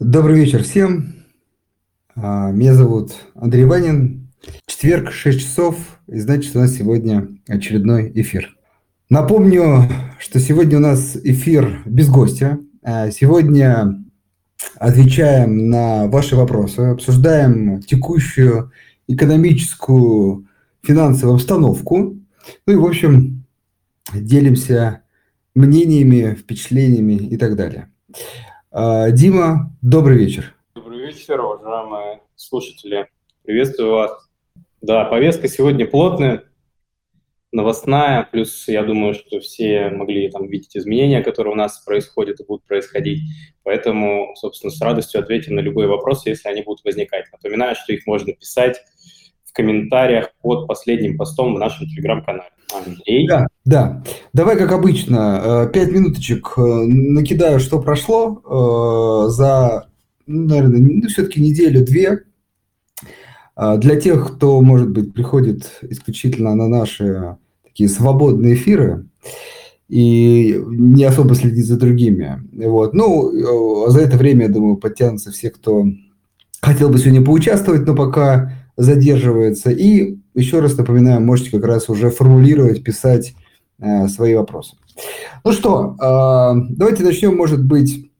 Добрый 0.00 0.40
вечер 0.40 0.62
всем. 0.62 1.12
А, 2.16 2.50
меня 2.52 2.72
зовут 2.72 3.12
Андрей 3.34 3.66
Ванин. 3.66 4.30
Четверг, 4.64 5.12
6 5.12 5.40
часов, 5.40 5.76
и 6.06 6.18
значит, 6.18 6.56
у 6.56 6.60
нас 6.60 6.74
сегодня 6.74 7.28
очередной 7.46 8.10
эфир. 8.14 8.56
Напомню, 9.10 9.90
что 10.18 10.40
сегодня 10.40 10.78
у 10.78 10.80
нас 10.80 11.18
эфир 11.22 11.82
без 11.84 12.08
гостя. 12.08 12.58
А, 12.82 13.10
сегодня 13.10 14.02
отвечаем 14.76 15.68
на 15.68 16.06
ваши 16.06 16.34
вопросы, 16.34 16.78
обсуждаем 16.78 17.82
текущую 17.82 18.72
экономическую 19.06 20.46
финансовую 20.82 21.34
обстановку. 21.34 22.16
Ну 22.66 22.72
и, 22.72 22.76
в 22.76 22.86
общем, 22.86 23.44
делимся 24.14 25.02
мнениями, 25.54 26.36
впечатлениями 26.36 27.16
и 27.16 27.36
так 27.36 27.54
далее. 27.54 27.90
А, 28.72 29.10
Дима, 29.10 29.76
добрый 29.82 30.16
вечер. 30.16 30.54
Добрый 30.76 31.00
вечер, 31.00 31.40
уважаемые 31.40 32.20
слушатели. 32.36 33.08
Приветствую 33.42 33.90
вас. 33.90 34.28
Да, 34.80 35.04
повестка 35.06 35.48
сегодня 35.48 35.88
плотная, 35.88 36.44
новостная, 37.50 38.28
плюс 38.30 38.68
я 38.68 38.84
думаю, 38.84 39.14
что 39.14 39.40
все 39.40 39.90
могли 39.90 40.30
там 40.30 40.46
видеть 40.46 40.76
изменения, 40.76 41.20
которые 41.20 41.52
у 41.52 41.56
нас 41.56 41.80
происходят 41.80 42.38
и 42.38 42.44
будут 42.44 42.64
происходить. 42.64 43.22
Поэтому, 43.64 44.36
собственно, 44.36 44.70
с 44.70 44.80
радостью 44.80 45.20
ответим 45.20 45.56
на 45.56 45.60
любые 45.60 45.88
вопросы, 45.88 46.28
если 46.28 46.48
они 46.48 46.62
будут 46.62 46.84
возникать. 46.84 47.24
Напоминаю, 47.32 47.74
что 47.74 47.92
их 47.92 48.06
можно 48.06 48.32
писать 48.32 48.80
в 49.50 49.52
комментариях 49.52 50.30
под 50.42 50.68
последним 50.68 51.16
постом 51.18 51.54
в 51.54 51.58
нашем 51.58 51.86
телеграм-канале. 51.88 52.50
Андрей? 52.72 53.26
Да, 53.26 53.46
да. 53.64 54.02
Давай, 54.32 54.56
как 54.56 54.70
обычно, 54.72 55.66
э, 55.66 55.72
пять 55.72 55.90
минуточек 55.90 56.52
э, 56.56 56.60
накидаю, 56.60 57.58
что 57.58 57.80
прошло 57.80 59.26
э, 59.26 59.30
за, 59.30 59.88
ну, 60.26 60.46
наверное, 60.46 60.78
ну, 60.78 61.08
все-таки 61.08 61.40
неделю-две. 61.40 62.24
Для 63.56 64.00
тех, 64.00 64.36
кто, 64.36 64.62
может 64.62 64.88
быть, 64.88 65.12
приходит 65.12 65.80
исключительно 65.82 66.54
на 66.54 66.66
наши 66.66 67.36
такие 67.62 67.90
свободные 67.90 68.54
эфиры 68.54 69.06
и 69.86 70.58
не 70.66 71.04
особо 71.04 71.34
следит 71.34 71.66
за 71.66 71.78
другими. 71.78 72.40
Вот. 72.54 72.94
Ну, 72.94 73.90
за 73.90 74.00
это 74.00 74.16
время, 74.16 74.46
я 74.46 74.48
думаю, 74.48 74.78
подтянутся 74.78 75.30
все, 75.30 75.50
кто 75.50 75.84
хотел 76.62 76.88
бы 76.88 76.96
сегодня 76.96 77.22
поучаствовать, 77.22 77.86
но 77.86 77.94
пока 77.94 78.59
задерживается. 78.80 79.70
И 79.70 80.18
еще 80.34 80.60
раз 80.60 80.76
напоминаю, 80.76 81.20
можете 81.20 81.50
как 81.50 81.64
раз 81.64 81.88
уже 81.88 82.10
формулировать, 82.10 82.82
писать 82.82 83.34
э, 83.78 84.08
свои 84.08 84.34
вопросы. 84.34 84.76
Ну 85.44 85.52
что, 85.52 85.96
э, 86.00 86.60
давайте 86.70 87.04
начнем, 87.04 87.36
может 87.36 87.64
быть, 87.64 88.10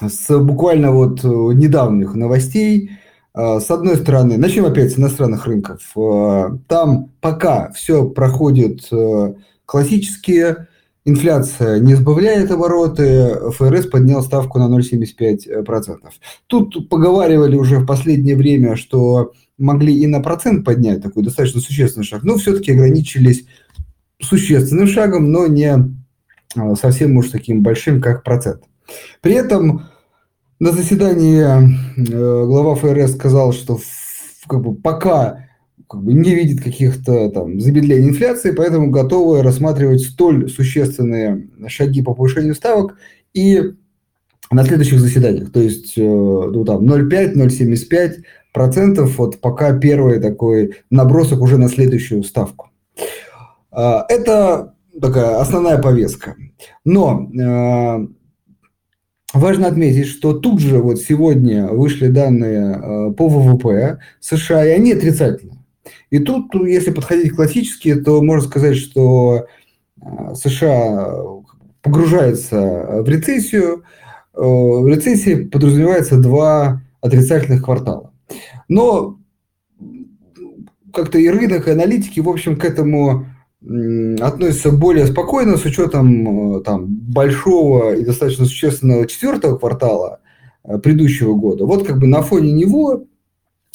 с 0.00 0.38
буквально 0.38 0.92
вот 0.92 1.24
недавних 1.24 2.14
новостей. 2.14 2.90
Э, 3.34 3.60
с 3.60 3.70
одной 3.70 3.96
стороны, 3.96 4.36
начнем 4.36 4.64
опять 4.64 4.92
с 4.92 4.98
иностранных 4.98 5.46
рынков. 5.46 5.80
Э, 5.96 6.50
там 6.66 7.12
пока 7.20 7.70
все 7.72 8.04
проходит 8.08 8.88
э, 8.90 9.34
классические, 9.64 10.68
инфляция 11.04 11.78
не 11.78 11.94
сбавляет 11.94 12.50
обороты, 12.50 13.50
ФРС 13.52 13.86
поднял 13.86 14.22
ставку 14.22 14.58
на 14.58 14.68
0,75%. 14.78 15.96
Тут 16.46 16.88
поговаривали 16.88 17.56
уже 17.56 17.78
в 17.78 17.86
последнее 17.86 18.36
время, 18.36 18.76
что 18.76 19.32
могли 19.58 19.94
и 19.94 20.06
на 20.06 20.20
процент 20.20 20.64
поднять, 20.64 21.02
такой 21.02 21.24
достаточно 21.24 21.60
существенный 21.60 22.04
шаг, 22.04 22.22
но 22.22 22.36
все-таки 22.36 22.72
ограничились 22.72 23.44
существенным 24.20 24.86
шагом, 24.86 25.30
но 25.30 25.46
не 25.46 25.74
а, 26.56 26.74
совсем 26.76 27.16
уж 27.16 27.28
таким 27.28 27.62
большим, 27.62 28.00
как 28.00 28.22
процент. 28.22 28.62
При 29.20 29.34
этом 29.34 29.88
на 30.60 30.72
заседании 30.72 31.42
э, 31.42 32.46
глава 32.46 32.74
ФРС 32.74 33.12
сказал, 33.12 33.52
что 33.52 33.78
как 34.46 34.62
бы, 34.62 34.74
пока 34.74 35.44
как 35.88 36.02
бы, 36.02 36.12
не 36.12 36.34
видит 36.34 36.62
каких-то 36.62 37.30
там 37.30 37.60
замедлений 37.60 38.08
инфляции, 38.08 38.50
поэтому 38.50 38.90
готовы 38.90 39.42
рассматривать 39.42 40.02
столь 40.02 40.48
существенные 40.50 41.48
шаги 41.68 42.02
по 42.02 42.14
повышению 42.14 42.54
ставок 42.54 42.96
и 43.34 43.74
на 44.50 44.64
следующих 44.64 45.00
заседаниях, 45.00 45.52
то 45.52 45.60
есть 45.60 45.96
э, 45.96 46.02
ну, 46.02 46.64
там 46.64 46.84
0,5, 46.84 47.34
0,75 47.34 48.22
процентов, 48.58 49.18
вот 49.18 49.40
пока 49.40 49.78
первый 49.78 50.18
такой 50.18 50.74
набросок 50.90 51.40
уже 51.40 51.58
на 51.58 51.68
следующую 51.68 52.24
ставку. 52.24 52.70
А, 53.70 54.04
это 54.08 54.74
такая 55.00 55.38
основная 55.38 55.78
повестка. 55.78 56.34
Но 56.84 57.30
э, 57.32 58.06
важно 59.32 59.68
отметить, 59.68 60.08
что 60.08 60.32
тут 60.32 60.58
же 60.58 60.78
вот 60.78 60.98
сегодня 60.98 61.68
вышли 61.68 62.08
данные 62.08 62.74
э, 62.74 63.12
по 63.12 63.28
ВВП 63.28 64.00
США, 64.18 64.66
и 64.66 64.70
они 64.70 64.92
отрицательные. 64.92 65.64
И 66.10 66.18
тут, 66.18 66.52
если 66.54 66.90
подходить 66.90 67.36
классически, 67.36 67.94
то 67.94 68.20
можно 68.22 68.48
сказать, 68.48 68.76
что 68.76 69.46
э, 70.00 70.34
США 70.34 71.14
погружается 71.82 73.02
в 73.02 73.08
рецессию. 73.08 73.84
В 74.32 74.88
рецессии 74.88 75.44
подразумевается 75.44 76.16
два 76.16 76.82
отрицательных 77.00 77.64
квартала. 77.64 78.07
Но 78.68 79.18
как-то 80.92 81.18
и 81.18 81.28
рынок, 81.28 81.68
и 81.68 81.72
аналитики, 81.72 82.20
в 82.20 82.28
общем, 82.28 82.56
к 82.56 82.64
этому 82.64 83.26
относятся 84.20 84.70
более 84.70 85.06
спокойно 85.06 85.56
с 85.56 85.64
учетом 85.64 86.58
э, 86.58 86.60
там, 86.62 86.86
большого 86.86 87.96
и 87.96 88.04
достаточно 88.04 88.44
существенного 88.44 89.06
четвертого 89.06 89.58
квартала 89.58 90.20
э, 90.62 90.78
предыдущего 90.78 91.34
года. 91.34 91.66
Вот 91.66 91.84
как 91.84 91.98
бы 91.98 92.06
на 92.06 92.22
фоне 92.22 92.52
него 92.52 93.04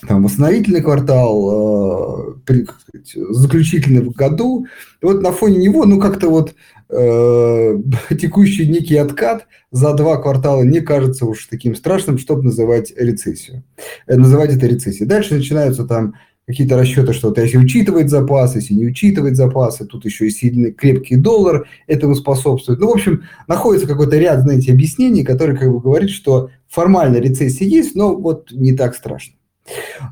там, 0.08 0.24
восстановительный 0.24 0.82
квартал, 0.82 2.36
э, 2.48 2.64
сказать, 2.66 3.14
заключительный 3.30 4.02
в 4.02 4.12
году, 4.12 4.66
и 5.02 5.06
вот 5.06 5.22
на 5.22 5.32
фоне 5.32 5.58
него, 5.58 5.86
ну, 5.86 6.00
как-то 6.00 6.30
вот 6.30 6.56
э, 6.90 7.78
текущий 8.20 8.68
некий 8.68 8.98
откат 8.98 9.48
за 9.72 9.94
два 9.94 10.18
квартала 10.18 10.64
не 10.64 10.82
кажется 10.82 11.26
уж 11.26 11.46
таким 11.46 11.76
страшным, 11.76 12.18
чтобы 12.18 12.44
называть 12.44 12.94
рецессию. 12.96 13.64
Э, 14.08 14.16
называть 14.16 14.56
это 14.56 14.68
рецессией. 14.68 15.08
Дальше 15.08 15.36
начинаются 15.36 15.86
там 15.86 16.16
какие-то 16.46 16.78
расчеты, 16.78 17.14
что 17.14 17.30
вот 17.30 17.38
если 17.38 17.58
учитывать 17.58 18.10
запасы, 18.10 18.58
если 18.58 18.74
не 18.74 18.86
учитывать 18.86 19.36
запасы, 19.36 19.86
тут 19.86 20.06
еще 20.06 20.28
и 20.28 20.32
сильный 20.32 20.72
крепкий 20.72 21.16
доллар 21.16 21.68
этому 21.88 22.16
способствует. 22.16 22.80
Ну, 22.80 22.88
в 22.90 22.94
общем, 22.94 23.24
находится 23.48 23.88
какой-то 23.88 24.18
ряд, 24.18 24.42
знаете, 24.42 24.74
объяснений, 24.74 25.24
которые 25.24 25.58
как 25.58 25.72
бы 25.72 25.80
говорит, 25.80 26.10
что 26.10 26.50
формально 26.68 27.18
рецессия 27.18 27.68
есть, 27.68 27.96
но 27.96 28.16
вот 28.16 28.52
не 28.52 28.74
так 28.74 28.96
страшно. 28.96 29.36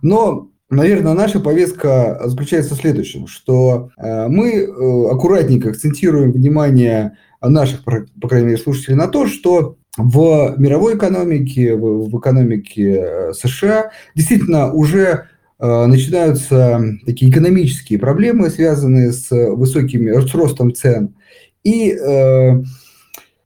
Но 0.01 0.51
Наверное, 0.71 1.13
наша 1.13 1.41
повестка 1.41 2.21
заключается 2.23 2.75
в 2.75 2.77
следующем, 2.77 3.27
что 3.27 3.89
э, 3.97 4.27
мы 4.29 4.51
э, 4.53 5.11
аккуратненько 5.11 5.71
акцентируем 5.71 6.31
внимание 6.31 7.17
наших, 7.41 7.83
по 7.83 8.29
крайней 8.29 8.47
мере, 8.47 8.57
слушателей 8.57 8.95
на 8.95 9.09
то, 9.09 9.27
что 9.27 9.75
в 9.97 10.55
мировой 10.57 10.95
экономике, 10.95 11.75
в 11.75 12.17
экономике 12.17 13.01
э, 13.01 13.33
США 13.33 13.91
действительно 14.15 14.71
уже 14.71 15.27
начинаются 15.59 16.81
такие 17.05 17.29
экономические 17.29 17.99
проблемы, 17.99 18.49
связанные 18.49 19.11
с 19.11 19.29
высокими, 19.29 20.09
с 20.09 20.33
ростом 20.33 20.73
цен. 20.73 21.13
И 21.63 21.95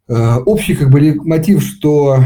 общий 0.07 0.75
как 0.75 0.91
бы 0.91 1.15
мотив, 1.15 1.61
что 1.61 2.23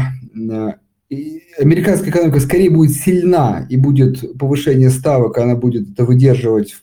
американская 1.58 2.10
экономика 2.10 2.40
скорее 2.40 2.70
будет 2.70 2.92
сильна 2.96 3.66
и 3.68 3.76
будет 3.76 4.38
повышение 4.38 4.90
ставок, 4.90 5.38
она 5.38 5.56
будет 5.56 5.90
это 5.92 6.04
выдерживать 6.04 6.76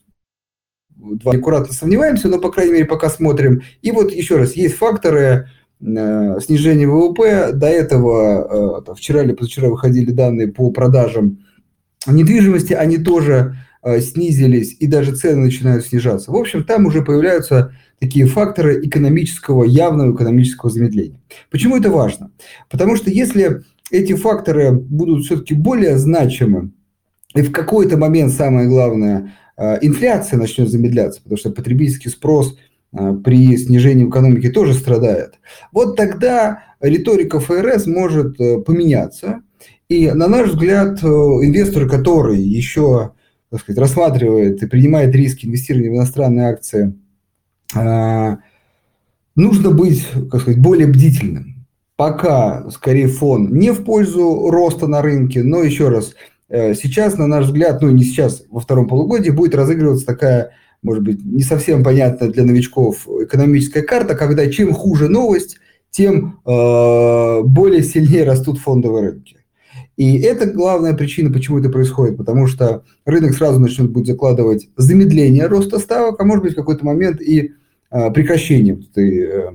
аккуратно 1.23 1.73
сомневаемся, 1.73 2.27
но, 2.27 2.39
по 2.39 2.51
крайней 2.51 2.73
мере, 2.73 2.85
пока 2.85 3.09
смотрим. 3.09 3.61
И 3.81 3.91
вот 3.91 4.11
еще 4.11 4.37
раз, 4.37 4.53
есть 4.53 4.75
факторы 4.75 5.49
э, 5.79 6.39
снижения 6.41 6.87
ВВП. 6.87 7.51
До 7.53 7.67
этого, 7.67 8.83
э, 8.87 8.93
вчера 8.95 9.23
или 9.23 9.33
позавчера 9.33 9.69
выходили 9.69 10.11
данные 10.11 10.47
по 10.47 10.71
продажам 10.71 11.45
недвижимости, 12.07 12.73
они 12.73 12.97
тоже 12.97 13.57
э, 13.83 13.99
снизились, 14.01 14.75
и 14.79 14.87
даже 14.87 15.15
цены 15.15 15.45
начинают 15.45 15.85
снижаться. 15.85 16.31
В 16.31 16.35
общем, 16.35 16.63
там 16.63 16.85
уже 16.85 17.03
появляются 17.03 17.73
такие 17.99 18.25
факторы 18.25 18.85
экономического, 18.85 19.63
явного 19.63 20.15
экономического 20.15 20.69
замедления. 20.69 21.19
Почему 21.49 21.77
это 21.77 21.89
важно? 21.89 22.31
Потому 22.69 22.95
что 22.95 23.09
если 23.09 23.63
эти 23.91 24.13
факторы 24.15 24.71
будут 24.71 25.25
все-таки 25.25 25.53
более 25.53 25.97
значимы, 25.97 26.71
и 27.37 27.41
в 27.41 27.51
какой-то 27.51 27.97
момент, 27.97 28.33
самое 28.33 28.67
главное, 28.67 29.33
э, 29.57 29.77
инфляция 29.81 30.39
начнет 30.39 30.69
замедляться, 30.69 31.21
потому 31.21 31.37
что 31.37 31.51
потребительский 31.51 32.09
спрос 32.09 32.57
э, 32.93 33.13
при 33.23 33.55
снижении 33.57 34.09
экономики 34.09 34.49
тоже 34.49 34.73
страдает. 34.73 35.35
Вот 35.71 35.95
тогда 35.95 36.63
риторика 36.81 37.39
ФРС 37.39 37.85
может 37.85 38.39
э, 38.39 38.59
поменяться. 38.61 39.41
И, 39.87 40.09
на 40.09 40.27
наш 40.27 40.49
взгляд, 40.49 41.01
инвестор, 41.03 41.87
который 41.87 42.39
еще 42.39 43.11
так 43.49 43.61
сказать, 43.61 43.79
рассматривает 43.79 44.61
и 44.61 44.67
принимает 44.67 45.15
риски 45.15 45.45
инвестирования 45.45 45.91
в 45.91 45.95
иностранные 45.95 46.49
акции, 46.49 46.93
нужно 47.73 49.71
быть 49.71 50.05
как 50.29 50.41
сказать, 50.41 50.59
более 50.59 50.87
бдительным. 50.87 51.46
Пока 51.97 52.69
скорее 52.69 53.07
фон 53.07 53.53
не 53.53 53.71
в 53.71 53.83
пользу 53.83 54.49
роста 54.49 54.87
на 54.87 55.01
рынке, 55.01 55.43
но 55.43 55.61
еще 55.63 55.89
раз, 55.89 56.13
э, 56.47 56.73
сейчас, 56.75 57.17
на 57.17 57.27
наш 57.27 57.47
взгляд, 57.47 57.81
ну 57.81 57.89
не 57.89 58.03
сейчас, 58.03 58.43
во 58.49 58.61
втором 58.61 58.87
полугодии 58.87 59.31
будет 59.31 59.55
разыгрываться 59.55 60.05
такая, 60.05 60.51
может 60.81 61.03
быть, 61.03 61.25
не 61.25 61.43
совсем 61.43 61.83
понятная 61.83 62.29
для 62.29 62.45
новичков 62.45 63.07
экономическая 63.07 63.81
карта, 63.81 64.15
когда 64.15 64.49
чем 64.49 64.73
хуже 64.73 65.09
новость, 65.09 65.57
тем 65.89 66.39
э, 66.45 67.41
более 67.43 67.83
сильнее 67.83 68.23
растут 68.23 68.59
фондовые 68.59 69.09
рынки. 69.09 69.37
И 69.97 70.19
это 70.19 70.45
главная 70.45 70.93
причина, 70.93 71.33
почему 71.33 71.57
это 71.57 71.69
происходит, 71.69 72.17
потому 72.17 72.45
что 72.45 72.83
рынок 73.05 73.33
сразу 73.33 73.59
начнет 73.59 73.89
будет 73.89 74.05
закладывать 74.05 74.69
замедление 74.77 75.47
роста 75.47 75.79
ставок, 75.79 76.21
а 76.21 76.23
может 76.23 76.43
быть 76.43 76.53
в 76.53 76.57
какой-то 76.57 76.85
момент 76.85 77.19
и 77.19 77.53
э, 77.89 78.11
прекращение 78.11 78.75
этой, 78.75 79.19
э, 79.19 79.51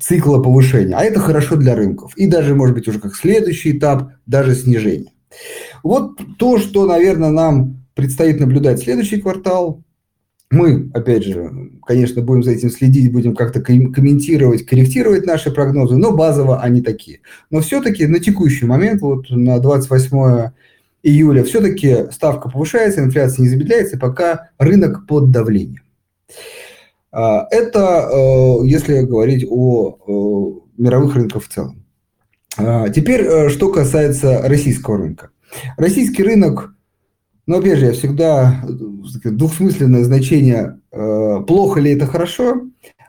цикла 0.00 0.42
повышения. 0.42 0.94
А 0.94 1.02
это 1.02 1.20
хорошо 1.20 1.56
для 1.56 1.74
рынков. 1.74 2.16
И 2.16 2.26
даже, 2.26 2.54
может 2.54 2.74
быть, 2.74 2.88
уже 2.88 3.00
как 3.00 3.14
следующий 3.14 3.76
этап, 3.76 4.10
даже 4.26 4.54
снижение. 4.54 5.12
Вот 5.82 6.18
то, 6.38 6.58
что, 6.58 6.86
наверное, 6.86 7.30
нам 7.30 7.84
предстоит 7.94 8.40
наблюдать 8.40 8.80
следующий 8.80 9.20
квартал. 9.20 9.82
Мы, 10.50 10.90
опять 10.94 11.24
же, 11.24 11.72
конечно, 11.84 12.22
будем 12.22 12.42
за 12.42 12.52
этим 12.52 12.70
следить, 12.70 13.12
будем 13.12 13.34
как-то 13.34 13.60
комментировать, 13.60 14.64
корректировать 14.64 15.26
наши 15.26 15.50
прогнозы, 15.50 15.96
но 15.96 16.12
базово 16.12 16.62
они 16.62 16.80
такие. 16.80 17.20
Но 17.50 17.60
все-таки 17.60 18.06
на 18.06 18.18
текущий 18.18 18.64
момент, 18.64 19.02
вот 19.02 19.28
на 19.28 19.58
28 19.58 20.52
июля, 21.02 21.44
все-таки 21.44 22.10
ставка 22.12 22.48
повышается, 22.48 23.00
инфляция 23.00 23.42
не 23.42 23.50
замедляется, 23.50 23.98
пока 23.98 24.50
рынок 24.58 25.06
под 25.06 25.30
давлением. 25.30 25.82
А, 27.10 27.46
это 27.50 28.08
э, 28.10 28.66
если 28.66 29.02
говорить 29.02 29.46
о 29.48 30.64
мировых 30.76 31.14
рынках 31.16 31.44
в 31.44 31.48
целом. 31.48 31.84
А, 32.56 32.88
теперь, 32.88 33.22
э, 33.22 33.48
что 33.48 33.72
касается 33.72 34.42
российского 34.42 34.98
рынка. 34.98 35.30
Российский 35.76 36.22
рынок, 36.22 36.74
ну, 37.46 37.58
опять 37.58 37.78
же, 37.78 37.86
я 37.86 37.92
всегда 37.92 38.62
э, 38.62 39.30
двухсмысленное 39.30 40.04
значение, 40.04 40.80
плохо 40.90 41.80
ли 41.80 41.92
это 41.92 42.06
хорошо, 42.06 42.62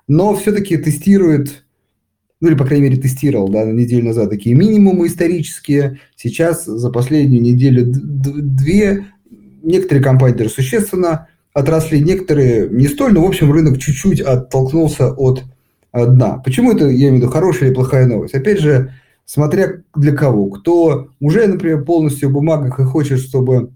но 0.07 0.35
все-таки 0.35 0.77
тестирует, 0.77 1.65
ну 2.41 2.49
или, 2.49 2.55
по 2.55 2.65
крайней 2.65 2.89
мере, 2.89 3.01
тестировал 3.01 3.49
да, 3.49 3.63
неделю 3.65 4.05
назад 4.05 4.29
такие 4.29 4.55
минимумы 4.55 5.07
исторические. 5.07 5.99
Сейчас 6.15 6.65
за 6.65 6.89
последнюю 6.89 7.41
неделю-две 7.41 9.05
некоторые 9.61 10.03
компании 10.03 10.37
даже 10.37 10.49
существенно 10.49 11.27
отрасли 11.53 11.97
некоторые 11.97 12.69
не 12.69 12.87
столь, 12.87 13.13
но, 13.13 13.23
в 13.23 13.27
общем, 13.27 13.51
рынок 13.51 13.79
чуть-чуть 13.79 14.21
оттолкнулся 14.21 15.11
от 15.11 15.43
дна. 15.93 16.41
Почему 16.43 16.71
это, 16.71 16.85
я 16.85 17.09
имею 17.09 17.13
в 17.13 17.17
виду, 17.17 17.29
хорошая 17.29 17.69
или 17.69 17.75
плохая 17.75 18.05
новость? 18.05 18.35
Опять 18.35 18.59
же, 18.59 18.93
смотря 19.25 19.81
для 19.95 20.15
кого. 20.15 20.49
Кто 20.49 21.09
уже, 21.19 21.47
например, 21.47 21.83
полностью 21.83 22.29
в 22.29 22.33
бумагах 22.33 22.79
и 22.79 22.83
хочет, 22.83 23.19
чтобы 23.19 23.71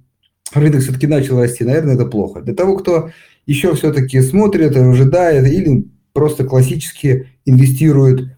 рынок 0.53 0.81
все-таки 0.81 1.07
начал 1.07 1.39
расти, 1.39 1.63
наверное, 1.63 1.95
это 1.95 2.05
плохо. 2.05 2.41
Для 2.41 2.53
того, 2.53 2.77
кто 2.77 3.09
еще 3.45 3.73
все-таки 3.73 4.21
смотрит, 4.21 4.77
ожидает 4.77 5.51
или 5.51 5.85
просто 6.13 6.43
классически 6.43 7.27
инвестирует 7.45 8.29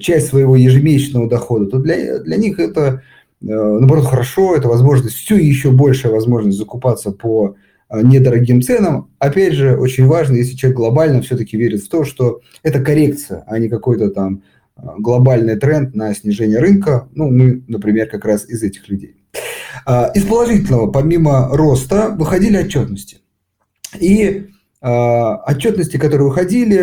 часть 0.00 0.28
своего 0.28 0.56
ежемесячного 0.56 1.28
дохода, 1.28 1.66
то 1.66 1.78
для, 1.78 2.18
для 2.20 2.36
них 2.36 2.58
это, 2.58 3.02
э, 3.42 3.46
наоборот, 3.46 4.06
хорошо, 4.06 4.56
это 4.56 4.68
возможность, 4.68 5.16
все 5.16 5.36
еще 5.36 5.70
большая 5.70 6.12
возможность 6.12 6.58
закупаться 6.58 7.10
по 7.10 7.56
Э, 7.56 7.65
недорогим 7.90 8.62
ценам. 8.62 9.10
Опять 9.18 9.54
же, 9.54 9.76
очень 9.76 10.06
важно, 10.06 10.36
если 10.36 10.56
человек 10.56 10.76
глобально 10.76 11.22
все-таки 11.22 11.56
верит 11.56 11.82
в 11.82 11.88
то, 11.88 12.04
что 12.04 12.40
это 12.62 12.80
коррекция, 12.80 13.44
а 13.46 13.58
не 13.58 13.68
какой-то 13.68 14.10
там 14.10 14.42
э, 14.76 14.82
глобальный 14.98 15.56
тренд 15.56 15.94
на 15.94 16.14
снижение 16.14 16.58
рынка. 16.58 17.08
Ну, 17.14 17.30
мы, 17.30 17.62
например, 17.68 18.08
как 18.08 18.24
раз 18.24 18.48
из 18.48 18.62
этих 18.62 18.88
людей. 18.88 19.16
Э, 19.86 20.06
из 20.14 20.24
положительного, 20.24 20.90
помимо 20.90 21.48
роста, 21.52 22.14
выходили 22.16 22.56
отчетности. 22.56 23.18
И 24.00 24.48
отчетности, 24.82 25.96
которые 25.96 26.28
выходили, 26.28 26.76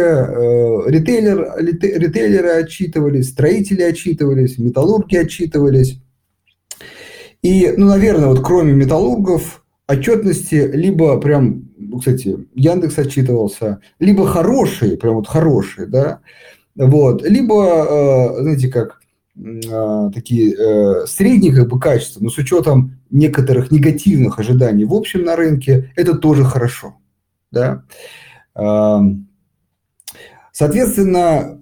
ритейлер, 0.90 1.54
ритейлеры 1.60 2.50
отчитывались, 2.50 3.30
строители 3.30 3.84
отчитывались, 3.84 4.58
металлурги 4.58 5.16
отчитывались. 5.16 6.02
И, 7.44 7.74
ну, 7.78 7.88
наверное, 7.88 8.28
вот 8.28 8.42
кроме 8.44 8.74
металлургов, 8.74 9.63
отчетности 9.88 10.70
либо 10.74 11.20
прям, 11.20 11.70
кстати, 11.98 12.48
Яндекс 12.56 12.98
отчитывался, 12.98 13.80
либо 14.00 14.26
хорошие, 14.26 14.98
прям 14.98 15.16
вот 15.16 15.28
хорошие, 15.28 15.88
да, 15.88 16.20
вот, 16.76 17.22
либо, 17.28 18.36
э, 18.36 18.42
знаете, 18.42 18.68
как 18.70 19.02
э, 19.36 20.10
такие 20.14 20.56
э, 20.56 21.06
средние 21.06 21.54
как 21.54 21.70
бы 21.70 21.80
качества, 21.80 22.24
но 22.24 22.30
с 22.30 22.38
учетом 22.38 23.00
некоторых 23.10 23.72
негативных 23.72 24.40
ожиданий 24.40 24.86
в 24.86 24.94
общем 24.94 25.24
на 25.24 25.36
рынке, 25.36 25.92
это 25.96 26.16
тоже 26.16 26.44
хорошо, 26.44 26.96
да. 27.52 27.84
Эм, 28.56 29.28
соответственно, 30.52 31.60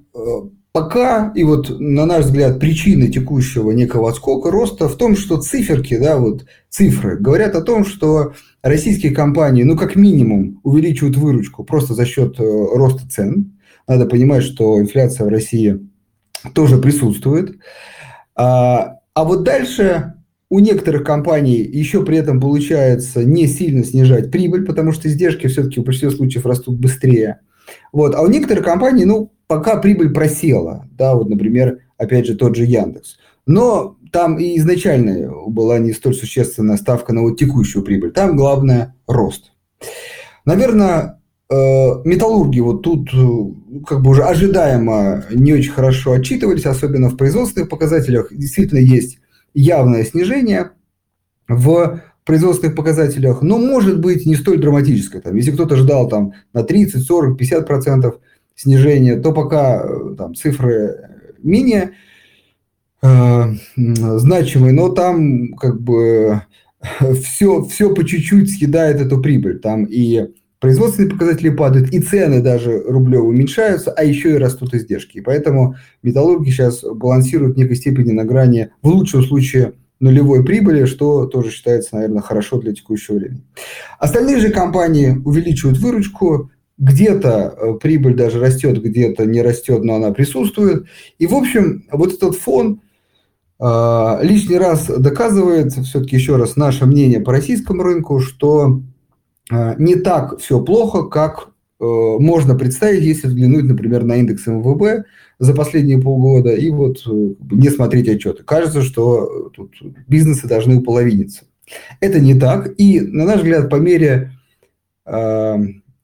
Пока, 0.74 1.34
и 1.36 1.44
вот 1.44 1.82
на 1.82 2.06
наш 2.06 2.26
взгляд, 2.26 2.60
причина 2.60 3.12
текущего 3.12 3.72
некого 3.72 4.10
отскока 4.10 4.52
роста 4.52 4.88
в 4.88 4.96
том, 4.96 5.18
что 5.18 5.42
циферки, 5.42 5.98
да, 5.98 6.18
вот 6.18 6.46
цифры 6.70 7.18
говорят 7.18 7.56
о 7.56 7.62
том, 7.62 7.84
что 7.84 8.34
российские 8.64 9.14
компании, 9.14 9.64
ну, 9.64 9.76
как 9.76 9.98
минимум, 9.98 10.62
увеличивают 10.64 11.18
выручку 11.18 11.66
просто 11.66 11.94
за 11.94 12.06
счет 12.06 12.40
э, 12.40 12.44
роста 12.44 13.06
цен. 13.10 13.60
Надо 13.86 14.06
понимать, 14.06 14.44
что 14.44 14.80
инфляция 14.80 15.26
в 15.26 15.30
России 15.30 15.80
тоже 16.54 16.78
присутствует. 16.78 17.58
А, 18.36 19.00
а 19.14 19.24
вот 19.26 19.44
дальше 19.44 20.14
у 20.50 20.60
некоторых 20.60 21.04
компаний 21.04 21.58
еще 21.58 22.06
при 22.06 22.18
этом 22.18 22.40
получается 22.40 23.26
не 23.26 23.48
сильно 23.48 23.84
снижать 23.84 24.32
прибыль, 24.32 24.66
потому 24.66 24.94
что 24.94 25.10
издержки 25.10 25.48
все-таки 25.48 25.82
в 25.82 25.84
большинстве 25.84 26.12
случаев 26.12 26.46
растут 26.46 26.80
быстрее. 26.80 27.42
Вот. 27.92 28.16
А 28.16 28.22
у 28.22 28.28
некоторых 28.28 28.64
компаний, 28.64 29.06
ну, 29.06 29.32
пока 29.48 29.78
прибыль 29.78 30.14
просела, 30.14 30.88
да, 30.92 31.16
вот, 31.16 31.30
например, 31.30 31.80
опять 31.98 32.26
же, 32.26 32.36
тот 32.36 32.56
же 32.56 32.66
Яндекс. 32.66 33.18
Но 33.46 33.98
там 34.12 34.38
и 34.38 34.58
изначально 34.58 35.32
была 35.48 35.80
не 35.80 35.94
столь 35.94 36.16
существенная 36.16 36.78
ставка 36.78 37.14
на 37.14 37.22
вот 37.22 37.38
текущую 37.38 37.84
прибыль. 37.84 38.12
Там 38.12 38.36
главное– 38.36 38.96
рост. 39.08 39.52
Наверное, 40.46 41.20
э, 41.50 41.56
металлурги 42.06 42.60
вот 42.60 42.82
тут 42.82 43.10
э, 43.14 43.84
как 43.88 44.02
бы 44.02 44.12
уже 44.12 44.24
ожидаемо 44.24 45.26
не 45.32 45.54
очень 45.54 45.72
хорошо 45.72 46.14
отчитывались, 46.14 46.66
особенно 46.66 47.10
в 47.10 47.18
производственных 47.18 47.70
показателях. 47.70 48.30
Действительно 48.32 48.80
есть 48.80 49.20
явное 49.54 50.04
снижение 50.04 50.72
в 51.48 52.02
производственных 52.26 52.76
показателях, 52.76 53.42
но 53.42 53.58
может 53.58 54.00
быть 54.00 54.26
не 54.26 54.36
столь 54.36 54.60
драматическое. 54.60 55.22
Там, 55.22 55.36
если 55.36 55.52
кто-то 55.52 55.76
ждал 55.76 56.08
там, 56.08 56.34
на 56.54 56.64
30, 56.64 57.04
40, 57.04 57.38
50 57.38 57.68
процентов– 57.68 58.20
снижение, 58.62 59.16
то 59.16 59.32
пока 59.32 59.84
э, 59.84 60.16
там 60.18 60.36
цифры 60.36 61.10
менее 61.42 61.92
э, 63.02 63.44
значимые, 63.76 64.74
но 64.74 64.90
там 64.90 65.54
как 65.54 65.82
бы 65.82 66.42
все, 67.24 67.64
все 67.64 67.94
по 67.94 68.04
чуть-чуть 68.04 68.52
съедает 68.52 69.02
эту 69.02 69.20
прибыль. 69.20 69.60
Там 69.60 69.86
и 69.86 70.28
производственные 70.60 71.12
показатели 71.12 71.50
падают, 71.50 71.92
и 71.92 72.00
цены 72.00 72.42
даже 72.42 72.84
рублевые 72.84 73.30
уменьшаются, 73.30 73.92
а 73.92 74.04
еще 74.04 74.36
и 74.36 74.38
растут 74.38 74.76
издержки. 74.76 75.18
И 75.18 75.22
поэтому 75.22 75.76
металлурги 76.04 76.52
сейчас 76.52 76.84
балансируют 76.84 77.56
в 77.56 77.58
некой 77.58 77.76
степени 77.76 78.12
на 78.12 78.26
грани, 78.26 78.70
в 78.84 78.90
лучшем 78.90 79.24
случае, 79.24 79.74
нулевой 80.02 80.44
прибыли, 80.44 80.86
что 80.86 81.26
тоже 81.26 81.52
считается, 81.52 81.96
наверное, 81.96 82.22
хорошо 82.22 82.60
для 82.60 82.74
текущего 82.74 83.16
времени. 83.16 83.44
Остальные 84.00 84.40
же 84.40 84.50
компании 84.50 85.22
увеличивают 85.24 85.78
выручку, 85.78 86.52
где-то 86.78 87.56
э, 87.56 87.74
прибыль 87.76 88.16
даже 88.16 88.40
растет, 88.40 88.82
где-то 88.82 89.26
не 89.26 89.42
растет, 89.42 89.84
но 89.84 89.96
она 89.96 90.12
присутствует. 90.12 90.88
И, 91.20 91.28
в 91.28 91.36
общем, 91.36 91.86
вот 91.92 92.14
этот 92.14 92.36
фон 92.36 92.82
э, 93.60 94.18
лишний 94.24 94.58
раз 94.58 94.88
доказывает, 94.88 95.74
все-таки 95.74 96.16
еще 96.16 96.38
раз, 96.38 96.56
наше 96.56 96.86
мнение 96.88 97.22
по 97.22 97.32
российскому 97.32 97.84
рынку, 97.84 98.20
что 98.20 98.82
э, 99.52 99.76
не 99.78 99.96
так 99.96 100.40
все 100.40 100.60
плохо, 100.60 101.04
как 101.04 101.51
можно 101.82 102.56
представить, 102.56 103.04
если 103.04 103.28
взглянуть, 103.28 103.64
например, 103.64 104.04
на 104.04 104.18
индекс 104.18 104.46
МВБ 104.48 105.06
за 105.42 105.56
последние 105.56 106.00
полгода 106.00 106.54
и 106.54 106.70
вот 106.70 107.02
э, 107.08 107.34
не 107.52 107.70
смотреть 107.70 108.08
отчеты. 108.08 108.44
Кажется, 108.44 108.84
что 108.84 109.50
тут 109.56 109.74
бизнесы 110.08 110.48
должны 110.48 110.78
уполовиниться. 110.78 111.46
Это 112.00 112.20
не 112.20 112.40
так. 112.40 112.72
И, 112.78 113.00
на 113.00 113.26
наш 113.26 113.38
взгляд, 113.38 113.68
по 113.68 113.78
мере 113.78 114.34
э, 115.06 115.56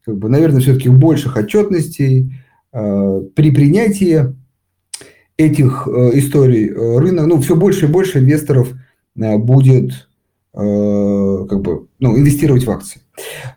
как 0.04 0.18
бы, 0.18 0.30
наверное, 0.30 0.62
все-таки 0.62 0.90
больших 0.90 1.38
отчетностей 1.38 2.34
э, 2.74 3.22
при 3.36 3.52
принятии 3.52 4.36
этих 5.38 5.88
э, 5.88 6.12
историй 6.14 6.70
э, 6.70 6.98
рынок, 6.98 7.28
ну, 7.28 7.40
все 7.40 7.56
больше 7.56 7.86
и 7.86 7.90
больше 7.90 8.20
инвесторов 8.20 8.74
э, 9.16 9.38
будет 9.38 9.92
э, 9.92 10.07
как 10.58 11.62
бы, 11.62 11.88
ну, 12.00 12.18
инвестировать 12.18 12.66
в 12.66 12.72
акции. 12.72 13.02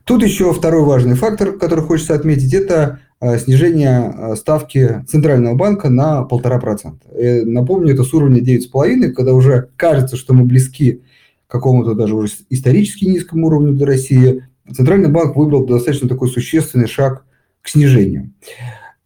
Тут 0.04 0.23
еще 0.23 0.52
второй 0.52 0.85
важный 0.85 1.16
фактор, 1.16 1.52
который 1.52 1.83
хочется 1.83 2.14
отметить, 2.14 2.52
это 2.52 3.00
снижение 3.38 4.37
ставки 4.37 5.02
Центрального 5.09 5.54
банка 5.54 5.88
на 5.88 6.26
1,5%. 6.30 7.45
Напомню, 7.47 7.95
это 7.95 8.04
с 8.04 8.12
уровня 8.12 8.40
9,5%, 8.40 9.12
когда 9.12 9.33
уже 9.33 9.69
кажется, 9.76 10.16
что 10.16 10.35
мы 10.35 10.45
близки 10.45 11.02
к 11.47 11.52
какому-то 11.52 11.95
даже 11.95 12.14
уже 12.14 12.33
исторически 12.50 13.07
низкому 13.07 13.47
уровню 13.47 13.73
для 13.73 13.87
России. 13.87 14.47
Центральный 14.71 15.11
банк 15.11 15.37
выбрал 15.37 15.64
достаточно 15.64 16.09
такой 16.09 16.28
существенный 16.28 16.87
шаг 16.87 17.25
к 17.62 17.69
снижению. 17.69 18.33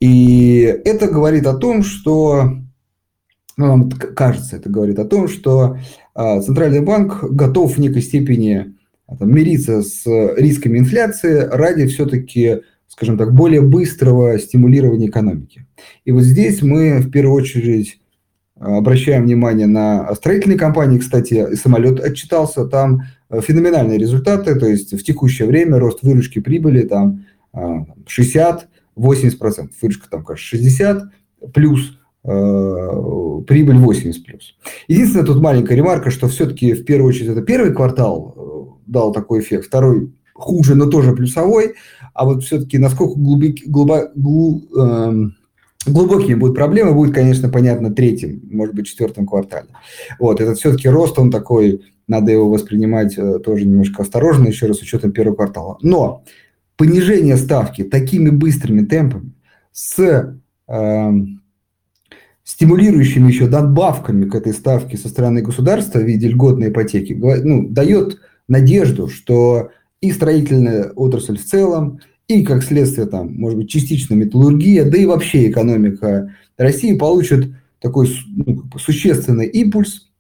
И 0.01 0.63
это 0.85 1.07
говорит 1.07 1.47
о 1.47 1.55
том, 1.55 1.85
что, 1.85 2.51
ну, 3.57 3.89
кажется, 4.17 4.57
это 4.57 4.69
говорит 4.69 4.99
о 4.99 5.05
том, 5.05 5.29
что 5.29 5.79
Центральный 6.17 6.81
банк 6.81 7.25
готов 7.25 7.77
в 7.77 7.81
некой 7.81 8.03
степени 8.03 8.75
там, 9.19 9.35
мириться 9.35 9.83
с 9.83 10.05
рисками 10.37 10.79
инфляции 10.79 11.49
ради 11.51 11.87
все-таки, 11.87 12.61
скажем 12.87 13.19
так, 13.19 13.35
более 13.35 13.63
быстрого 13.63 14.39
стимулирования 14.39 15.09
экономики. 15.09 15.67
И 16.05 16.13
вот 16.13 16.23
здесь 16.23 16.63
мы 16.63 16.99
в 17.01 17.11
первую 17.11 17.35
очередь 17.35 18.01
обращаем 18.59 19.25
внимание 19.25 19.67
на 19.67 20.15
строительные 20.15 20.57
компании, 20.59 20.99
кстати, 20.99 21.57
самолет 21.57 21.99
отчитался, 21.99 22.65
там 22.67 23.03
феноменальные 23.31 23.99
результаты, 23.99 24.55
то 24.55 24.67
есть 24.67 24.95
в 24.95 25.03
текущее 25.03 25.49
время 25.49 25.79
рост 25.81 26.03
выручки 26.03 26.39
прибыли 26.39 26.83
там 26.83 27.25
60, 28.07 28.69
80%, 28.97 29.71
выручка 29.83 30.09
там, 30.09 30.25
кажется, 30.25 30.57
60, 30.57 31.03
плюс 31.53 31.99
Э, 32.04 32.04
прибыль 32.25 33.79
80 33.79 34.25
плюс. 34.25 34.55
Единственная 34.89 35.27
тут 35.27 35.41
маленькая 35.43 35.75
ремарка, 35.75 36.11
что 36.11 36.29
все-таки 36.29 36.73
в 36.73 36.85
первую 36.85 37.11
очередь 37.11 37.29
это 37.29 37.43
первый 37.43 37.73
квартал 37.75 38.35
э, 38.37 38.91
дал 38.91 39.13
такой 39.13 39.41
эффект, 39.41 39.67
второй 39.67 40.13
хуже, 40.33 40.75
но 40.75 40.87
тоже 40.87 41.13
плюсовой, 41.13 41.75
а 42.13 42.25
вот 42.25 42.43
все-таки 42.43 42.79
насколько 42.79 43.19
глубоки, 43.19 43.65
глубо, 43.67 44.11
глу, 44.15 44.63
э, 44.77 45.13
глубокими 45.87 46.35
будут 46.35 46.57
проблемы, 46.57 46.95
будет, 46.95 47.15
конечно, 47.15 47.49
понятно 47.49 47.95
третьим, 47.95 48.43
может 48.51 48.75
быть, 48.75 48.87
четвертом 48.87 49.27
квартале. 49.27 49.69
Вот, 50.19 50.41
этот 50.41 50.59
все-таки 50.59 50.89
рост, 50.89 51.19
он 51.19 51.31
такой, 51.31 51.83
надо 52.09 52.33
его 52.33 52.49
воспринимать 52.49 53.19
э, 53.19 53.39
тоже 53.39 53.67
немножко 53.67 54.03
осторожно, 54.03 54.49
еще 54.49 54.67
раз 54.67 54.79
с 54.79 54.83
учетом 54.83 55.13
первого 55.13 55.37
квартала. 55.37 55.79
Но 55.83 56.25
понижение 56.77 57.37
ставки 57.37 57.85
такими 57.85 58.31
быстрыми 58.31 58.85
темпами 58.85 59.33
с 59.73 59.99
э, 60.69 61.13
стимулирующими 62.45 63.29
еще 63.29 63.49
надбавками 63.49 64.29
к 64.29 64.35
этой 64.35 64.53
ставке 64.53 64.97
со 64.97 65.09
стороны 65.09 65.41
государства 65.41 65.99
в 65.99 66.05
виде 66.05 66.29
льготной 66.29 66.69
ипотеки, 66.69 67.15
ну, 67.15 67.69
дает 67.69 68.21
надежду, 68.49 69.09
что 69.09 69.71
и 70.01 70.13
строительная 70.13 70.91
отрасль 70.95 71.39
в 71.39 71.45
целом, 71.45 72.01
и, 72.29 72.45
как 72.45 72.63
следствие, 72.63 73.07
там, 73.07 73.35
может 73.35 73.59
быть, 73.59 73.71
частично 73.71 74.15
металлургия, 74.15 74.85
да 74.85 74.99
и 74.99 75.07
вообще 75.07 75.51
экономика 75.51 76.35
России 76.57 76.97
получат 76.97 77.47
такой 77.81 78.09
ну, 78.35 78.65
существенный 78.79 79.47
импульс 79.47 80.11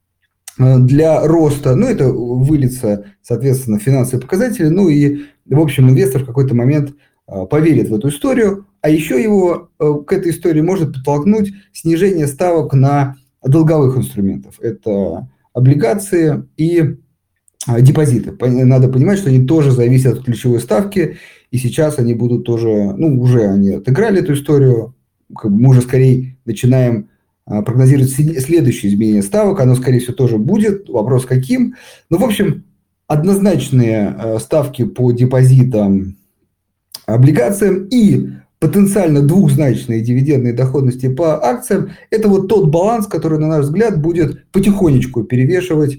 э, 0.58 0.78
для 0.80 1.26
роста. 1.26 1.74
Ну, 1.74 1.86
это 1.86 2.08
выльется, 2.08 3.06
соответственно, 3.22 3.78
в 3.78 3.82
финансовые 3.82 4.20
показатели. 4.20 4.68
Ну 4.68 4.88
и, 4.88 5.24
в 5.46 5.58
общем, 5.58 5.88
инвестор 5.88 6.22
в 6.22 6.26
какой-то 6.26 6.54
момент 6.54 6.94
поверит 7.26 7.88
в 7.88 7.94
эту 7.94 8.08
историю, 8.08 8.66
а 8.80 8.90
еще 8.90 9.22
его 9.22 9.70
э, 9.78 9.92
к 10.06 10.12
этой 10.12 10.30
истории 10.30 10.60
может 10.60 10.92
подтолкнуть 10.92 11.52
снижение 11.72 12.26
ставок 12.26 12.74
на 12.74 13.16
долговых 13.42 13.96
инструментов. 13.96 14.60
Это 14.60 15.28
облигации 15.54 16.44
и 16.56 16.96
а, 17.66 17.80
депозиты. 17.80 18.32
Надо 18.46 18.88
понимать, 18.88 19.18
что 19.18 19.30
они 19.30 19.46
тоже 19.46 19.70
зависят 19.70 20.18
от 20.18 20.24
ключевой 20.24 20.60
ставки, 20.60 21.16
и 21.50 21.56
сейчас 21.56 21.98
они 21.98 22.14
будут 22.14 22.44
тоже, 22.44 22.68
ну, 22.68 23.20
уже 23.20 23.44
они 23.44 23.70
отыграли 23.70 24.20
эту 24.20 24.34
историю, 24.34 24.94
мы 25.44 25.70
уже 25.70 25.80
скорее 25.80 26.36
начинаем 26.44 27.08
прогнозировать 27.46 28.10
следующее 28.10 28.92
изменение 28.92 29.22
ставок, 29.22 29.60
оно, 29.60 29.74
скорее 29.76 30.00
всего, 30.00 30.14
тоже 30.14 30.38
будет, 30.38 30.88
вопрос 30.88 31.24
каким. 31.26 31.74
Ну, 32.10 32.18
в 32.18 32.24
общем, 32.24 32.64
однозначные 33.06 34.14
э, 34.16 34.38
ставки 34.38 34.84
по 34.84 35.12
депозитам, 35.12 36.16
облигациям 37.06 37.86
и 37.90 38.30
потенциально 38.58 39.20
двухзначные 39.20 40.00
дивидендные 40.00 40.54
доходности 40.54 41.12
по 41.12 41.44
акциям, 41.44 41.90
это 42.10 42.28
вот 42.28 42.48
тот 42.48 42.70
баланс, 42.70 43.06
который, 43.06 43.38
на 43.38 43.48
наш 43.48 43.66
взгляд, 43.66 44.00
будет 44.00 44.46
потихонечку 44.52 45.24
перевешивать 45.24 45.98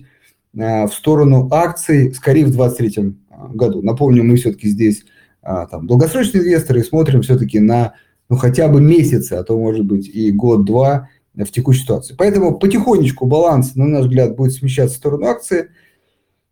а, 0.57 0.87
в 0.87 0.93
сторону 0.93 1.47
акций 1.51 2.13
скорее 2.13 2.45
в 2.45 2.51
2023 2.51 3.15
а, 3.29 3.47
году. 3.49 3.81
Напомню, 3.81 4.23
мы 4.23 4.35
все-таки 4.37 4.67
здесь 4.69 5.05
а, 5.43 5.67
там, 5.67 5.85
долгосрочные 5.85 6.41
инвесторы 6.41 6.83
смотрим 6.83 7.21
все-таки 7.21 7.59
на 7.59 7.93
ну, 8.29 8.37
хотя 8.37 8.67
бы 8.67 8.81
месяцы, 8.81 9.33
а 9.33 9.43
то, 9.43 9.57
может 9.59 9.85
быть, 9.85 10.07
и 10.07 10.31
год-два 10.31 11.09
в 11.35 11.45
текущей 11.51 11.81
ситуации. 11.81 12.15
Поэтому 12.17 12.57
потихонечку 12.57 13.27
баланс, 13.27 13.75
на 13.75 13.85
наш 13.85 14.05
взгляд, 14.05 14.35
будет 14.35 14.53
смещаться 14.53 14.95
в 14.95 14.97
сторону 14.97 15.27
акции. 15.27 15.69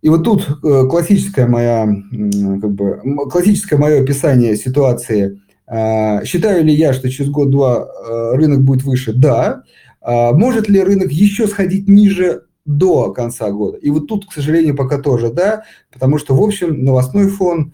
И 0.03 0.09
вот 0.09 0.23
тут 0.23 0.47
э, 0.63 0.85
классическое, 0.87 1.47
моя, 1.47 1.87
как 1.87 2.71
бы, 2.71 3.01
классическое 3.31 3.79
мое 3.79 4.01
описание 4.03 4.55
ситуации– 4.55 5.39
а, 5.65 6.23
считаю 6.25 6.63
ли 6.63 6.73
я, 6.73 6.93
что 6.93 7.09
через 7.09 7.29
год-два 7.29 7.87
э, 7.87 8.35
рынок 8.35 8.61
будет 8.61 8.83
выше? 8.83 9.13
Да. 9.13 9.63
А, 10.01 10.33
может 10.33 10.69
ли 10.69 10.83
рынок 10.83 11.11
еще 11.11 11.47
сходить 11.47 11.87
ниже 11.87 12.43
до 12.65 13.11
конца 13.11 13.49
года? 13.51 13.77
И 13.77 13.89
вот 13.89 14.07
тут, 14.07 14.27
к 14.27 14.33
сожалению, 14.33 14.75
пока 14.75 14.99
тоже 14.99 15.31
да, 15.31 15.63
потому 15.91 16.17
что, 16.17 16.35
в 16.35 16.43
общем, 16.43 16.83
новостной 16.83 17.27
фон, 17.27 17.73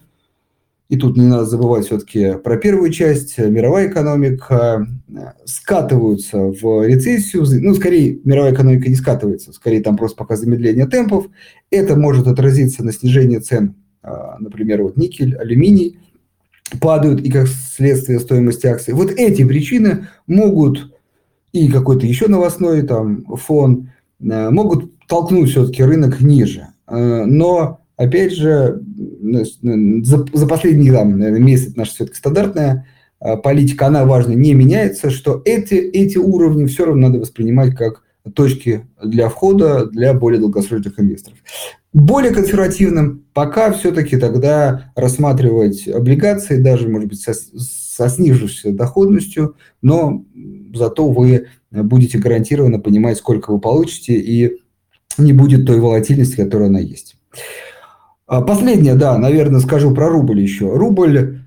и 0.90 0.98
тут 0.98 1.18
не 1.18 1.26
надо 1.26 1.46
забывать 1.46 1.86
все-таки 1.86 2.34
про 2.44 2.58
первую 2.58 2.92
часть, 2.92 3.38
мировая 3.38 3.88
экономика, 3.88 4.88
скатываются 5.46 6.38
в 6.40 6.86
рецессию, 6.86 7.46
ну, 7.62 7.76
скорее, 7.76 8.20
мировая 8.24 8.54
экономика 8.54 8.90
не 8.90 8.96
скатывается, 8.96 9.54
скорее 9.54 9.82
там 9.82 9.98
просто 9.98 10.18
пока 10.18 10.36
замедление 10.36 10.88
темпов. 10.88 11.28
Это 11.70 11.96
может 11.96 12.28
отразиться 12.28 12.84
на 12.84 12.92
снижении 12.92 13.38
цен, 13.38 13.76
а, 14.02 14.38
например, 14.40 14.84
вот 14.84 14.98
никель, 14.98 15.36
алюминий– 15.36 16.00
падают 16.80 17.22
и 17.22 17.32
как 17.32 17.48
следствие 17.48 18.20
стоимости 18.20 18.68
акций. 18.68 18.94
Вот 18.94 19.12
эти 19.12 19.46
причины 19.46 20.08
могут 20.28 20.94
и 21.52 21.70
какой-то 21.70 22.06
еще 22.06 22.28
новостной 22.28 22.84
там 22.84 23.26
фон 23.26 23.90
э, 24.20 24.50
могут 24.50 24.92
толкнуть 25.08 25.50
все-таки 25.50 25.84
рынок 25.84 26.22
ниже. 26.22 26.68
Э, 26.88 27.26
но, 27.26 27.79
опять 28.00 28.34
же, 28.34 28.82
за, 29.22 30.26
за 30.34 30.48
последний 30.48 30.90
там, 30.90 31.20
наверное, 31.20 31.42
месяц 31.42 31.76
наша 31.76 31.92
все-таки 31.92 32.18
стандартная 32.18 32.88
э, 33.20 33.36
политика, 33.36 33.88
она 33.88 34.06
важно 34.06 34.32
не 34.32 34.54
меняется, 34.54 35.10
что 35.10 35.42
эти, 35.44 35.74
эти 35.76 36.18
уровни 36.18 36.66
все 36.66 36.86
равно 36.86 37.10
надо 37.10 37.20
воспринимать 37.20 37.76
как 37.76 38.04
точки 38.34 38.88
для 39.04 39.28
входа 39.28 39.88
для 39.88 40.14
более 40.14 40.40
долгосрочных 40.40 40.98
инвесторов. 40.98 41.40
Более 41.92 42.34
консервативным 42.34 43.26
пока 43.34 43.74
все-таки 43.74 44.16
тогда 44.16 44.94
рассматривать 44.96 45.88
облигации, 45.88 46.58
даже, 46.58 46.88
может 46.88 47.10
быть, 47.10 47.20
со, 47.20 47.34
со 47.34 48.08
снижившейся 48.08 48.72
доходностью, 48.72 49.58
но 49.82 50.24
зато 50.74 51.10
вы 51.10 51.48
будете 51.72 52.18
гарантированно 52.18 52.80
понимать, 52.80 53.18
сколько 53.18 53.52
вы 53.52 53.60
получите, 53.60 54.14
и 54.14 54.62
не 55.18 55.34
будет 55.34 55.66
той 55.66 55.82
волатильности, 55.82 56.38
которая 56.38 56.70
она 56.70 56.80
есть. 56.80 57.18
А 58.30 58.42
последнее, 58.42 58.94
да, 58.94 59.18
наверное, 59.18 59.60
скажу 59.60 59.92
про 59.92 60.08
рубль 60.08 60.40
еще. 60.40 60.72
Рубль, 60.72 61.40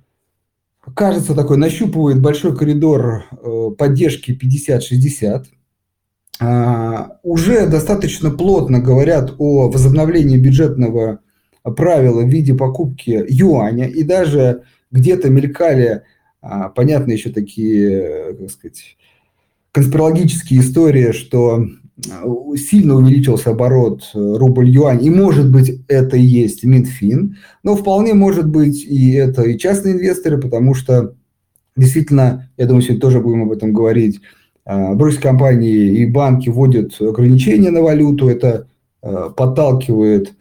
кажется, 0.97 1.33
такой 1.33 1.57
нащупывает 1.57 2.21
большой 2.21 2.57
коридор 2.57 3.27
э, 3.31 3.71
поддержки 3.79 4.37
50-60. 4.37 5.45
А, 6.41 7.19
уже 7.23 7.69
достаточно 7.69 8.31
плотно 8.33 8.81
говорят 8.81 9.33
о 9.39 9.71
возобновлении 9.71 10.37
бюджетного 10.39 11.21
правила 11.62 12.23
в 12.23 12.29
виде 12.29 12.53
покупки 12.53 13.25
юаня, 13.29 13.87
и 13.87 14.03
даже 14.03 14.65
где-то 14.91 15.31
мелькали, 15.31 16.03
а, 16.41 16.69
понятно, 16.69 17.12
еще 17.12 17.31
такие, 17.31 18.35
как 18.35 18.51
сказать, 18.51 18.97
конспирологические 19.71 20.59
истории, 20.59 21.12
что 21.12 21.65
сильно 22.56 22.94
увеличился 22.97 23.50
оборот 23.50 24.11
рубль-юань, 24.14 25.04
и 25.04 25.11
может 25.11 25.50
быть 25.50 25.82
это 25.88 26.16
и 26.16 26.23
есть 26.23 26.64
Минфин, 26.64 27.37
но 27.62 27.76
вполне 27.76 28.14
может 28.14 28.49
быть 28.49 28.85
и 28.85 29.12
это 29.12 29.42
и 29.42 29.59
частные 29.59 29.94
инвесторы, 29.94 30.38
потому 30.38 30.75
что 30.75 31.14
действительно, 31.76 32.50
я 32.56 32.66
думаю, 32.66 32.82
сегодня 32.82 33.00
тоже 33.00 33.21
будем 33.21 33.42
об 33.42 33.52
этом 33.52 33.73
говорить, 33.73 34.21
а, 34.64 34.94
Брокерские 34.94 35.30
компании 35.30 35.99
и 35.99 36.06
банки 36.06 36.49
вводят 36.49 37.00
ограничения 37.00 37.71
на 37.71 37.82
валюту, 37.82 38.28
это 38.28 38.68
подталкивает 39.37 40.32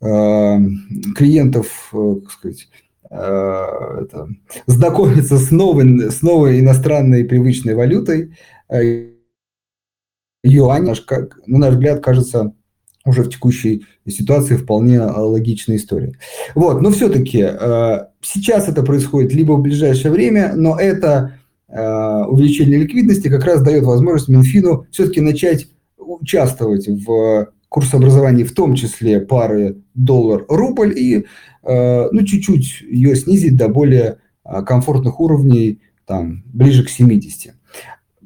клиентов, 0.00 1.90
э, 1.92 2.16
как 2.22 2.30
сказать, 2.32 2.68
это, 3.08 4.28
знакомиться 4.66 5.36
с 5.36 5.50
новой, 5.50 6.10
с 6.10 6.22
новой 6.22 6.60
иностранной 6.60 7.24
привычной 7.24 7.74
валютой. 7.74 8.36
Юань, 10.42 10.84
на 11.46 11.58
наш 11.58 11.74
взгляд, 11.74 12.02
кажется 12.02 12.52
уже 13.04 13.22
в 13.22 13.30
текущей 13.30 13.84
ситуации 14.08 14.56
вполне 14.56 15.00
логичной 15.00 15.76
историей. 15.76 16.16
Вот, 16.54 16.80
но 16.80 16.90
все-таки 16.90 17.38
сейчас 18.20 18.68
это 18.68 18.82
происходит 18.82 19.32
либо 19.32 19.52
в 19.52 19.60
ближайшее 19.60 20.12
время, 20.12 20.52
но 20.54 20.78
это 20.78 21.34
э, 21.68 22.24
увеличение 22.28 22.78
ликвидности 22.78 23.28
как 23.28 23.44
раз 23.44 23.62
дает 23.62 23.82
возможность 23.84 24.28
Минфину 24.28 24.86
все-таки 24.92 25.20
начать 25.20 25.66
участвовать 25.96 26.86
в 26.86 27.48
курсообразовании, 27.68 28.44
в 28.44 28.54
том 28.54 28.74
числе 28.74 29.20
пары 29.20 29.78
доллар-рубль, 29.94 30.92
и 30.96 31.26
ну, 31.64 32.24
чуть-чуть 32.24 32.82
ее 32.82 33.14
снизить 33.14 33.56
до 33.56 33.68
более 33.68 34.18
комфортных 34.44 35.20
уровней, 35.20 35.80
там, 36.06 36.42
ближе 36.52 36.84
к 36.84 36.90
70. 36.90 37.54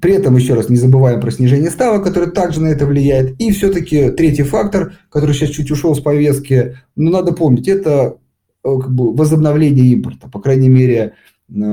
При 0.00 0.12
этом, 0.12 0.36
еще 0.36 0.54
раз, 0.54 0.68
не 0.68 0.76
забываем 0.76 1.20
про 1.20 1.30
снижение 1.30 1.70
ставок, 1.70 2.04
которое 2.04 2.30
также 2.30 2.60
на 2.60 2.68
это 2.68 2.86
влияет. 2.86 3.40
И 3.40 3.50
все-таки 3.52 4.10
третий 4.10 4.42
фактор, 4.42 4.94
который 5.10 5.34
сейчас 5.34 5.50
чуть 5.50 5.70
ушел 5.70 5.94
с 5.94 6.00
повестки, 6.00 6.76
ну, 6.96 7.10
надо 7.10 7.32
помнить, 7.32 7.68
это 7.68 8.18
э, 8.62 8.78
как 8.78 8.94
бы, 8.94 9.14
возобновление 9.14 9.86
импорта, 9.86 10.28
по 10.28 10.40
крайней 10.40 10.68
мере, 10.68 11.14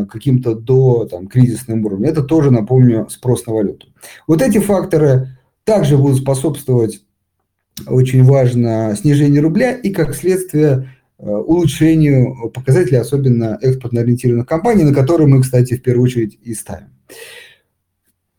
каким-то 0.09 0.55
до 0.55 1.05
там, 1.05 1.27
кризисным 1.27 1.85
уровнем. 1.85 2.09
Это 2.09 2.23
тоже, 2.23 2.51
напомню, 2.51 3.07
спрос 3.09 3.45
на 3.47 3.53
валюту. 3.53 3.87
Вот 4.27 4.41
эти 4.41 4.59
факторы 4.59 5.37
также 5.63 5.97
будут 5.97 6.19
способствовать 6.19 7.01
очень 7.87 8.23
важно 8.23 8.95
снижение 8.95 9.41
рубля 9.41 9.71
и, 9.71 9.91
как 9.91 10.15
следствие, 10.15 10.89
э, 11.17 11.27
улучшению 11.27 12.51
показателей, 12.51 12.97
особенно 12.97 13.57
экспортно-ориентированных 13.61 14.45
компаний, 14.45 14.83
на 14.83 14.93
которые 14.93 15.27
мы, 15.27 15.41
кстати, 15.41 15.75
в 15.75 15.81
первую 15.81 16.05
очередь 16.05 16.37
и 16.43 16.53
ставим. 16.53 16.89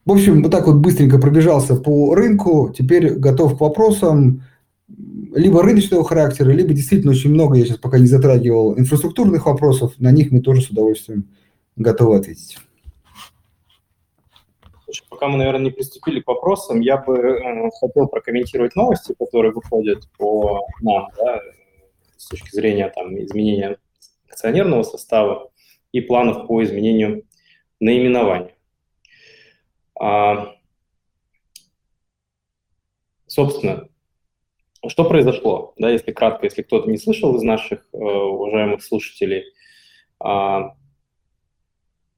В 0.04 0.12
общем, 0.12 0.42
вот 0.42 0.52
так 0.52 0.66
вот 0.66 0.76
быстренько 0.76 1.18
пробежался 1.18 1.76
по 1.76 2.14
рынку, 2.14 2.72
теперь 2.76 3.14
готов 3.14 3.56
к 3.56 3.60
вопросам 3.60 4.42
либо 5.34 5.62
рыночного 5.62 6.04
характера, 6.04 6.50
либо 6.50 6.72
действительно 6.74 7.12
очень 7.12 7.30
много, 7.30 7.56
я 7.56 7.64
сейчас 7.64 7.78
пока 7.78 7.98
не 7.98 8.06
затрагивал, 8.06 8.78
инфраструктурных 8.78 9.46
вопросов, 9.46 9.94
на 9.98 10.12
них 10.12 10.30
мы 10.30 10.40
тоже 10.40 10.62
с 10.62 10.70
удовольствием 10.70 11.28
готовы 11.76 12.16
ответить. 12.16 12.58
Пока 15.08 15.28
мы, 15.28 15.38
наверное, 15.38 15.64
не 15.64 15.70
приступили 15.70 16.20
к 16.20 16.28
вопросам, 16.28 16.80
я 16.80 16.98
бы 16.98 17.16
э, 17.16 17.70
хотел 17.80 18.06
прокомментировать 18.06 18.76
новости, 18.76 19.14
которые 19.18 19.52
выходят 19.52 20.08
по 20.18 20.60
нам, 20.82 21.08
да, 21.16 21.40
с 22.16 22.28
точки 22.28 22.54
зрения 22.54 22.92
там, 22.94 23.16
изменения 23.24 23.78
акционерного 24.30 24.82
состава 24.84 25.50
и 25.90 26.00
планов 26.00 26.46
по 26.46 26.62
изменению 26.62 27.24
наименования. 27.80 28.53
А, 29.98 30.54
собственно, 33.26 33.88
что 34.86 35.04
произошло, 35.04 35.74
да, 35.78 35.90
если 35.90 36.12
кратко, 36.12 36.46
если 36.46 36.62
кто-то 36.62 36.90
не 36.90 36.98
слышал 36.98 37.34
из 37.36 37.42
наших 37.42 37.86
э, 37.92 37.96
уважаемых 37.96 38.82
слушателей, 38.82 39.44
а, 40.20 40.74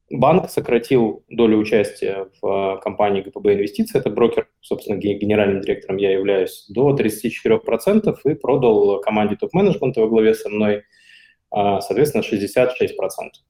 Банк 0.08 0.50
сократил 0.50 1.24
долю 1.28 1.58
участия 1.58 2.28
в 2.40 2.80
компании 2.82 3.22
ГПБ 3.22 3.54
Инвестиции, 3.54 3.98
это 3.98 4.08
брокер, 4.08 4.48
собственно, 4.60 4.96
генеральным 4.98 5.62
директором 5.62 5.96
я 5.96 6.12
являюсь, 6.12 6.66
до 6.68 6.94
34% 6.94 8.16
и 8.24 8.34
продал 8.34 9.00
команде 9.00 9.34
топ-менеджмента 9.34 10.00
во 10.00 10.08
главе 10.08 10.34
со 10.34 10.48
мной, 10.48 10.84
а, 11.50 11.80
соответственно, 11.80 12.22
66%. 12.22 13.42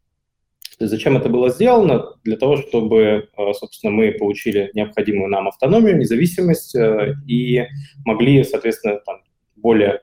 Зачем 0.79 1.17
это 1.17 1.31
было 1.31 1.49
сделано? 1.49 2.05
Для 2.25 2.37
того, 2.37 2.59
чтобы, 2.59 3.31
а, 3.37 3.55
собственно, 3.55 3.91
мы 3.91 4.13
получили 4.13 4.71
необходимую 4.75 5.31
нам 5.31 5.49
автономию, 5.49 5.97
независимость 5.97 6.75
э, 6.75 7.15
и 7.27 7.65
могли, 8.05 8.45
соответственно, 8.45 9.01
там, 9.07 9.23
более 9.57 10.03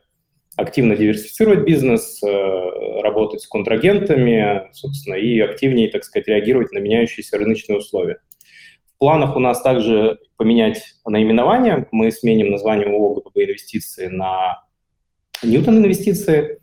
активно 0.55 0.95
диверсифицировать 0.95 1.63
бизнес, 1.63 2.21
э, 2.23 3.01
работать 3.01 3.41
с 3.41 3.47
контрагентами, 3.47 4.69
собственно, 4.71 5.15
и 5.15 5.39
активнее, 5.39 5.89
так 5.89 6.03
сказать, 6.03 6.27
реагировать 6.27 6.71
на 6.71 6.79
меняющиеся 6.79 7.37
рыночные 7.37 7.77
условия. 7.77 8.17
В 8.95 8.97
планах 8.97 9.35
у 9.35 9.39
нас 9.39 9.61
также 9.61 10.17
поменять 10.37 10.81
наименование. 11.05 11.87
Мы 11.91 12.11
сменим 12.11 12.49
название 12.49 12.87
ООО 12.87 13.15
ГПБ 13.15 13.37
инвестиции 13.37 14.07
на 14.07 14.63
Ньютон 15.43 15.77
инвестиции. 15.77 16.59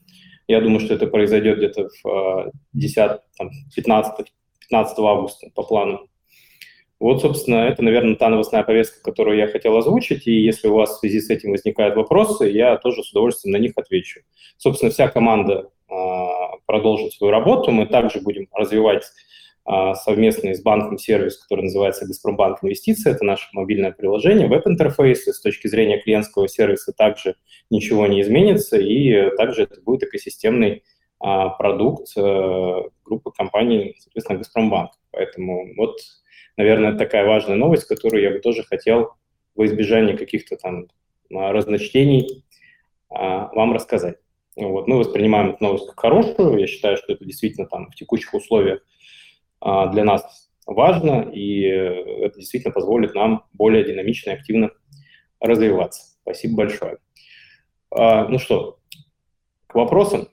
Я 0.51 0.61
думаю, 0.61 0.81
что 0.81 0.95
это 0.95 1.07
произойдет 1.07 1.59
где-то 1.59 1.89
в 2.03 2.51
10, 2.73 2.97
э, 2.99 3.19
там, 3.39 3.51
15, 3.77 4.33
15 4.59 4.99
августа 4.99 5.47
по 5.55 5.63
плану. 5.63 6.09
Вот, 6.99 7.23
собственно, 7.23 7.69
это, 7.69 7.83
наверное, 7.83 8.17
та 8.17 8.29
новостная 8.29 8.65
повестка, 8.65 9.01
которую 9.01 9.39
я 9.39 9.47
хотел 9.47 9.77
озвучить, 9.77 10.27
и 10.27 10.33
если 10.33 10.67
у 10.67 10.75
вас 10.75 10.97
в 10.97 10.99
связи 10.99 11.21
с 11.21 11.31
этим 11.31 11.53
возникают 11.53 11.95
вопросы, 11.95 12.49
я 12.49 12.77
тоже 12.79 13.05
с 13.05 13.13
удовольствием 13.13 13.53
на 13.53 13.59
них 13.59 13.75
отвечу. 13.77 14.23
Собственно, 14.57 14.91
вся 14.91 15.07
команда 15.07 15.71
э, 15.89 15.95
продолжит 16.67 17.13
свою 17.13 17.31
работу, 17.31 17.71
мы 17.71 17.87
также 17.87 18.21
будем 18.21 18.49
развивать 18.53 19.05
совместный 19.67 20.55
с 20.55 20.63
банком 20.63 20.99
сервис, 20.99 21.39
который 21.39 21.63
называется 21.63 22.07
«Газпромбанк 22.07 22.65
Инвестиции», 22.65 23.13
это 23.13 23.25
наше 23.25 23.47
мобильное 23.53 23.93
приложение, 23.93 24.49
веб-интерфейс, 24.49 25.27
с 25.27 25.41
точки 25.41 25.69
зрения 25.69 26.01
клиентского 26.01 26.49
сервиса 26.49 26.93
также 26.93 27.37
ничего 27.71 28.07
не 28.07 28.23
изменится, 28.23 28.79
и 28.79 29.31
также 29.37 29.65
это 29.65 29.81
будет 29.83 30.05
экосистемный 30.05 30.83
э, 31.23 31.45
продукт 31.59 32.09
э, 32.17 32.83
группы 33.05 33.31
компаний, 33.31 33.97
соответственно, 34.01 34.39
«Газпромбанк». 34.39 34.93
Поэтому 35.13 35.75
вот 35.77 35.99
наверное, 36.61 36.97
такая 36.97 37.27
важная 37.27 37.57
новость, 37.57 37.87
которую 37.87 38.23
я 38.23 38.31
бы 38.31 38.39
тоже 38.39 38.63
хотел 38.63 39.15
во 39.55 39.67
избежание 39.67 40.17
каких-то 40.17 40.57
там 40.57 40.89
а, 41.35 41.53
разночтений 41.53 42.45
а, 43.09 43.51
вам 43.55 43.73
рассказать. 43.73 44.19
Вот. 44.57 44.87
Мы 44.87 44.99
воспринимаем 44.99 45.51
эту 45.51 45.65
новость 45.65 45.87
как 45.87 45.99
хорошую. 45.99 46.59
Я 46.59 46.67
считаю, 46.67 46.97
что 46.97 47.13
это 47.15 47.25
действительно 47.25 47.67
там 47.67 47.91
в 47.91 47.95
текущих 47.95 48.35
условиях 48.35 48.81
а, 48.81 48.90
для 49.61 50.05
нас 50.05 50.51
важно, 50.67 51.23
и 51.23 51.63
это 51.63 52.39
действительно 52.39 52.73
позволит 52.73 53.15
нам 53.15 53.45
более 53.53 53.85
динамично 53.85 54.31
и 54.31 54.35
активно 54.35 54.71
развиваться. 55.41 56.03
Спасибо 56.23 56.57
большое. 56.59 56.99
Ну 57.93 58.39
что, 58.39 58.79
к 59.67 59.75
вопросам? 59.75 60.29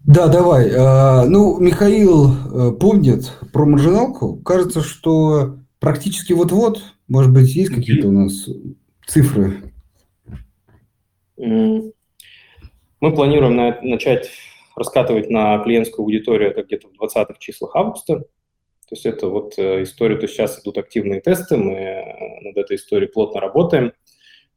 Да, 0.00 0.28
давай. 0.28 0.72
А, 0.74 1.26
ну, 1.26 1.60
Михаил 1.60 2.30
э, 2.30 2.72
помнит 2.72 3.30
про 3.52 3.66
маржиналку. 3.66 4.36
Кажется, 4.38 4.80
что 4.80 5.58
практически 5.80 6.32
вот-вот, 6.32 6.82
может 7.08 7.30
быть, 7.30 7.54
есть 7.54 7.74
какие-то 7.74 8.08
у 8.08 8.12
нас 8.12 8.48
цифры? 9.06 9.74
Мы 11.36 11.92
планируем 13.00 13.56
начать 13.82 14.30
раскатывать 14.78 15.30
на 15.30 15.58
клиентскую 15.58 16.04
аудиторию 16.04 16.50
это 16.50 16.62
где-то 16.62 16.88
в 16.88 17.02
20-х 17.02 17.34
числах 17.38 17.74
августа. 17.76 18.20
То 18.20 18.94
есть 18.94 19.04
это 19.04 19.28
вот 19.28 19.58
э, 19.58 19.82
история, 19.82 20.16
то 20.16 20.22
есть 20.22 20.34
сейчас 20.34 20.60
идут 20.62 20.78
активные 20.78 21.20
тесты, 21.20 21.58
мы 21.58 21.74
э, 21.74 22.40
над 22.40 22.56
этой 22.56 22.76
историей 22.76 23.10
плотно 23.10 23.40
работаем. 23.40 23.92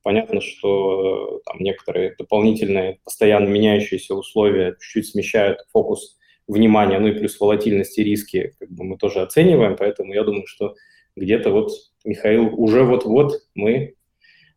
Понятно, 0.03 0.39
что 0.39 1.41
э, 1.41 1.49
там 1.49 1.60
некоторые 1.60 2.15
дополнительные, 2.17 2.99
постоянно 3.03 3.49
меняющиеся 3.49 4.15
условия 4.15 4.77
чуть-чуть 4.79 5.07
смещают 5.07 5.60
фокус 5.73 6.17
внимания, 6.47 6.99
ну 6.99 7.07
и 7.07 7.13
плюс 7.13 7.39
волатильность 7.39 7.97
и 7.97 8.03
риски 8.03 8.53
как 8.57 8.69
бы 8.71 8.86
мы 8.86 8.97
тоже 8.97 9.21
оцениваем, 9.21 9.75
поэтому 9.75 10.13
я 10.13 10.23
думаю, 10.23 10.47
что 10.47 10.75
где-то 11.15 11.51
вот, 11.51 11.71
Михаил, 12.05 12.53
уже 12.57 12.84
вот-вот 12.84 13.34
мы 13.53 13.95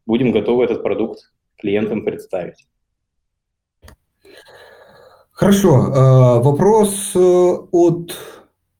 будем 0.07 0.31
готовы 0.33 0.65
этот 0.65 0.83
продукт 0.83 1.33
клиентам 1.59 2.05
представить. 2.05 2.67
Хорошо. 5.35 5.93
А, 5.95 6.41
вопрос 6.41 7.13
э, 7.15 7.19
от 7.19 8.17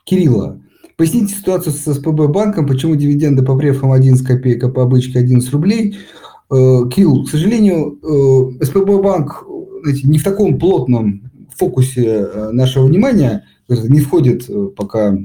Кирилла. 0.05 0.61
Поясните 0.97 1.35
ситуацию 1.35 1.73
с 1.73 1.95
СПБ 1.95 2.29
банком, 2.29 2.67
почему 2.67 2.95
дивиденды 2.95 3.45
по 3.45 3.59
префам 3.59 3.93
11 3.93 4.27
копеек, 4.27 4.65
а 4.65 4.69
по 4.71 4.83
обычке 4.83 5.19
11 5.19 5.53
рублей– 5.53 5.99
Э, 6.51 6.89
Килл, 6.95 7.25
к 7.25 7.31
сожалению, 7.31 7.99
э, 8.03 8.65
СПБ 8.65 9.03
банк 9.03 9.45
знаете, 9.83 10.07
не 10.07 10.19
в 10.19 10.25
таком 10.25 10.59
плотном 10.59 11.31
фокусе 11.57 12.05
э, 12.05 12.51
нашего 12.53 12.87
внимания, 12.87 13.45
не 13.69 14.01
входит 14.01 14.49
пока 14.77 15.17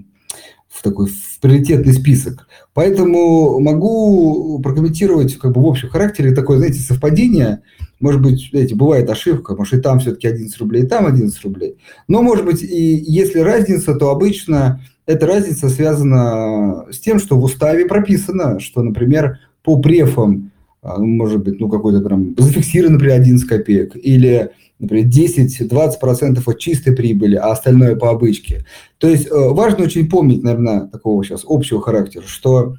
в 0.70 0.84
такой 0.84 1.08
в 1.08 1.40
приоритетный 1.42 1.94
список. 1.94 2.48
Поэтому 2.74 3.60
могу 3.60 4.60
прокомментировать 4.62 5.38
как 5.38 5.54
бы 5.54 5.62
в 5.62 5.68
общем 5.68 5.90
характере 5.90 6.34
такое, 6.34 6.58
знаете, 6.58 6.80
совпадение. 6.80 7.64
Может 8.00 8.22
быть, 8.22 8.50
знаете, 8.52 8.76
бывает 8.76 9.10
ошибка, 9.10 9.56
может 9.56 9.74
и 9.74 9.82
там 9.82 10.00
все-таки 10.00 10.28
11 10.28 10.58
рублей, 10.60 10.84
и 10.84 10.88
там 10.88 11.06
11 11.06 11.44
рублей. 11.44 11.78
Но, 12.08 12.22
может 12.22 12.46
быть, 12.46 12.62
и 12.62 12.96
если 12.96 13.40
разница, 13.40 13.96
то 13.96 14.10
обычно 14.12 14.82
эта 15.06 15.26
разница 15.26 15.70
связана 15.70 16.86
с 16.92 17.00
тем, 17.00 17.20
что 17.20 17.38
в 17.38 17.44
уставе 17.44 17.86
прописано, 17.86 18.60
что, 18.60 18.84
например, 18.84 19.40
по 19.64 19.82
префам 19.82 20.52
а, 20.82 20.98
может 20.98 21.44
быть, 21.44 21.60
ну, 21.60 21.70
какой-то 21.70 22.02
прям 22.02 22.36
зафиксирован, 22.38 22.94
например, 22.94 23.16
11 23.20 23.48
копеек, 23.48 23.96
или, 23.96 24.52
например, 24.80 25.08
10-20% 25.08 26.42
от 26.46 26.60
чистой 26.60 26.96
прибыли, 26.96 27.36
а 27.36 27.52
остальное 27.52 27.96
по 27.96 28.10
обычке. 28.10 28.65
То 28.98 29.08
есть 29.08 29.28
э, 29.28 29.32
важно 29.32 29.84
очень 29.84 30.10
помнить, 30.10 30.42
наверное, 30.42 30.88
такого 30.88 31.24
сейчас 31.24 31.44
общего 31.46 31.82
характера, 31.82 32.24
что 32.26 32.76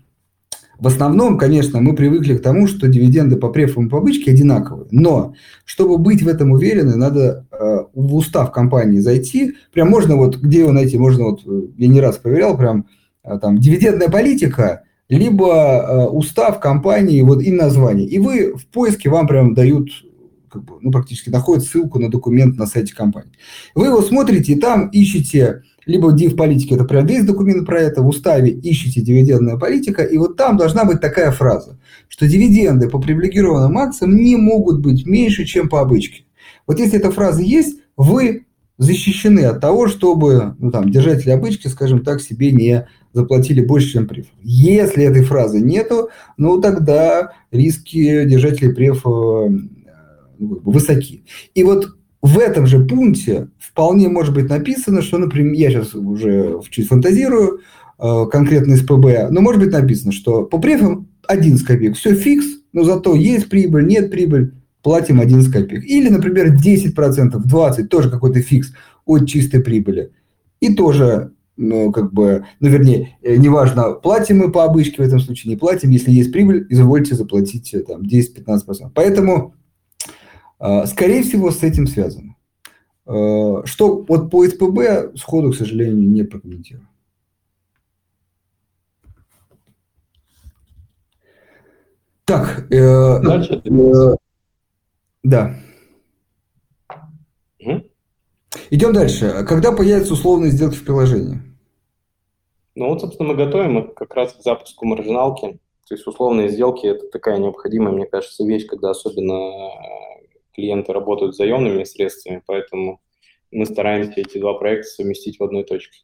В 0.78 0.86
основном, 0.86 1.36
конечно, 1.36 1.78
мы 1.82 1.94
привыкли 1.94 2.36
к 2.38 2.42
тому, 2.42 2.66
что 2.66 2.88
дивиденды 2.88 3.36
по 3.36 3.50
префам 3.50 3.86
и 3.86 3.90
по 3.90 3.98
обычке 3.98 4.30
одинаковые. 4.30 4.86
Но, 4.90 5.34
чтобы 5.66 5.98
быть 5.98 6.22
в 6.22 6.28
этом 6.28 6.52
уверены, 6.52 6.96
надо 6.96 7.46
э, 7.52 7.80
в 7.94 8.14
устав 8.14 8.50
компании 8.50 9.00
зайти. 9.00 9.56
Прям 9.74 9.90
можно 9.90 10.16
вот, 10.16 10.38
где 10.38 10.60
его 10.60 10.72
найти? 10.72 10.96
Можно 10.96 11.24
вот, 11.24 11.40
я 11.76 11.86
не 11.86 12.00
раз 12.00 12.16
проверял, 12.16 12.56
прям 12.56 12.86
э, 13.24 13.38
там 13.38 13.58
дивидендная 13.58 14.08
политика, 14.08 14.84
либо 15.10 15.52
э, 15.52 16.06
устав 16.06 16.60
компании, 16.60 17.20
вот 17.20 17.42
и 17.42 17.52
название. 17.52 18.06
И 18.06 18.18
вы 18.18 18.54
в 18.54 18.66
поиске 18.66 19.10
вам 19.10 19.26
прям 19.26 19.52
дают 19.52 19.90
как 20.50 20.64
бы, 20.64 20.78
ну, 20.80 20.90
практически 20.90 21.30
находят 21.30 21.64
ссылку 21.64 21.98
на 21.98 22.10
документ 22.10 22.58
на 22.58 22.66
сайте 22.66 22.94
компании. 22.94 23.32
Вы 23.74 23.86
его 23.86 24.02
смотрите, 24.02 24.52
и 24.52 24.60
там 24.60 24.88
ищете 24.88 25.62
либо 25.86 26.08
в 26.08 26.36
политике, 26.36 26.74
это 26.74 26.84
прям 26.84 27.06
весь 27.06 27.24
документ 27.24 27.66
про 27.66 27.80
это, 27.80 28.02
в 28.02 28.08
уставе 28.08 28.52
ищите 28.62 29.00
дивидендная 29.00 29.56
политика, 29.56 30.02
и 30.02 30.18
вот 30.18 30.36
там 30.36 30.56
должна 30.56 30.84
быть 30.84 31.00
такая 31.00 31.30
фраза, 31.32 31.78
что 32.08 32.28
дивиденды 32.28 32.88
по 32.88 33.00
привилегированным 33.00 33.76
акциям 33.78 34.14
не 34.14 34.36
могут 34.36 34.80
быть 34.80 35.06
меньше, 35.06 35.44
чем 35.44 35.68
по 35.68 35.80
обычке. 35.80 36.24
Вот 36.66 36.78
если 36.78 36.98
эта 36.98 37.10
фраза 37.10 37.42
есть, 37.42 37.80
вы 37.96 38.46
защищены 38.78 39.40
от 39.40 39.60
того, 39.60 39.88
чтобы 39.88 40.56
ну, 40.58 40.70
там, 40.70 40.90
держатели 40.90 41.30
обычки, 41.30 41.68
скажем 41.68 42.02
так, 42.02 42.22
себе 42.22 42.50
не 42.50 42.86
заплатили 43.12 43.64
больше, 43.64 43.92
чем 43.92 44.06
преф. 44.06 44.26
Если 44.42 45.04
этой 45.04 45.22
фразы 45.22 45.60
нету, 45.60 46.10
ну 46.36 46.60
тогда 46.60 47.32
риски 47.50 48.24
держателей 48.24 48.72
преф 48.72 49.04
ну, 50.40 50.60
высоки. 50.64 51.24
И 51.54 51.62
вот 51.62 51.96
в 52.22 52.38
этом 52.38 52.66
же 52.66 52.84
пункте 52.84 53.48
вполне 53.58 54.08
может 54.08 54.34
быть 54.34 54.48
написано, 54.48 55.02
что, 55.02 55.18
например, 55.18 55.52
я 55.54 55.70
сейчас 55.70 55.94
уже 55.94 56.60
чуть 56.70 56.88
фантазирую, 56.88 57.60
э, 57.98 58.26
конкретно 58.30 58.74
из 58.74 58.82
ПБ, 58.82 59.30
но 59.30 59.40
может 59.40 59.62
быть 59.62 59.72
написано, 59.72 60.12
что 60.12 60.44
по 60.44 60.58
префам 60.58 61.08
11 61.26 61.64
копеек, 61.64 61.96
все 61.96 62.14
фикс, 62.14 62.46
но 62.72 62.84
зато 62.84 63.14
есть 63.14 63.48
прибыль, 63.48 63.86
нет 63.86 64.10
прибыль, 64.10 64.54
платим 64.82 65.20
11 65.20 65.52
копеек. 65.52 65.84
Или, 65.84 66.08
например, 66.08 66.54
10%, 66.54 66.94
20%, 66.94 67.86
тоже 67.86 68.10
какой-то 68.10 68.40
фикс 68.40 68.72
от 69.06 69.28
чистой 69.28 69.60
прибыли. 69.60 70.10
И 70.60 70.74
тоже, 70.74 71.32
ну, 71.56 71.90
как 71.92 72.12
бы, 72.12 72.44
ну, 72.60 72.68
вернее, 72.68 73.16
э, 73.22 73.36
неважно, 73.36 73.92
платим 73.92 74.38
мы 74.38 74.52
по 74.52 74.64
обычке 74.64 75.02
в 75.02 75.06
этом 75.06 75.20
случае, 75.20 75.52
не 75.52 75.56
платим, 75.56 75.90
если 75.90 76.10
есть 76.10 76.32
прибыль, 76.32 76.66
извольте 76.68 77.14
заплатить 77.14 77.72
э, 77.72 77.80
там 77.80 78.02
10-15%. 78.02 78.90
Поэтому 78.94 79.54
скорее 80.86 81.22
всего, 81.22 81.50
с 81.50 81.62
этим 81.62 81.86
связано. 81.86 82.36
А, 83.06 83.62
что 83.64 84.04
вот 84.08 84.30
по 84.30 84.46
СПБ 84.46 85.16
сходу, 85.16 85.50
к 85.50 85.56
сожалению, 85.56 86.08
не 86.08 86.22
прокомментирую. 86.22 86.86
Так, 92.24 92.66
э, 92.70 93.20
Дальше. 93.20 93.60
Э, 93.64 94.16
да. 95.24 95.56
Угу. 97.58 97.82
Идем 98.70 98.92
дальше. 98.92 99.44
Когда 99.48 99.72
появятся 99.72 100.12
условные 100.12 100.52
сделки 100.52 100.76
в 100.76 100.84
приложении? 100.84 101.40
Ну 102.76 102.90
вот, 102.90 103.00
собственно, 103.00 103.30
мы 103.30 103.34
готовим 103.34 103.92
как 103.94 104.14
раз 104.14 104.32
к 104.34 104.42
запуску 104.42 104.86
маржиналки. 104.86 105.58
То 105.88 105.94
есть 105.96 106.06
условные 106.06 106.50
сделки– 106.50 106.86
это 106.88 107.08
такая 107.08 107.38
необходимая, 107.38 107.92
мне 107.92 108.06
кажется, 108.06 108.44
вещь, 108.44 108.66
когда 108.66 108.90
особенно 108.90 109.34
клиенты 110.60 110.92
работают 110.92 111.34
с 111.34 111.38
заемными 111.38 111.84
средствами, 111.84 112.42
поэтому 112.46 113.00
мы 113.50 113.64
стараемся 113.64 114.20
эти 114.20 114.38
два 114.38 114.54
проекта 114.54 114.88
совместить 114.88 115.40
в 115.40 115.42
одной 115.42 115.64
точке. 115.64 116.00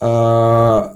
А, 0.00 0.94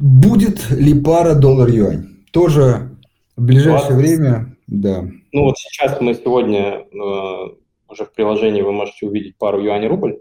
будет 0.00 0.70
ли 0.70 1.00
пара 1.00 1.34
доллар-юань? 1.34 2.24
Тоже 2.32 2.96
в 3.36 3.44
ближайшее 3.44 3.90
20. 3.90 3.96
время, 3.96 4.56
да. 4.66 5.02
Ну 5.32 5.44
вот 5.44 5.58
сейчас 5.58 6.00
мы 6.00 6.14
сегодня 6.14 6.78
э, 6.78 7.48
уже 7.88 8.04
в 8.04 8.12
приложении 8.12 8.62
вы 8.62 8.72
можете 8.72 9.06
увидеть 9.06 9.36
пару 9.36 9.60
юань-рубль. 9.60 10.18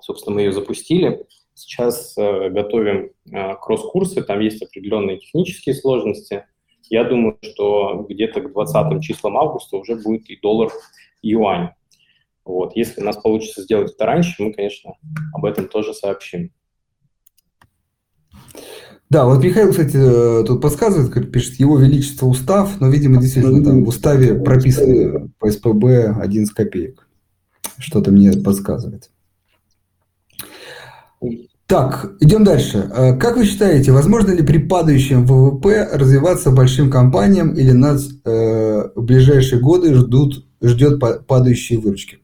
Собственно, 0.00 0.36
мы 0.36 0.42
ее 0.42 0.52
запустили. 0.52 1.26
Сейчас 1.54 2.16
э, 2.16 2.48
готовим 2.50 3.10
э, 3.30 3.54
кросс-курсы, 3.60 4.22
там 4.22 4.40
есть 4.40 4.62
определенные 4.62 5.18
технические 5.18 5.74
сложности– 5.74 6.44
я 6.90 7.04
думаю, 7.04 7.38
что 7.40 8.04
где-то 8.08 8.40
к 8.40 8.52
20 8.52 9.02
числам 9.02 9.36
августа 9.38 9.76
уже 9.76 9.96
будет 9.96 10.28
и 10.28 10.38
доллар, 10.40 10.70
и 11.22 11.30
юань. 11.30 11.70
Вот. 12.44 12.76
Если 12.76 13.00
у 13.00 13.04
нас 13.04 13.16
получится 13.16 13.62
сделать 13.62 13.92
это 13.92 14.06
раньше, 14.06 14.42
мы, 14.42 14.52
конечно, 14.52 14.94
об 15.32 15.44
этом 15.44 15.68
тоже 15.68 15.94
сообщим. 15.94 16.52
Да, 19.08 19.24
вот 19.24 19.42
Михаил, 19.42 19.70
кстати, 19.70 19.96
э, 19.96 20.44
тут 20.44 20.62
подсказывает, 20.62 21.12
как 21.12 21.32
пишет, 21.32 21.58
его 21.58 21.78
величество 21.78 22.26
устав, 22.26 22.80
но, 22.80 22.88
видимо, 22.88 23.20
действительно 23.20 23.64
там 23.64 23.84
в 23.84 23.88
уставе 23.88 24.34
прописано 24.40 25.28
по 25.38 25.50
СПБ 25.50 26.20
11 26.20 26.54
копеек. 26.54 27.08
Что-то 27.78 28.12
мне 28.12 28.32
подсказывает. 28.32 29.10
Так, 31.70 32.16
идем 32.18 32.42
дальше. 32.42 32.90
Э, 32.92 33.16
как 33.16 33.36
вы 33.36 33.44
считаете, 33.44 33.92
возможно 33.92 34.32
ли 34.32 34.42
при 34.42 34.58
падающем 34.58 35.24
ВВП 35.24 35.88
развиваться 35.92 36.50
большим 36.50 36.90
компаниям 36.90 37.54
или 37.54 37.70
нас 37.70 38.08
э, 38.24 38.88
в 38.96 39.02
ближайшие 39.04 39.62
годы 39.62 39.94
ждут, 39.94 40.44
ждет 40.60 40.98
падающие 41.28 41.78
выручки? 41.78 42.18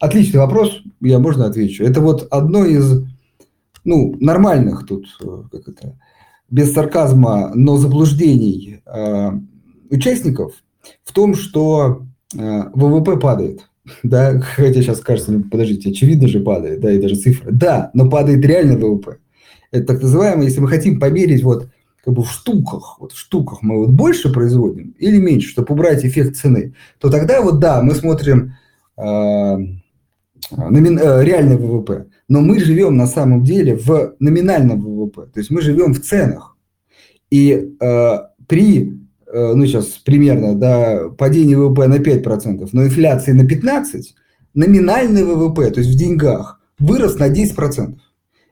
Отличный 0.00 0.40
вопрос, 0.40 0.72
я 1.00 1.20
можно 1.20 1.46
отвечу. 1.46 1.84
Это 1.84 2.00
вот 2.00 2.26
одно 2.32 2.64
из 2.64 3.04
ну, 3.84 4.16
нормальных 4.18 4.84
тут, 4.88 5.06
э, 5.22 5.42
как 5.52 5.68
это, 5.68 5.96
без 6.50 6.72
сарказма, 6.72 7.52
но 7.54 7.76
заблуждений 7.76 8.82
э, 8.86 9.30
участников 9.88 10.54
в 11.04 11.12
том, 11.12 11.36
что 11.36 12.02
э, 12.36 12.62
ВВП 12.74 13.18
падает. 13.18 13.69
Да, 14.02 14.40
хотя 14.40 14.82
сейчас 14.82 15.00
кажется, 15.00 15.32
ну, 15.32 15.44
подождите, 15.44 15.90
очевидно 15.90 16.28
же 16.28 16.40
падает, 16.40 16.80
да, 16.80 16.92
и 16.92 17.00
даже 17.00 17.16
цифры. 17.16 17.50
Да, 17.52 17.90
но 17.94 18.08
падает 18.08 18.44
реально 18.44 18.76
ВВП. 18.76 19.18
Это 19.70 19.86
так 19.86 20.02
называемое, 20.02 20.46
если 20.46 20.60
мы 20.60 20.68
хотим 20.68 20.98
померить 20.98 21.42
вот 21.42 21.68
как 22.04 22.14
бы 22.14 22.22
в 22.22 22.30
штуках, 22.30 22.96
вот 22.98 23.12
в 23.12 23.18
штуках 23.18 23.62
мы 23.62 23.78
вот 23.78 23.90
больше 23.90 24.32
производим 24.32 24.94
или 24.98 25.18
меньше, 25.18 25.50
чтобы 25.50 25.74
убрать 25.74 26.04
эффект 26.04 26.36
цены, 26.36 26.74
то 26.98 27.10
тогда 27.10 27.42
вот 27.42 27.60
да, 27.60 27.82
мы 27.82 27.94
смотрим 27.94 28.54
э, 28.96 29.02
номин, 29.02 30.98
э, 30.98 31.24
реальный 31.24 31.56
ВВП, 31.56 32.06
но 32.28 32.40
мы 32.40 32.58
живем 32.58 32.96
на 32.96 33.06
самом 33.06 33.44
деле 33.44 33.76
в 33.76 34.16
номинальном 34.18 34.80
ВВП, 34.80 35.26
то 35.26 35.38
есть 35.40 35.50
мы 35.50 35.60
живем 35.60 35.92
в 35.92 36.00
ценах. 36.00 36.56
И 37.30 37.76
э, 37.80 38.18
при 38.46 38.98
ну 39.32 39.66
сейчас 39.66 39.86
примерно, 39.86 40.54
да, 40.54 41.08
падение 41.16 41.56
ВВП 41.56 41.86
на 41.86 41.96
5%, 41.96 42.68
но 42.72 42.84
инфляции 42.84 43.32
на 43.32 43.42
15%, 43.42 44.02
номинальный 44.54 45.24
ВВП, 45.24 45.70
то 45.70 45.80
есть 45.80 45.94
в 45.94 45.98
деньгах, 45.98 46.60
вырос 46.78 47.18
на 47.18 47.30
10%. 47.30 47.96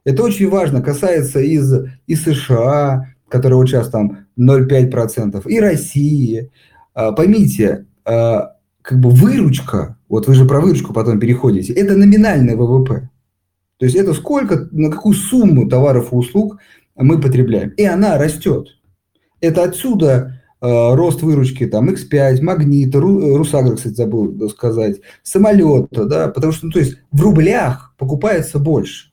Это 0.05 0.23
очень 0.23 0.49
важно, 0.49 0.81
касается 0.81 1.41
из, 1.41 1.73
и 2.07 2.15
США, 2.15 3.15
которые 3.29 3.59
вот 3.59 3.69
сейчас 3.69 3.89
там 3.91 4.27
0,5%, 4.39 5.49
и 5.49 5.61
России. 5.61 6.51
А, 6.95 7.13
поймите, 7.13 7.87
а, 8.05 8.55
как 8.83 9.01
бы 9.01 9.11
выручка, 9.11 9.99
вот 10.09 10.29
вы 10.29 10.35
же 10.35 10.45
про 10.45 10.61
выручку 10.61 10.95
потом 10.95 11.19
переходите, 11.19 11.73
это 11.73 11.97
номинальный 11.97 12.55
ВВП. 12.55 13.11
То 13.79 13.85
есть 13.85 13.97
это 13.97 14.15
сколько, 14.15 14.69
на 14.73 14.91
какую 14.91 15.15
сумму 15.15 15.69
товаров 15.69 16.13
и 16.13 16.17
услуг 16.17 16.59
мы 16.97 17.21
потребляем. 17.21 17.71
И 17.71 17.85
она 17.85 18.19
растет. 18.19 18.69
Это 19.41 19.63
отсюда 19.63 20.38
Э, 20.38 20.38
рост 20.61 21.23
выручки, 21.23 21.67
там, 21.67 21.91
X5, 21.91 22.43
Магнит, 22.43 22.95
Русагра, 22.95 23.77
кстати, 23.77 23.95
забыл 23.95 24.49
сказать, 24.51 25.01
самолета, 25.23 26.05
да, 26.05 26.29
потому 26.29 26.53
что, 26.53 26.67
ну, 26.67 26.73
то 26.73 26.81
есть 26.81 26.99
в 27.13 27.21
рублях 27.21 27.95
покупается 27.97 28.59
больше. 28.59 29.13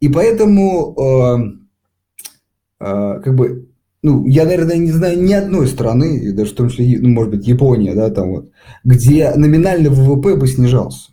И 0.00 0.08
поэтому, 0.08 0.94
э, 0.98 2.84
э, 2.84 3.20
как 3.20 3.34
бы, 3.34 3.68
ну, 4.02 4.26
я, 4.26 4.44
наверное, 4.44 4.76
не 4.76 4.92
знаю 4.92 5.22
ни 5.22 5.32
одной 5.32 5.66
страны, 5.66 6.32
даже 6.32 6.52
в 6.52 6.54
том 6.54 6.68
числе, 6.68 6.98
ну, 7.00 7.08
может 7.08 7.30
быть, 7.30 7.46
Япония, 7.46 7.94
да, 7.94 8.10
там 8.10 8.30
вот, 8.30 8.50
где 8.84 9.32
номинальный 9.34 9.90
ВВП 9.90 10.36
бы 10.36 10.46
снижался. 10.46 11.12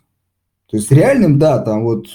То 0.74 0.78
есть 0.78 0.90
реальным, 0.90 1.38
да, 1.38 1.60
там 1.60 1.84
вот 1.84 2.08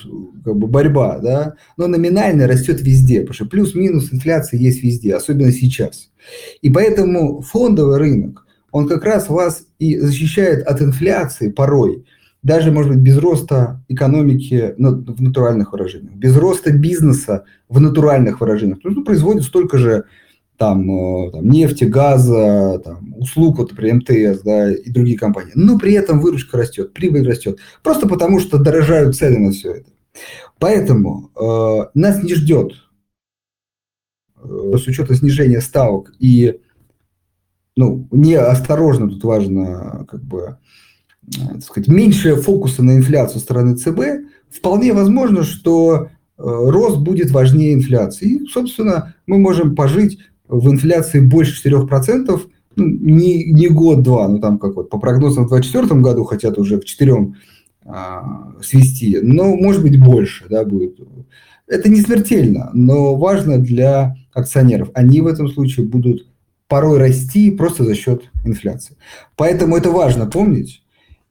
как 0.43 0.58
бы 0.58 0.67
борьба, 0.67 1.19
да, 1.19 1.54
но 1.78 1.88
номинально 1.88 2.45
растет 2.45 2.82
везде, 2.82 3.22
потому 3.22 3.34
что 3.34 3.45
плюс-минус 3.45 4.12
инфляция 4.12 4.60
есть 4.60 4.84
везде, 4.84 5.15
особенно 5.15 5.54
сейчас. 5.54 6.10
И 6.62 6.69
поэтому 6.69 7.39
фондовый 7.39 8.00
рынок, 8.00 8.45
он 8.74 8.89
как 8.89 9.06
раз 9.06 9.30
вас 9.30 9.63
и 9.80 9.98
защищает 9.98 10.67
от 10.67 10.82
инфляции 10.82 11.50
порой, 11.50 12.04
даже, 12.43 12.74
может 12.74 12.91
быть, 12.91 13.00
без 13.00 13.17
роста 13.17 13.82
экономики 13.88 14.76
в 14.78 15.22
натуральных 15.22 15.72
выражениях, 15.72 16.15
без 16.15 16.36
роста 16.36 16.74
бизнеса 16.74 17.45
в 17.69 17.80
натуральных 17.80 18.41
выражениях. 18.41 18.82
То 18.82 18.89
есть, 18.89 18.98
ну, 18.98 19.06
производит 19.06 19.43
столько 19.43 19.78
же 19.78 20.04
там, 20.60 20.91
э, 20.91 21.32
там 21.32 21.50
нефти, 21.50 21.86
газа, 21.86 22.82
там, 22.84 23.13
услуг, 23.17 23.60
вот, 23.60 23.72
например, 23.72 23.95
МТС, 23.95 24.41
да, 24.41 24.69
и 24.69 24.89
другие 24.91 25.17
компании. 25.17 25.54
Но 25.56 25.80
при 25.80 25.93
этом 25.93 26.19
выручка 26.19 26.58
растет, 26.58 26.91
прибыль 26.91 27.26
растет. 27.26 27.60
Просто 27.82 28.10
потому, 28.10 28.41
что 28.41 28.58
дорожают 28.58 29.15
цены 29.15 29.39
на 29.39 29.52
все 29.52 29.76
это. 29.76 29.89
Поэтому 30.60 31.32
э, 31.34 31.89
нас 31.98 32.22
не 32.22 32.36
ждет 32.36 32.74
э, 34.36 34.74
с 34.76 34.86
учетом 34.86 35.15
снижения 35.15 35.62
ставок 35.62 36.12
и 36.19 36.60
ну, 37.78 38.10
неосторожно 38.12 39.08
тут 39.10 39.24
важно 39.24 40.06
как 40.10 40.22
бы 40.22 40.58
так 41.38 41.63
сказать, 41.63 41.88
меньше 41.88 42.36
фокуса 42.36 42.84
на 42.84 42.98
инфляцию 42.98 43.39
стороны 43.39 43.78
ЦБ, 43.78 44.28
вполне 44.50 44.91
возможно, 44.91 45.43
что 45.43 46.10
рост 46.38 46.98
будет 46.98 47.32
важнее 47.32 47.76
инфляции. 47.76 48.26
И, 48.26 48.45
собственно, 48.48 49.13
мы 49.28 49.38
можем 49.38 49.76
пожить 49.76 50.17
в 50.49 50.69
инфляции 50.69 51.19
больше 51.19 51.69
4%, 51.69 52.41
ну, 52.75 52.85
не, 52.85 53.45
не 53.45 53.67
год-два, 53.69 54.27
ну 54.27 54.39
там 54.39 54.57
как 54.57 54.75
вот 54.75 54.89
по 54.89 54.99
прогнозам 54.99 55.45
в 55.45 55.49
2024 55.49 56.01
году 56.01 56.23
хотят 56.23 56.57
уже 56.57 56.79
к 56.79 56.85
4 56.85 57.33
а, 57.85 58.53
свести, 58.62 59.19
но 59.21 59.55
может 59.55 59.81
быть 59.81 59.99
больше 59.99 60.45
да, 60.49 60.65
будет. 60.65 60.99
Это 61.67 61.89
не 61.89 62.01
смертельно, 62.01 62.71
но 62.73 63.15
важно 63.15 63.59
для 63.59 64.15
акционеров. 64.33 64.89
Они 64.93 65.21
в 65.21 65.27
этом 65.27 65.49
случае 65.49 65.85
будут 65.85 66.27
порой 66.67 66.99
расти 66.99 67.51
просто 67.51 67.83
за 67.83 67.95
счет 67.95 68.29
инфляции. 68.43 68.95
Поэтому 69.35 69.77
это 69.77 69.91
важно 69.91 70.25
помнить. 70.25 70.83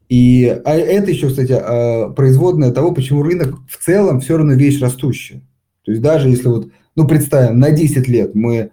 И 0.08 0.46
а 0.64 0.74
это 0.74 1.10
еще, 1.10 1.28
кстати, 1.28 1.52
а, 1.52 2.10
производное 2.10 2.70
того, 2.70 2.92
почему 2.92 3.22
рынок 3.22 3.58
в 3.68 3.84
целом 3.84 4.20
все 4.20 4.36
равно 4.36 4.54
вещь 4.54 4.80
растущая. 4.80 5.42
То 5.84 5.92
есть 5.92 6.02
даже 6.02 6.28
если 6.28 6.48
вот, 6.48 6.70
ну 6.96 7.06
представим, 7.06 7.58
на 7.58 7.70
10 7.70 8.08
лет 8.08 8.34
мы 8.34 8.70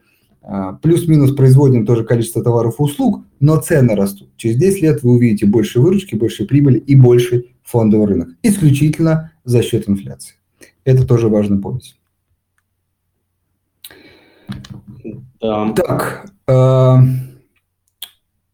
плюс-минус 0.81 1.33
производим 1.35 1.85
тоже 1.85 2.03
количество 2.03 2.43
товаров 2.43 2.75
и 2.79 2.83
услуг, 2.83 3.23
но 3.39 3.57
цены 3.57 3.95
растут. 3.95 4.29
Через 4.37 4.57
10 4.57 4.81
лет 4.81 5.03
вы 5.03 5.11
увидите 5.11 5.45
больше 5.45 5.79
выручки, 5.79 6.15
больше 6.15 6.45
прибыли 6.45 6.77
и 6.77 6.95
больше 6.95 7.45
фондовый 7.63 8.07
рынок. 8.07 8.29
Исключительно 8.43 9.31
за 9.43 9.63
счет 9.63 9.89
инфляции. 9.89 10.35
Это 10.83 11.05
тоже 11.05 11.29
важно 11.29 11.59
помнить. 11.59 11.95
Да. 15.41 15.73
Так, 15.73 16.31
э, 16.47 16.97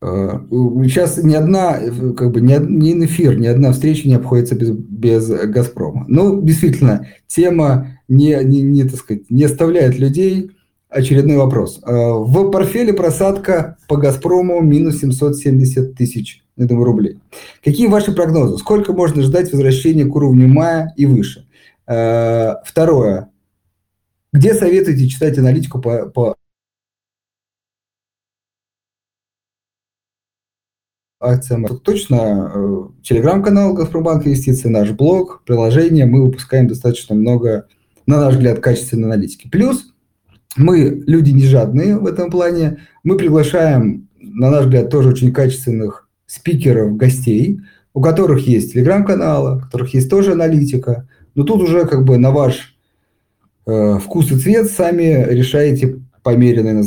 э, 0.01 0.29
сейчас 0.85 1.21
ни 1.23 1.33
одна, 1.33 1.79
как 2.17 2.31
бы 2.31 2.41
ни, 2.41 2.57
ни 2.57 3.05
эфир, 3.05 3.37
ни 3.37 3.47
одна 3.47 3.71
встреча 3.71 4.07
не 4.07 4.15
обходится 4.15 4.55
без, 4.55 4.71
без 4.71 5.29
Газпрома. 5.29 6.05
Ну, 6.07 6.41
действительно, 6.41 7.07
тема 7.27 7.99
не, 8.07 8.35
не, 8.43 8.61
не, 8.61 8.83
так 8.83 8.95
сказать, 8.95 9.29
не 9.29 9.43
оставляет 9.43 9.97
людей 9.99 10.51
очередной 10.91 11.37
вопрос. 11.37 11.81
Э, 11.83 11.91
в 11.91 12.51
портфеле 12.51 12.93
просадка 12.93 13.77
по 13.87 13.97
«Газпрому» 13.97 14.61
минус 14.61 14.99
770 14.99 15.95
тысяч 15.95 16.43
я 16.57 16.67
думаю, 16.67 16.85
рублей. 16.85 17.19
Какие 17.63 17.87
ваши 17.87 18.13
прогнозы? 18.13 18.57
Сколько 18.57 18.93
можно 18.93 19.23
ждать 19.23 19.51
возвращения 19.51 20.05
к 20.05 20.15
уровню 20.15 20.47
мая 20.47 20.93
и 20.95 21.05
выше? 21.05 21.47
Э, 21.87 22.55
второе. 22.63 23.31
Где 24.31 24.53
советуете 24.53 25.07
читать 25.07 25.37
аналитику 25.37 25.81
по, 25.81 26.07
по 26.07 26.35
акциям? 31.19 31.65
Точно 31.79 32.51
э, 32.53 33.03
телеграм-канал 33.03 33.73
«Газпромбанк 33.73 34.27
Инвестиции», 34.27 34.69
наш 34.69 34.91
блог, 34.91 35.43
приложение. 35.45 36.05
Мы 36.05 36.23
выпускаем 36.23 36.67
достаточно 36.67 37.15
много, 37.15 37.67
на 38.05 38.19
наш 38.19 38.35
взгляд, 38.35 38.59
качественной 38.59 39.07
аналитики. 39.07 39.49
Плюс 39.49 39.93
мы 40.55 41.03
люди 41.07 41.31
не 41.31 41.45
жадные 41.45 41.97
в 41.97 42.05
этом 42.05 42.29
плане. 42.29 42.79
Мы 43.03 43.17
приглашаем, 43.17 44.09
на 44.19 44.51
наш 44.51 44.65
взгляд, 44.65 44.89
тоже 44.89 45.09
очень 45.09 45.31
качественных 45.31 46.07
спикеров, 46.25 46.95
гостей, 46.95 47.61
у 47.93 48.01
которых 48.01 48.47
есть 48.47 48.73
телеграм-каналы, 48.73 49.57
у 49.57 49.59
которых 49.59 49.93
есть 49.93 50.09
тоже 50.09 50.33
аналитика. 50.33 51.07
Но 51.35 51.43
тут 51.43 51.61
уже 51.61 51.85
как 51.85 52.03
бы 52.05 52.17
на 52.17 52.31
ваш 52.31 52.75
э, 53.65 53.99
вкус 53.99 54.31
и 54.31 54.37
цвет 54.37 54.69
сами 54.69 55.25
решаете 55.29 55.99
по 56.23 56.35
мере, 56.35 56.61
наверное, 56.63 56.83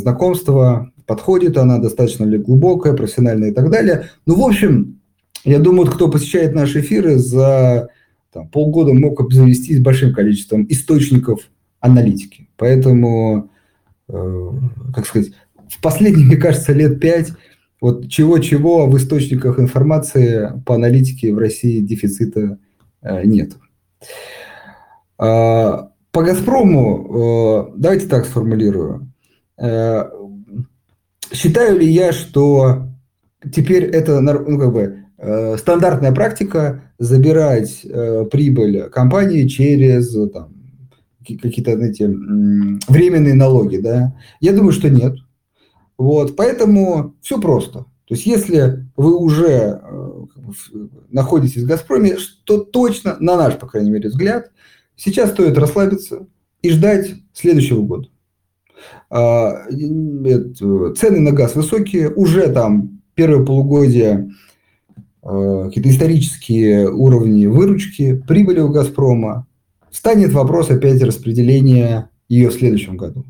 подходит 1.05 1.57
она, 1.57 1.77
достаточно 1.77 2.23
ли 2.25 2.37
глубокая, 2.37 2.93
профессиональная 2.93 3.49
и 3.49 3.53
так 3.53 3.69
далее. 3.69 4.09
Ну, 4.25 4.35
в 4.35 4.45
общем, 4.45 4.99
я 5.43 5.59
думаю, 5.59 5.89
кто 5.91 6.09
посещает 6.09 6.55
наши 6.55 6.79
эфиры, 6.79 7.17
за 7.17 7.89
там, 8.33 8.47
полгода 8.47 8.93
мог 8.93 9.19
обзавестись 9.19 9.79
большим 9.79 10.13
количеством 10.13 10.65
источников 10.69 11.41
аналитики. 11.79 12.49
Поэтому 12.57 13.51
как 14.07 15.05
сказать, 15.05 15.31
в 15.69 15.81
последние, 15.81 16.25
мне 16.27 16.37
кажется, 16.37 16.73
лет 16.73 16.99
пять 16.99 17.31
вот 17.81 18.09
чего-чего 18.09 18.87
в 18.87 18.97
источниках 18.97 19.59
информации 19.59 20.51
по 20.65 20.75
аналитике 20.75 21.33
в 21.33 21.37
России 21.37 21.79
дефицита 21.79 22.57
э, 23.01 23.25
нет. 23.25 23.51
А, 25.17 25.91
по 26.11 26.23
«Газпрому» 26.23 27.69
э, 27.69 27.73
давайте 27.77 28.07
так 28.07 28.25
сформулирую. 28.25 29.11
Считаю 31.31 31.79
ли 31.79 31.87
я, 31.87 32.11
что 32.11 32.87
теперь 33.53 33.83
это 33.85 34.19
ну, 34.19 34.59
как 34.59 34.73
бы, 34.73 35.57
стандартная 35.57 36.11
практика 36.11 36.81
забирать 36.99 37.81
прибыль 38.31 38.89
компании 38.89 39.47
через 39.47 40.13
там, 40.31 40.55
какие-то, 41.25 41.75
знаете, 41.75 42.07
временные 42.07 43.33
налоги, 43.33 43.77
да? 43.77 44.15
Я 44.39 44.53
думаю, 44.53 44.71
что 44.71 44.89
нет. 44.89 45.17
Вот, 45.97 46.35
поэтому 46.35 47.15
все 47.21 47.39
просто. 47.39 47.85
То 48.07 48.13
есть, 48.13 48.25
если 48.25 48.85
вы 48.95 49.17
уже 49.17 49.81
э, 49.81 50.11
находитесь 51.09 51.63
в 51.63 51.67
«Газпроме», 51.67 52.17
то 52.43 52.59
точно, 52.59 53.17
на 53.19 53.35
наш, 53.35 53.57
по 53.57 53.67
крайней 53.67 53.89
мере, 53.89 54.09
взгляд, 54.09 54.51
сейчас 54.95 55.31
стоит 55.31 55.57
расслабиться 55.57 56.27
и 56.61 56.69
ждать 56.69 57.15
следующего 57.33 57.81
года. 57.81 58.09
А, 59.09 59.65
цены 59.69 61.19
на 61.19 61.31
газ 61.31 61.55
высокие, 61.55 62.13
уже 62.13 62.49
там 62.49 63.01
первое 63.15 63.43
полугодие 63.43 64.31
э, 65.23 65.63
какие-то 65.65 65.89
исторические 65.89 66.91
уровни 66.91 67.47
выручки, 67.47 68.21
прибыли 68.27 68.59
у 68.59 68.69
«Газпрома», 68.69 69.47
Станет 69.95 70.33
вопрос 70.33 70.69
опять 70.69 71.01
распределения 71.01 72.09
ее 72.27 72.49
в 72.49 72.53
следующем 72.53 72.97
году. 72.97 73.23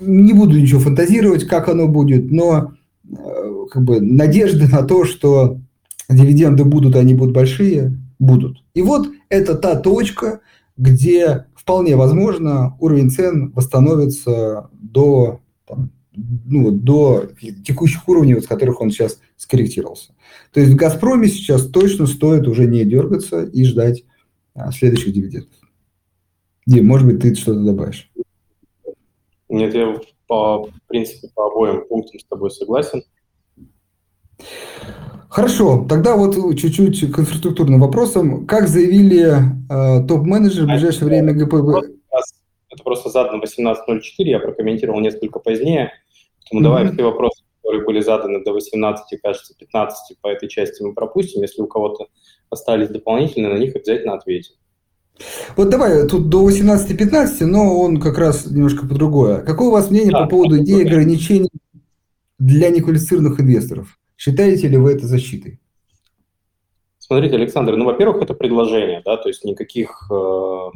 Не 0.00 0.32
буду 0.32 0.58
ничего 0.58 0.80
фантазировать, 0.80 1.44
как 1.44 1.68
оно 1.68 1.86
будет, 1.86 2.28
но 2.32 2.72
э, 3.08 3.66
как 3.70 3.84
бы 3.84 4.00
надежды 4.00 4.66
на 4.66 4.82
то, 4.82 5.04
что 5.04 5.60
дивиденды 6.08 6.64
будут, 6.64 6.96
они 6.96 7.14
будут 7.14 7.32
большие, 7.32 7.96
будут. 8.18 8.64
И 8.74 8.82
вот 8.82 9.06
это 9.28 9.54
та 9.54 9.76
точка, 9.76 10.40
где 10.76 11.46
вполне 11.54 11.94
возможно 11.94 12.76
уровень 12.80 13.08
цен 13.08 13.52
восстановится 13.52 14.68
до, 14.72 15.40
там, 15.68 15.92
ну, 16.16 16.72
до 16.72 17.28
текущих 17.64 18.08
уровней, 18.08 18.40
с 18.40 18.46
которых 18.48 18.80
он 18.80 18.90
сейчас 18.90 19.20
скорректировался. 19.36 20.14
То 20.52 20.58
есть 20.58 20.72
в 20.72 20.76
«Газпроме» 20.76 21.28
сейчас 21.28 21.64
точно 21.68 22.06
стоит 22.06 22.48
уже 22.48 22.66
не 22.66 22.84
дергаться 22.84 23.44
и 23.44 23.62
ждать 23.62 24.02
а, 24.52 24.72
следующих 24.72 25.12
дивидендов. 25.14 25.55
Дим, 26.66 26.86
может 26.86 27.06
быть, 27.06 27.20
ты 27.20 27.34
что-то 27.34 27.60
добавишь? 27.60 28.10
Нет, 29.48 29.74
я 29.74 30.00
по 30.26 30.64
в 30.64 30.72
принципе 30.88 31.28
по 31.34 31.46
обоим 31.46 31.86
пунктам 31.86 32.18
с 32.18 32.24
тобой 32.24 32.50
согласен. 32.50 33.02
Хорошо, 35.28 35.86
тогда 35.88 36.16
вот 36.16 36.34
чуть-чуть 36.56 37.12
к 37.12 37.18
инфраструктурным 37.18 37.80
вопросам. 37.80 38.46
Как 38.46 38.68
заявили 38.68 39.34
э, 39.70 40.06
топ-менеджеры 40.06 40.66
в 40.66 40.70
ближайшее 40.70 41.06
время 41.06 41.34
ГПБ? 41.34 41.96
Это 42.70 42.82
просто 42.82 43.10
задано 43.10 43.42
18.04, 43.42 44.00
я 44.18 44.38
прокомментировал 44.38 45.00
несколько 45.00 45.38
позднее. 45.38 45.92
Поэтому 46.40 46.60
mm-hmm. 46.60 46.64
давай 46.64 46.92
все 46.92 47.02
вопросы, 47.02 47.42
которые 47.62 47.84
были 47.84 48.00
заданы 48.00 48.44
до 48.44 48.52
18, 48.52 49.20
кажется, 49.20 49.54
15 49.58 50.18
по 50.20 50.28
этой 50.28 50.48
части 50.48 50.82
мы 50.82 50.94
пропустим. 50.94 51.42
Если 51.42 51.62
у 51.62 51.66
кого-то 51.66 52.06
остались 52.50 52.88
дополнительные, 52.88 53.52
на 53.52 53.58
них 53.58 53.74
обязательно 53.74 54.14
ответим. 54.14 54.54
Вот 55.56 55.70
давай, 55.70 56.06
тут 56.06 56.28
до 56.28 56.48
18-15, 56.48 57.46
но 57.46 57.78
он 57.78 58.00
как 58.00 58.18
раз 58.18 58.46
немножко 58.46 58.86
по 58.86 58.94
другое. 58.94 59.42
Какое 59.42 59.68
у 59.68 59.72
вас 59.72 59.90
мнение 59.90 60.12
да, 60.12 60.22
по 60.22 60.28
поводу 60.28 60.58
идеи 60.58 60.86
ограничений 60.86 61.50
для 62.38 62.70
неквалифицированных 62.70 63.40
инвесторов? 63.40 63.98
Считаете 64.16 64.68
ли 64.68 64.76
вы 64.76 64.92
это 64.92 65.06
защитой? 65.06 65.58
Смотрите, 66.98 67.36
Александр, 67.36 67.76
ну, 67.76 67.84
во-первых, 67.84 68.22
это 68.22 68.34
предложение, 68.34 69.00
да, 69.04 69.16
то 69.16 69.28
есть 69.28 69.44
никаких 69.44 70.10
э, 70.10 70.70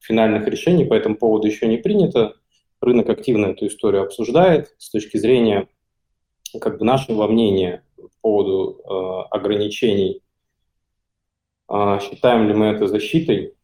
финальных 0.00 0.46
решений 0.48 0.84
по 0.84 0.94
этому 0.94 1.16
поводу 1.16 1.46
еще 1.46 1.68
не 1.68 1.76
принято. 1.76 2.34
Рынок 2.80 3.08
активно 3.08 3.46
эту 3.46 3.66
историю 3.66 4.02
обсуждает 4.02 4.74
с 4.78 4.90
точки 4.90 5.16
зрения 5.16 5.68
как 6.60 6.78
бы 6.78 6.84
нашего 6.84 7.26
мнения 7.28 7.84
по 7.96 8.10
поводу 8.20 8.80
э, 8.82 9.28
ограничений. 9.30 10.22
Э, 11.70 11.98
считаем 12.02 12.48
ли 12.48 12.54
мы 12.54 12.66
это 12.66 12.88
защитой? 12.88 13.54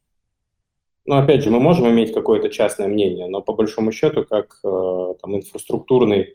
Ну, 1.06 1.14
опять 1.16 1.44
же, 1.44 1.50
мы 1.50 1.60
можем 1.60 1.88
иметь 1.88 2.12
какое-то 2.12 2.48
частное 2.48 2.88
мнение, 2.88 3.28
но 3.28 3.40
по 3.40 3.52
большому 3.52 3.92
счету, 3.92 4.24
как 4.24 4.58
э, 4.64 5.14
там, 5.22 5.36
инфраструктурный 5.36 6.34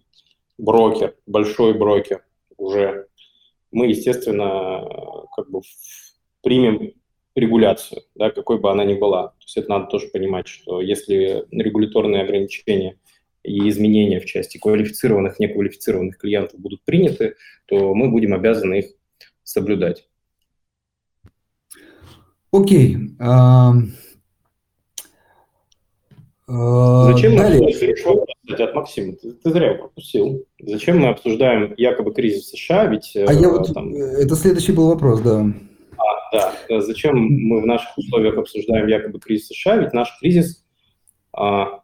брокер, 0.58 1.16
большой 1.26 1.74
брокер 1.74 2.24
уже, 2.56 3.08
мы, 3.72 3.88
естественно, 3.88 4.88
как 5.36 5.52
бы 5.52 5.62
примем 6.42 6.94
регуляцию, 7.36 8.04
да, 8.16 8.30
какой 8.30 8.60
бы 8.60 8.72
она 8.72 8.86
ни 8.86 8.94
была. 8.94 9.30
То 9.30 9.36
есть 9.42 9.58
это 9.58 9.70
надо 9.70 9.88
тоже 9.88 10.08
понимать, 10.08 10.48
что 10.48 10.80
если 10.80 11.46
регуляторные 11.52 12.24
ограничения 12.24 12.98
и 13.44 13.68
изменения 13.68 14.22
в 14.22 14.26
части 14.26 14.58
квалифицированных, 14.58 15.38
неквалифицированных 15.40 16.18
клиентов 16.18 16.60
будут 16.60 16.82
приняты, 16.84 17.36
то 17.66 17.94
мы 17.94 18.10
будем 18.10 18.34
обязаны 18.34 18.80
их 18.80 18.86
соблюдать. 19.44 20.08
Окей. 22.54 22.96
Okay. 22.96 23.92
Зачем 26.52 27.38
Далее. 27.38 27.62
мы 27.62 27.74
хорошо, 27.74 28.26
кстати, 28.44 28.62
от 28.62 28.76
Максима, 28.76 29.14
ты, 29.14 29.32
ты 29.32 29.52
зря 29.52 29.76
пропустил. 29.76 30.46
Зачем 30.62 31.00
мы 31.00 31.08
обсуждаем 31.08 31.74
якобы 31.78 32.14
кризис 32.14 32.50
США? 32.50 32.88
Ведь 32.88 33.16
а 33.16 33.32
я 33.32 33.50
вот 33.50 33.74
там... 33.74 33.94
это 33.94 34.36
следующий 34.36 34.74
был 34.74 34.90
вопрос, 34.90 35.22
да. 35.22 35.46
А, 35.98 36.54
да. 36.68 36.82
Зачем 36.82 37.16
мы 37.18 37.62
в 37.62 37.66
наших 37.66 37.98
условиях 37.98 38.38
обсуждаем 38.38 38.88
якобы 38.88 39.20
кризис 39.20 39.48
США? 39.48 39.78
Ведь 39.78 39.94
наш 39.94 40.10
кризис 40.20 40.66
а, 41.34 41.80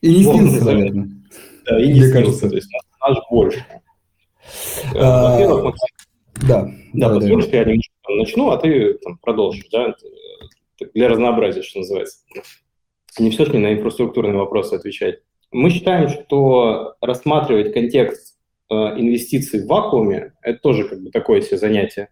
и 0.00 0.14
не 0.18 0.22
снился, 0.22 0.64
наверное. 0.64 1.08
Да, 1.64 1.80
и 1.80 1.86
не 1.88 1.92
Мне 1.94 2.02
снился, 2.02 2.12
кажется. 2.12 2.48
то 2.48 2.54
есть 2.54 2.68
наш 3.00 3.18
больше. 3.28 3.64
А, 4.94 5.32
Во-первых, 5.32 5.64
Максим, 5.64 5.96
да, 6.46 6.70
да, 6.92 7.08
да, 7.08 7.14
позволишь, 7.16 7.46
да. 7.46 7.56
я 7.56 7.64
немножко 7.64 7.90
начну, 8.16 8.50
а 8.50 8.58
ты 8.58 8.94
там, 9.02 9.18
продолжишь, 9.18 9.66
да, 9.72 9.94
для 10.94 11.08
разнообразия, 11.08 11.62
что 11.62 11.80
называется 11.80 12.18
не 13.18 13.30
все 13.30 13.44
же 13.44 13.58
на 13.58 13.72
инфраструктурные 13.72 14.36
вопросы 14.36 14.74
отвечать. 14.74 15.20
Мы 15.52 15.70
считаем, 15.70 16.08
что 16.08 16.94
рассматривать 17.00 17.72
контекст 17.72 18.35
инвестиций 18.70 19.62
в 19.62 19.66
вакууме– 19.66 20.32
это 20.42 20.58
тоже 20.58 20.88
как 20.88 21.02
бы 21.02 21.10
такое 21.10 21.40
себе 21.40 21.58
занятие. 21.58 22.08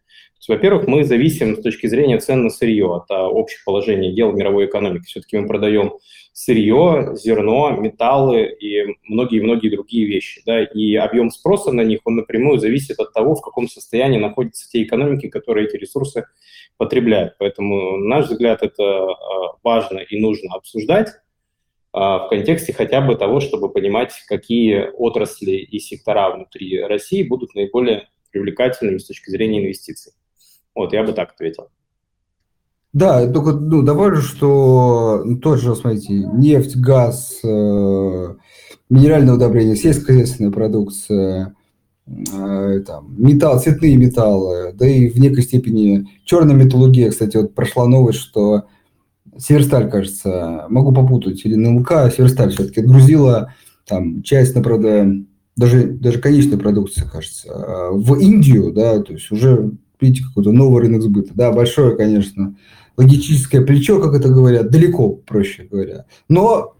во-первых, 0.48 0.86
мы 0.86 1.04
зависим 1.04 1.56
с 1.56 1.62
точки 1.62 1.86
зрения 1.86 2.18
цен 2.18 2.44
на 2.44 2.50
сырье 2.50 2.94
от 2.94 3.10
а, 3.10 3.28
общих 3.28 3.64
положений 3.64 4.14
дел 4.14 4.30
в 4.30 4.36
мировой 4.36 4.66
экономике. 4.66 5.04
Все-таки 5.06 5.36
мы 5.38 5.48
продаем 5.48 5.94
сырье, 6.32 7.14
зерно, 7.14 7.70
металлы 7.70 8.44
и 8.44 8.96
многие-многие 9.04 9.70
другие 9.70 10.06
вещи. 10.06 10.42
Да? 10.44 10.62
И 10.62 10.94
объем 10.96 11.30
спроса 11.30 11.72
на 11.72 11.82
них, 11.82 12.00
он 12.04 12.16
напрямую 12.16 12.58
зависит 12.58 12.98
от 12.98 13.12
того, 13.12 13.36
в 13.36 13.42
каком 13.42 13.68
состоянии 13.68 14.18
находятся 14.18 14.68
те 14.68 14.82
экономики, 14.82 15.28
которые 15.28 15.66
эти 15.66 15.76
ресурсы 15.76 16.26
потребляют. 16.76 17.34
Поэтому, 17.38 17.96
на 17.96 18.16
наш 18.16 18.28
взгляд, 18.28 18.62
это 18.62 18.82
а, 18.82 19.56
важно 19.62 19.98
и 19.98 20.20
нужно 20.20 20.54
обсуждать 20.54 21.08
в 21.94 22.26
контексте 22.28 22.72
хотя 22.72 23.00
бы 23.00 23.14
того, 23.14 23.38
чтобы 23.38 23.70
понимать, 23.70 24.12
какие 24.26 24.90
отрасли 24.96 25.52
и 25.52 25.78
сектора 25.78 26.34
внутри 26.34 26.82
России 26.82 27.22
будут 27.22 27.54
наиболее 27.54 28.08
привлекательными 28.32 28.98
с 28.98 29.06
точки 29.06 29.30
зрения 29.30 29.62
инвестиций. 29.62 30.12
Вот, 30.74 30.92
я 30.92 31.04
бы 31.04 31.12
так 31.12 31.30
ответил. 31.30 31.68
Да, 32.92 33.26
только 33.32 33.52
ну, 33.52 33.82
добавлю, 33.82 34.20
что 34.20 35.22
ну, 35.24 35.38
тоже, 35.38 35.74
смотрите, 35.74 36.12
нефть, 36.12 36.76
газ, 36.76 37.40
э, 37.42 38.34
минеральное 38.88 39.34
удобрение, 39.34 39.74
сельскохозяйственная 39.74 40.52
продукция, 40.52 41.56
э, 42.06 42.80
там, 42.86 43.14
металл, 43.18 43.60
цветные 43.60 43.96
металлы, 43.96 44.72
да 44.74 44.86
и 44.86 45.08
в 45.08 45.18
некой 45.18 45.42
степени 45.42 46.08
черная 46.24 46.54
металлургия, 46.54 47.10
кстати, 47.10 47.36
вот 47.36 47.54
прошла 47.54 47.86
новость, 47.86 48.20
что 48.20 48.64
Северсталь, 49.38 49.90
кажется, 49.90 50.66
могу 50.68 50.92
попутать, 50.92 51.44
или 51.44 51.54
НЛК, 51.56 51.92
а 51.92 52.10
Северсталь 52.10 52.52
все-таки 52.52 52.80
грузила 52.80 53.52
там 53.86 54.22
часть, 54.22 54.54
например, 54.54 55.24
даже, 55.56 55.84
даже 55.84 56.18
конечной 56.20 56.58
продукции, 56.58 57.04
кажется, 57.10 57.48
э, 57.48 57.88
в 57.92 58.16
Индию, 58.16 58.72
да, 58.72 59.00
то 59.00 59.12
есть 59.12 59.30
уже, 59.30 59.72
видите, 60.00 60.24
какой-то 60.24 60.52
новый 60.52 60.82
рынок 60.82 61.02
сбыта. 61.02 61.32
Да, 61.34 61.52
большое, 61.52 61.96
конечно, 61.96 62.56
логическое 62.96 63.60
плечо, 63.60 64.00
как 64.00 64.14
это 64.14 64.28
говорят, 64.28 64.70
далеко, 64.70 65.10
проще 65.10 65.68
говоря. 65.70 66.06
Но, 66.28 66.76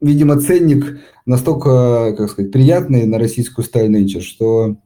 видимо, 0.00 0.40
ценник 0.40 1.00
настолько, 1.26 2.14
как 2.16 2.30
сказать, 2.30 2.52
приятный 2.52 3.04
на 3.06 3.18
российскую 3.18 3.64
сталь 3.64 3.90
нынче, 3.90 4.20
что 4.20 4.76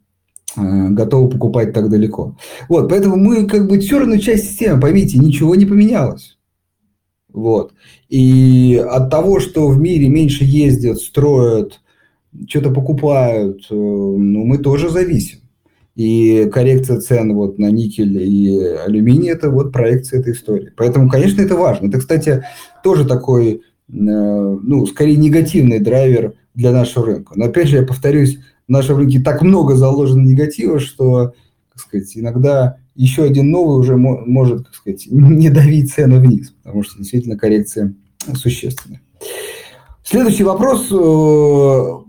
э, 0.57 0.89
готовы 0.89 1.31
покупать 1.31 1.73
так 1.73 1.89
далеко. 1.89 2.37
Вот, 2.69 2.89
поэтому 2.89 3.17
мы 3.17 3.47
как 3.47 3.69
бы 3.69 3.79
равно 3.79 4.17
часть 4.19 4.51
системы, 4.51 4.81
поймите, 4.81 5.19
ничего 5.19 5.55
не 5.55 5.67
поменялось. 5.67 6.36
Вот. 7.37 7.75
И 8.09 8.83
от 8.83 9.11
того, 9.11 9.41
что 9.41 9.69
в 9.69 9.79
мире 9.79 10.09
меньше 10.09 10.43
ездят, 10.43 10.97
строят, 10.97 11.81
что-то 12.49 12.71
покупают, 12.71 13.67
э, 13.71 13.75
ну, 13.75 14.45
мы 14.47 14.57
тоже 14.57 14.89
зависим. 14.89 15.41
И 15.97 16.49
коррекция 16.51 16.99
цен 16.99 17.35
вот 17.35 17.59
на 17.59 17.71
никель 17.71 18.19
и 18.23 18.59
алюминий– 18.87 19.29
это 19.31 19.51
вот 19.51 19.71
проекция 19.71 20.21
этой 20.21 20.33
истории. 20.33 20.73
Поэтому, 20.77 21.11
конечно, 21.11 21.43
это 21.43 21.57
важно. 21.57 21.89
Это, 21.89 21.99
кстати, 21.99 22.43
тоже 22.83 23.05
такой, 23.05 23.53
э, 23.53 23.61
ну, 23.91 24.87
скорее 24.87 25.17
негативный 25.17 25.79
драйвер 25.79 26.33
для 26.55 26.73
нашего 26.73 27.05
рынка. 27.05 27.35
Но, 27.37 27.45
опять 27.45 27.69
же, 27.69 27.77
я 27.77 27.83
повторюсь, 27.83 28.39
в 28.67 28.71
нашем 28.73 28.97
рынке 28.97 29.21
так 29.21 29.43
много 29.43 29.77
заложено 29.77 30.23
негатива, 30.23 30.81
что, 30.81 31.35
так 31.71 31.83
сказать, 31.83 32.17
иногда 32.17 32.79
еще 32.97 33.25
один 33.25 33.51
новый 33.51 33.79
уже 33.79 33.97
может, 33.97 34.65
так 34.65 34.75
сказать, 34.75 35.07
не 35.11 35.51
давить 35.51 35.93
цену 35.93 36.21
вниз, 36.21 36.55
потому 36.63 36.83
что 36.83 36.99
действительно 36.99 37.39
коррекция 37.39 37.95
существенная. 38.35 39.01
Следующий 40.03 40.45
вопрос. 40.45 40.91
Э, 40.91 42.05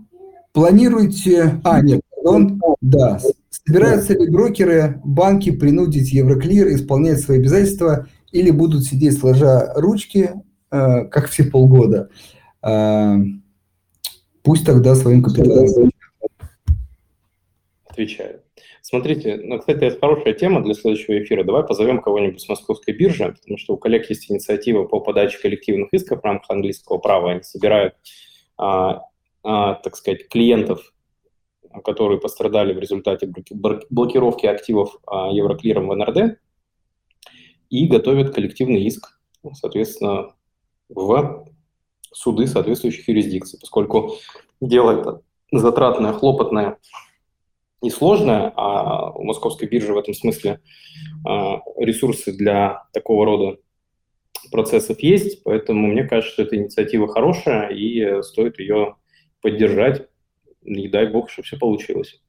планируете... 0.52 1.60
А, 1.64 1.80
нет, 1.80 2.00
он, 2.24 2.60
да, 2.80 3.20
Собираются 3.68 4.14
ли 4.14 4.30
брокеры, 4.30 5.00
банки 5.04 5.50
принудить 5.50 6.10
Евроклир 6.12 6.68
исполнять 6.68 7.20
свои 7.20 7.38
обязательства 7.38 8.06
или 8.32 8.50
будут 8.50 8.84
сидеть 8.84 9.18
сложа 9.18 9.72
ручки, 9.74 10.30
э, 10.70 11.04
как 11.04 11.28
все 11.28 11.44
полгода? 11.44 12.08
Э, 12.62 13.16
пусть 14.42 14.64
тогда 14.64 14.94
своим 14.94 15.22
капиталом. 15.22 15.90
Отвечаю. 17.90 18.40
Смотрите, 18.88 19.38
ну, 19.44 19.58
кстати, 19.58 19.84
это 19.84 20.00
хорошая 20.00 20.32
тема 20.32 20.62
для 20.62 20.72
следующего 20.72 21.22
эфира. 21.22 21.44
Давай 21.44 21.62
позовем 21.62 22.00
кого-нибудь 22.00 22.40
с 22.40 22.48
московской 22.48 22.94
биржи, 22.94 23.36
потому 23.38 23.58
что 23.58 23.74
у 23.74 23.76
коллег 23.76 24.08
есть 24.08 24.30
инициатива 24.30 24.84
по 24.84 25.00
подаче 25.00 25.38
коллективных 25.42 25.92
исков 25.92 26.22
в 26.22 26.24
рамках 26.24 26.48
английского 26.48 26.96
права. 26.96 27.32
Они 27.32 27.42
собирают, 27.42 27.96
а, 28.56 29.02
а, 29.42 29.74
так 29.74 29.94
сказать, 29.94 30.30
клиентов 30.30 30.94
которые 31.84 32.18
пострадали 32.18 32.72
в 32.72 32.78
результате 32.78 33.30
блокировки 33.90 34.46
активов 34.46 34.96
а, 35.06 35.30
Евроклиром 35.30 35.88
в 35.88 35.94
НРД, 35.94 36.38
и 37.68 37.86
готовят 37.88 38.34
коллективный 38.34 38.82
иск, 38.84 39.20
соответственно, 39.52 40.34
в 40.88 41.46
суды 42.10 42.46
соответствующих 42.46 43.06
юрисдикций, 43.06 43.58
поскольку 43.60 44.14
дело 44.62 44.92
это 44.92 45.20
затратное, 45.52 46.14
хлопотное 46.14 46.78
и 47.82 47.90
сложное, 47.90 48.52
а 48.56 49.10
у 49.12 49.24
московской 49.24 49.68
биржи 49.68 49.92
в 49.92 49.98
этом 49.98 50.14
смысле 50.14 50.60
а, 51.26 51.60
ресурсы 51.78 52.32
для 52.32 52.84
такого 52.92 53.24
рода 53.24 53.58
процессов 54.50 55.00
есть, 55.00 55.42
поэтому 55.44 55.86
мне 55.88 56.04
кажется, 56.04 56.32
что 56.32 56.42
эта 56.42 56.56
инициатива 56.56 57.08
хорошая 57.08 57.68
и 57.68 58.22
стоит 58.22 58.58
ее 58.58 58.96
поддержать 59.42 60.08
не 60.62 60.88
дай 60.88 61.06
бог, 61.06 61.30
чтобы 61.30 61.46
все 61.46 61.56
получилось. 61.56 62.20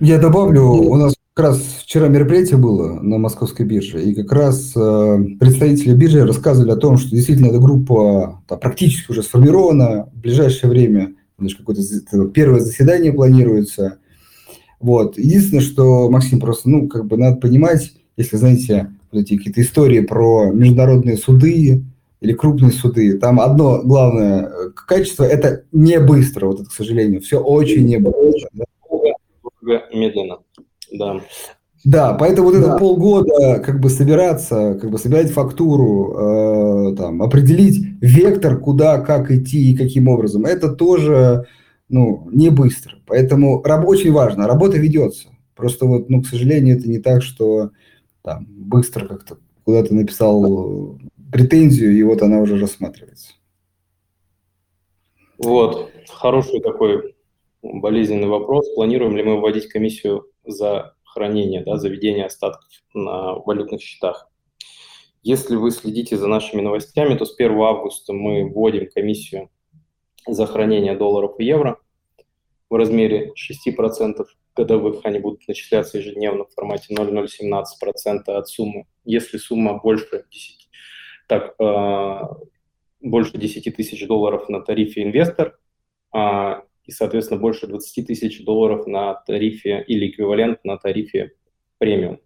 Я 0.00 0.18
добавлю, 0.18 0.62
у 0.62 0.96
нас 0.96 1.14
как 1.34 1.46
раз 1.46 1.60
вчера 1.82 2.08
мероприятие 2.08 2.58
было 2.58 3.00
на 3.00 3.18
московской 3.18 3.64
бирже, 3.64 4.02
и 4.02 4.14
как 4.14 4.32
раз 4.32 4.74
э, 4.76 5.18
представители 5.38 5.94
биржи 5.94 6.26
рассказывали 6.26 6.72
о 6.72 6.76
том, 6.76 6.96
что 6.96 7.10
действительно 7.10 7.48
эта 7.48 7.58
группа 7.58 8.42
практически 8.48 9.12
уже 9.12 9.22
сформирована, 9.22 10.10
в 10.12 10.20
ближайшее 10.20 10.70
время 10.70 11.14
значит, 11.38 11.58
какое-то 11.58 11.82
первое 12.28 12.60
заседание 12.60 13.12
планируется. 13.12 13.98
Вот. 14.80 15.18
Единственное, 15.18 15.62
что, 15.62 16.10
Максим, 16.10 16.40
просто, 16.40 16.68
ну, 16.68 16.88
как 16.88 17.06
бы 17.06 17.16
надо 17.16 17.36
понимать, 17.36 17.94
если, 18.16 18.36
знаете, 18.36 18.92
вот 19.10 19.22
эти 19.22 19.36
какие-то 19.36 19.60
истории 19.60 20.00
про 20.00 20.50
международные 20.52 21.16
суды, 21.16 21.84
или 22.20 22.32
крупные 22.32 22.72
суды, 22.72 23.16
там 23.18 23.40
одно 23.40 23.80
главное 23.82 24.46
э, 24.46 24.70
качество– 24.74 25.22
это 25.24 25.64
не 25.70 26.00
быстро, 26.00 26.46
вот 26.46 26.60
это, 26.60 26.68
к 26.68 26.72
сожалению, 26.72 27.20
все 27.20 27.40
очень 27.40 27.86
не 27.86 27.98
быстро. 27.98 28.48
Да? 29.62 29.84
Медленно, 29.92 30.38
да. 30.92 31.20
Да, 31.84 32.14
поэтому 32.14 32.48
вот 32.48 32.56
это 32.56 32.68
да. 32.68 32.78
полгода 32.78 33.60
как 33.60 33.80
бы 33.80 33.88
собираться, 33.88 34.76
как 34.80 34.90
бы 34.90 34.98
собирать 34.98 35.30
фактуру, 35.30 36.90
э, 36.92 36.96
там, 36.96 37.22
определить 37.22 37.78
вектор, 38.00 38.58
куда, 38.58 39.00
как 39.00 39.30
идти 39.30 39.70
и 39.70 39.76
каким 39.76 40.08
образом, 40.08 40.44
это 40.44 40.70
тоже, 40.70 41.46
ну, 41.88 42.28
не 42.32 42.50
быстро. 42.50 42.96
Поэтому 43.06 43.62
раб, 43.62 43.86
очень 43.86 44.12
важно, 44.12 44.48
работа 44.48 44.76
ведется. 44.76 45.28
Просто 45.54 45.86
вот, 45.86 46.10
ну, 46.10 46.22
к 46.22 46.26
сожалению, 46.26 46.78
это 46.78 46.88
не 46.88 46.98
так, 46.98 47.22
что 47.22 47.70
там 48.22 48.46
быстро 48.48 49.06
как-то 49.06 49.38
куда-то 49.64 49.94
написал 49.94 50.98
претензию, 51.30 51.96
и 51.96 52.02
вот 52.02 52.22
она 52.22 52.38
уже 52.40 52.58
рассматривается. 52.58 53.32
Вот, 55.38 55.90
хороший 56.08 56.60
такой 56.60 57.14
болезненный 57.62 58.28
вопрос. 58.28 58.68
Планируем 58.74 59.16
ли 59.16 59.22
мы 59.22 59.40
вводить 59.40 59.68
комиссию 59.68 60.26
за 60.44 60.94
хранение, 61.18 61.64
да, 61.64 61.76
за 61.76 61.88
ведение 61.88 62.26
остатков 62.26 62.68
на 62.94 63.34
валютных 63.34 63.82
счетах? 63.82 64.30
Если 65.22 65.56
вы 65.56 65.72
следите 65.72 66.16
за 66.16 66.28
нашими 66.28 66.60
новостями, 66.60 67.16
то 67.16 67.24
с 67.24 67.34
1 67.36 67.60
августа 67.60 68.12
мы 68.12 68.44
вводим 68.44 68.88
комиссию 68.88 69.50
за 70.26 70.46
хранение 70.46 70.96
долларов 70.96 71.34
и 71.38 71.44
евро 71.44 71.78
в 72.70 72.74
размере 72.76 73.32
6% 73.34 74.24
годовых. 74.54 75.00
Они 75.04 75.18
будут 75.18 75.48
начисляться 75.48 75.98
ежедневно 75.98 76.44
в 76.44 76.54
формате 76.54 76.94
0,017% 76.94 78.28
от 78.28 78.48
суммы. 78.48 78.86
Если 79.04 79.38
сумма 79.38 79.80
больше 79.80 80.24
10, 80.30 80.68
так, 81.26 81.54
э, 81.58 82.20
больше 83.00 83.38
10 83.38 83.74
тысяч 83.74 84.06
долларов 84.06 84.48
на 84.48 84.60
тарифе 84.60 85.02
инвестор 85.02 85.58
э, 86.14 86.60
и, 86.88 86.90
соответственно, 86.90 87.38
больше 87.38 87.66
20 87.66 88.06
тысяч 88.06 88.42
долларов 88.44 88.86
на 88.86 89.14
тарифе 89.14 89.84
или 89.86 90.08
эквивалент 90.08 90.64
на 90.64 90.78
тарифе 90.78 91.32
премиум. 91.76 92.18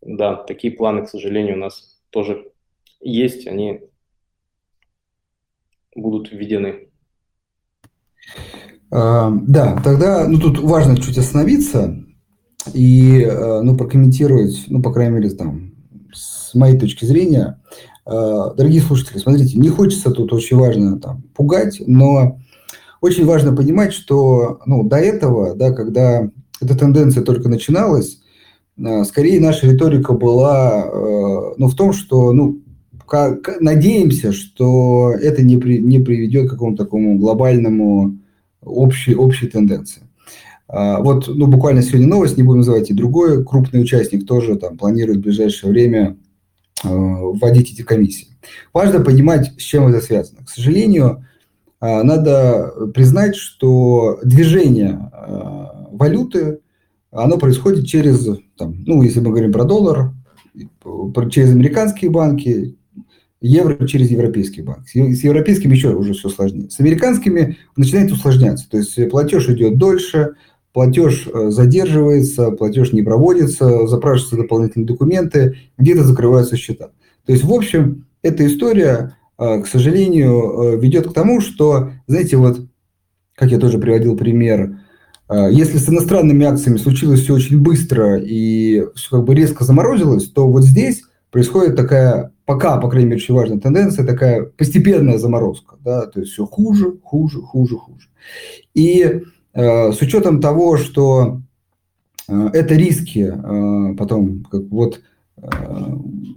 Да, 0.00 0.34
такие 0.34 0.72
планы, 0.72 1.04
к 1.04 1.10
сожалению, 1.10 1.56
у 1.56 1.58
нас 1.58 2.00
тоже 2.08 2.50
есть, 3.00 3.46
они 3.46 3.82
будут 5.94 6.32
введены. 6.32 6.88
А, 8.90 9.30
да, 9.30 9.78
тогда, 9.84 10.26
ну, 10.26 10.40
тут 10.40 10.58
важно 10.60 10.96
чуть 10.96 11.18
остановиться 11.18 12.02
и, 12.72 13.20
э, 13.20 13.60
ну, 13.60 13.76
прокомментировать, 13.76 14.64
ну, 14.68 14.80
по 14.80 14.90
крайней 14.90 15.16
мере, 15.16 15.30
там, 15.30 15.74
с 16.14 16.54
моей 16.54 16.78
точки 16.78 17.04
зрения. 17.04 17.60
А, 18.06 18.54
дорогие 18.54 18.80
слушатели, 18.80 19.18
смотрите, 19.18 19.58
не 19.58 19.68
хочется 19.68 20.10
тут 20.10 20.32
очень 20.32 20.56
важно 20.56 20.98
там 20.98 21.24
пугать, 21.34 21.82
но 21.86 22.38
очень 23.00 23.26
важно 23.26 23.54
понимать, 23.54 23.92
что, 23.92 24.60
ну, 24.66 24.82
до 24.82 24.96
этого, 24.96 25.54
да, 25.54 25.72
когда 25.72 26.30
эта 26.60 26.78
тенденция 26.78 27.22
только 27.22 27.48
начиналась, 27.48 28.20
а, 28.82 29.04
скорее 29.04 29.40
наша 29.40 29.66
риторика 29.66 30.12
была, 30.12 30.84
э, 30.86 31.54
ну, 31.56 31.68
в 31.68 31.74
том, 31.74 31.92
что, 31.92 32.32
ну, 32.32 32.60
надеемся, 33.60 34.32
что 34.32 35.12
это 35.12 35.42
не, 35.42 35.56
при, 35.58 35.78
не 35.78 35.98
приведет 36.00 36.48
к 36.48 36.50
какому-то 36.52 36.84
такому 36.84 37.18
глобальному 37.18 38.18
общей, 38.62 39.14
общей 39.14 39.46
тенденции. 39.46 40.02
А, 40.68 41.00
вот, 41.00 41.28
ну, 41.28 41.46
буквально 41.46 41.82
сегодня 41.82 42.08
новость, 42.08 42.36
не 42.36 42.42
будем 42.42 42.58
называть, 42.58 42.90
и 42.90 42.94
другой 42.94 43.44
крупный 43.44 43.80
участник 43.80 44.26
тоже 44.26 44.56
там 44.56 44.76
планирует 44.76 45.18
в 45.18 45.22
ближайшее 45.22 45.70
время 45.70 46.16
э, 46.82 46.88
вводить 46.88 47.72
эти 47.72 47.82
комиссии. 47.82 48.28
Важно 48.72 49.00
понимать, 49.00 49.52
с 49.56 49.62
чем 49.62 49.86
это 49.86 50.00
связано. 50.04 50.44
К 50.44 50.50
сожалению, 50.50 51.22
э, 51.22 51.35
надо 51.80 52.72
признать, 52.94 53.36
что 53.36 54.18
движение 54.22 55.10
э, 55.12 55.64
валюты, 55.92 56.60
оно 57.10 57.38
происходит 57.38 57.86
через, 57.86 58.26
там, 58.56 58.82
ну, 58.86 59.02
если 59.02 59.20
мы 59.20 59.30
говорим 59.30 59.52
про 59.52 59.64
доллар, 59.64 60.12
через 61.30 61.50
американские 61.50 62.10
банки, 62.10 62.76
евро 63.40 63.86
через 63.86 64.10
европейский 64.10 64.62
банк. 64.62 64.88
С 64.88 64.94
европейскими 64.94 65.74
еще 65.74 65.94
уже 65.94 66.14
все 66.14 66.28
сложнее. 66.28 66.70
С 66.70 66.80
американскими 66.80 67.58
начинает 67.76 68.10
усложняться. 68.10 68.68
То 68.68 68.78
есть 68.78 69.10
платеж 69.10 69.48
идет 69.48 69.76
дольше, 69.76 70.34
платеж 70.72 71.26
э, 71.32 71.50
задерживается, 71.50 72.50
платеж 72.50 72.92
не 72.92 73.02
проводится, 73.02 73.86
запрашиваются 73.86 74.36
дополнительные 74.36 74.86
документы, 74.86 75.58
где-то 75.78 76.04
закрываются 76.04 76.56
счета. 76.56 76.90
То 77.24 77.32
есть, 77.32 77.44
в 77.44 77.52
общем, 77.52 78.06
эта 78.22 78.46
история, 78.46 79.16
э, 79.22 79.25
к 79.36 79.66
сожалению, 79.66 80.74
э, 80.74 80.80
ведет 80.80 81.08
к 81.08 81.12
тому, 81.12 81.40
что, 81.40 81.90
знаете, 82.06 82.36
вот, 82.36 82.60
как 83.34 83.50
я 83.50 83.58
тоже 83.58 83.78
приводил 83.78 84.16
пример, 84.16 84.78
если 85.50 85.78
с 85.78 85.88
иностранными 85.88 86.46
акциями 86.46 86.76
случилось 86.76 87.22
все 87.22 87.34
очень 87.34 87.60
быстро 87.60 88.16
и 88.16 88.84
все 88.94 89.10
как 89.10 89.24
бы 89.24 89.34
резко 89.34 89.64
заморозилось, 89.64 90.30
то 90.30 90.46
вот 90.46 90.62
здесь 90.62 91.02
происходит 91.32 91.74
такая 91.74 92.32
пока, 92.46 92.78
по 92.78 92.88
крайней 92.88 93.10
мере, 93.10 93.20
очень 93.20 93.34
важная 93.34 93.60
тенденция, 93.60 94.06
такая 94.06 94.44
постепенная 94.44 95.18
заморозка, 95.18 95.76
да, 95.84 96.06
то 96.06 96.20
есть 96.20 96.32
все 96.32 96.46
хуже, 96.46 96.94
хуже, 97.02 97.42
хуже, 97.42 97.76
хуже. 97.76 98.08
И 98.72 99.22
э, 99.52 99.92
с 99.92 100.00
учетом 100.00 100.40
того, 100.40 100.76
что 100.76 101.40
э, 102.28 102.50
это 102.54 102.74
риски, 102.74 103.32
э, 103.34 103.96
потом, 103.96 104.44
как 104.44 104.62
вот 104.70 105.00
э, 105.36 105.48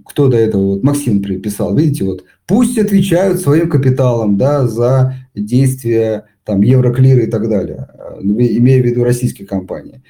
кто 0.05 0.27
до 0.27 0.37
этого, 0.37 0.73
вот 0.73 0.83
Максим 0.83 1.21
приписал, 1.21 1.75
видите, 1.75 2.03
вот 2.05 2.23
пусть 2.49 2.79
отвечают 2.79 3.39
своим 3.39 3.69
капиталом, 3.69 4.35
да, 4.35 4.67
за 4.67 5.13
действия 5.35 6.25
там 6.43 6.61
Евроклира 6.61 7.21
и 7.21 7.27
так 7.27 7.47
далее, 7.47 7.87
э, 7.93 8.21
имея 8.21 8.81
в 8.81 8.85
виду 8.85 9.03
российские 9.03 9.47
компании. 9.47 10.01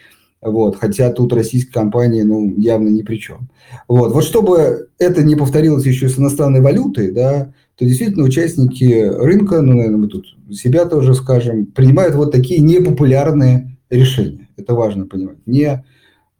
Вот, 0.42 0.78
хотя 0.78 1.12
тут 1.12 1.34
российские 1.34 1.74
компании, 1.74 2.22
ну, 2.22 2.56
явно 2.58 2.88
ни 2.88 3.02
при 3.02 3.18
чем. 3.18 3.50
Вот, 3.90 4.14
вот 4.14 4.24
чтобы 4.24 4.88
это 4.98 5.22
не 5.22 5.36
повторилось 5.36 5.86
еще 5.86 6.08
с 6.08 6.18
иностранной 6.18 6.62
валютой, 6.62 7.12
да, 7.12 7.54
то 7.76 7.84
действительно 7.84 8.24
участники 8.24 9.10
рынка, 9.10 9.62
ну, 9.62 9.74
наверное, 9.74 9.98
мы 9.98 10.08
тут 10.08 10.26
себя 10.50 10.86
тоже 10.86 11.16
скажем, 11.16 11.66
принимают 11.66 12.16
вот 12.16 12.32
такие 12.32 12.62
непопулярные 12.62 13.78
решения. 13.90 14.48
Это 14.56 14.76
важно 14.76 15.08
понимать. 15.08 15.46
Не, 15.46 15.84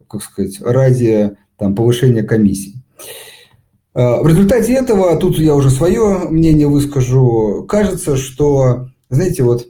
как 0.08 0.22
сказать, 0.22 0.62
ради 0.62 1.32
там, 1.58 1.74
повышения 1.74 2.22
комиссий. 2.22 2.76
А, 3.94 4.22
в 4.22 4.26
результате 4.26 4.74
этого, 4.74 5.16
тут 5.16 5.38
я 5.38 5.54
уже 5.54 5.70
свое 5.70 6.28
мнение 6.30 6.68
выскажу, 6.68 7.64
кажется, 7.68 8.16
что, 8.16 8.88
знаете, 9.08 9.42
вот 9.42 9.68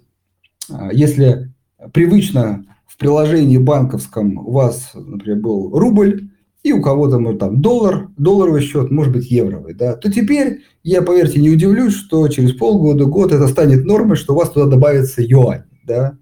а, 0.70 0.90
если 0.92 1.52
привычно 1.92 2.64
приложении 3.00 3.56
банковском 3.56 4.38
у 4.38 4.52
вас, 4.52 4.90
например, 4.94 5.40
был 5.40 5.76
рубль, 5.76 6.28
и 6.62 6.72
у 6.72 6.82
кого-то, 6.82 7.18
может, 7.18 7.40
там 7.40 7.62
доллар, 7.62 8.08
долларовый 8.18 8.60
счет, 8.60 8.90
может 8.90 9.14
быть, 9.14 9.30
евровый, 9.30 9.72
да, 9.72 9.96
то 9.96 10.12
теперь, 10.12 10.60
я, 10.82 11.00
поверьте, 11.00 11.40
не 11.40 11.48
удивлюсь, 11.48 11.94
что 11.94 12.28
через 12.28 12.52
полгода, 12.52 13.06
год 13.06 13.32
это 13.32 13.48
станет 13.48 13.86
нормой, 13.86 14.16
что 14.16 14.34
у 14.34 14.36
вас 14.36 14.50
туда 14.50 14.66
добавится 14.66 15.22
юань, 15.22 15.62
да. 15.84 16.18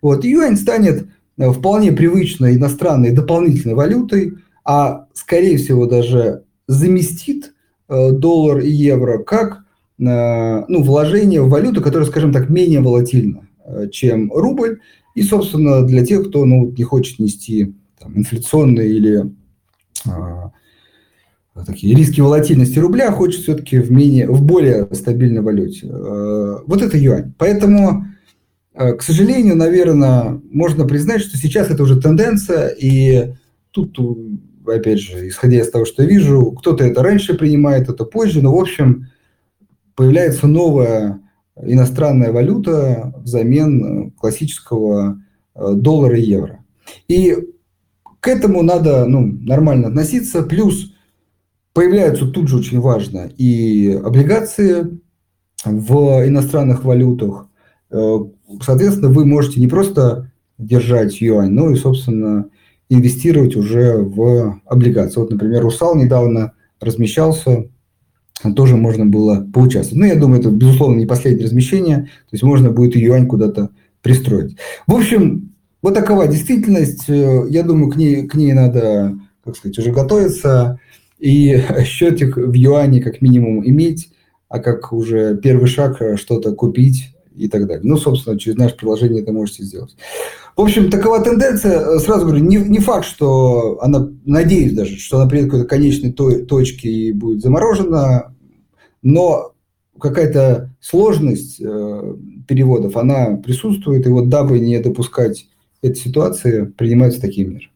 Вот, 0.00 0.24
юань 0.24 0.56
станет 0.56 1.06
э, 1.36 1.50
вполне 1.50 1.92
привычной 1.92 2.56
иностранной 2.56 3.10
дополнительной 3.10 3.74
валютой, 3.74 4.38
а, 4.64 5.08
скорее 5.12 5.58
всего, 5.58 5.84
даже 5.84 6.44
заместит 6.72 7.54
э, 7.88 8.10
доллар 8.12 8.60
и 8.60 8.70
евро 8.70 9.18
как 9.18 9.64
э, 9.98 10.64
ну, 10.68 10.82
вложение 10.82 11.42
в 11.42 11.48
валюту, 11.48 11.82
которая, 11.82 12.08
скажем 12.08 12.32
так, 12.32 12.48
менее 12.48 12.80
волатильна, 12.80 13.46
э, 13.64 13.88
чем 13.90 14.32
рубль, 14.32 14.80
и, 15.14 15.22
собственно, 15.22 15.86
для 15.86 16.04
тех, 16.04 16.28
кто 16.28 16.44
ну, 16.44 16.70
не 16.70 16.84
хочет 16.84 17.18
нести 17.18 17.74
там, 17.98 18.16
инфляционные 18.16 18.90
или 18.90 19.30
а, 20.08 20.52
такие 21.66 21.94
риски 21.94 22.20
волатильности 22.20 22.78
рубля, 22.78 23.12
хочет 23.12 23.42
все-таки 23.42 23.78
в, 23.78 23.92
менее, 23.92 24.26
в 24.28 24.42
более 24.42 24.88
стабильной 24.92 25.42
валюте. 25.42 25.88
А, 25.88 26.62
вот 26.66 26.82
это 26.82 26.96
юань. 26.96 27.34
Поэтому, 27.36 28.06
а, 28.74 28.92
к 28.92 29.02
сожалению, 29.02 29.56
наверное, 29.56 30.40
можно 30.50 30.86
признать, 30.86 31.20
что 31.20 31.36
сейчас 31.36 31.70
это 31.70 31.82
уже 31.82 32.00
тенденция, 32.00 32.68
и 32.68 33.34
тут, 33.70 33.98
опять 34.66 35.00
же, 35.00 35.28
исходя 35.28 35.60
из 35.60 35.70
того, 35.70 35.84
что 35.84 36.02
я 36.02 36.08
вижу, 36.08 36.52
кто-то 36.52 36.84
это 36.84 37.02
раньше 37.02 37.34
принимает, 37.34 37.88
это 37.88 38.04
позже, 38.04 38.42
но, 38.42 38.54
в 38.54 38.60
общем, 38.60 39.08
появляется 39.94 40.46
новая 40.46 41.20
иностранная 41.60 42.32
валюта 42.32 43.12
взамен 43.18 44.10
классического 44.12 45.20
э, 45.54 45.72
доллара 45.74 46.18
и 46.18 46.22
евро. 46.22 46.64
И 47.08 47.36
к 48.20 48.28
этому 48.28 48.62
надо 48.62 49.06
ну, 49.06 49.20
нормально 49.20 49.88
относиться. 49.88 50.42
Плюс 50.42 50.94
появляются 51.72 52.26
тут 52.26 52.48
же 52.48 52.56
очень 52.56 52.80
важно 52.80 53.30
и 53.36 53.92
облигации 53.92 55.00
в 55.64 56.26
иностранных 56.26 56.84
валютах. 56.84 57.48
Э, 57.90 58.18
соответственно, 58.62 59.08
вы 59.08 59.24
можете 59.24 59.60
не 59.60 59.68
просто 59.68 60.30
держать 60.58 61.20
юань, 61.20 61.50
но 61.50 61.70
и, 61.70 61.76
собственно, 61.76 62.46
инвестировать 62.92 63.56
уже 63.56 63.96
в 63.96 64.60
облигации. 64.66 65.20
Вот, 65.20 65.30
например, 65.30 65.62
Русал 65.62 65.94
недавно 65.96 66.52
размещался 66.80 67.66
тоже 68.56 68.76
можно 68.76 69.06
было 69.06 69.46
поучаствовать. 69.52 70.00
Ну, 70.00 70.06
я 70.06 70.16
думаю, 70.16 70.40
это, 70.40 70.50
безусловно, 70.50 70.98
не 70.98 71.06
последнее 71.06 71.46
размещение, 71.46 71.96
то 71.96 72.32
есть 72.32 72.42
можно 72.42 72.70
будет 72.70 72.96
юань 72.96 73.28
куда-то 73.28 73.70
пристроить. 74.02 74.56
В 74.86 74.94
общем, 74.94 75.52
вот 75.80 75.94
такова 75.94 76.26
действительность. 76.26 77.08
Э, 77.08 77.44
я 77.48 77.62
думаю, 77.62 77.90
к 77.90 77.96
ней, 77.96 78.26
к 78.26 78.34
ней 78.34 78.52
надо, 78.52 79.16
как 79.44 79.56
сказать, 79.56 79.78
уже 79.78 79.92
готовиться. 79.92 80.80
И 81.18 81.62
счетик 81.84 82.36
в 82.36 82.52
юане 82.52 83.00
как 83.00 83.20
минимум 83.20 83.66
иметь, 83.66 84.10
а 84.48 84.58
как 84.58 84.92
уже 84.92 85.36
первый 85.36 85.66
шаг 85.66 86.00
что-то 86.16 86.52
купить 86.52 87.14
и 87.34 87.48
так 87.48 87.66
далее. 87.66 87.82
Ну, 87.84 87.96
собственно, 87.96 88.38
через 88.38 88.56
наше 88.56 88.76
приложение 88.76 89.22
это 89.22 89.32
можете 89.32 89.62
сделать. 89.62 89.96
В 90.56 90.60
общем, 90.60 90.90
такова 90.90 91.22
тенденция. 91.22 91.80
Э, 91.80 91.98
сразу 91.98 92.26
говорю, 92.26 92.44
не, 92.44 92.56
не 92.56 92.78
факт, 92.78 93.06
что 93.06 93.78
она, 93.80 94.08
надеюсь 94.24 94.72
даже, 94.72 94.96
что 94.98 95.20
она 95.20 95.28
придет 95.28 95.48
к 95.48 95.50
какой-то 95.50 95.68
конечной 95.68 96.12
точке 96.12 96.88
и 96.88 97.12
будет 97.12 97.40
заморожена, 97.40 98.34
но 99.02 99.52
какая-то 99.98 100.74
сложность 100.80 101.60
э, 101.60 102.16
переводов, 102.48 102.96
она 102.96 103.36
присутствует, 103.36 104.06
и 104.06 104.10
вот 104.10 104.28
дабы 104.28 104.58
не 104.58 104.78
допускать 104.78 105.46
этой 105.80 105.96
ситуации, 105.96 106.64
принимаются 106.64 107.20
такие 107.20 107.46
меры. 107.46 107.68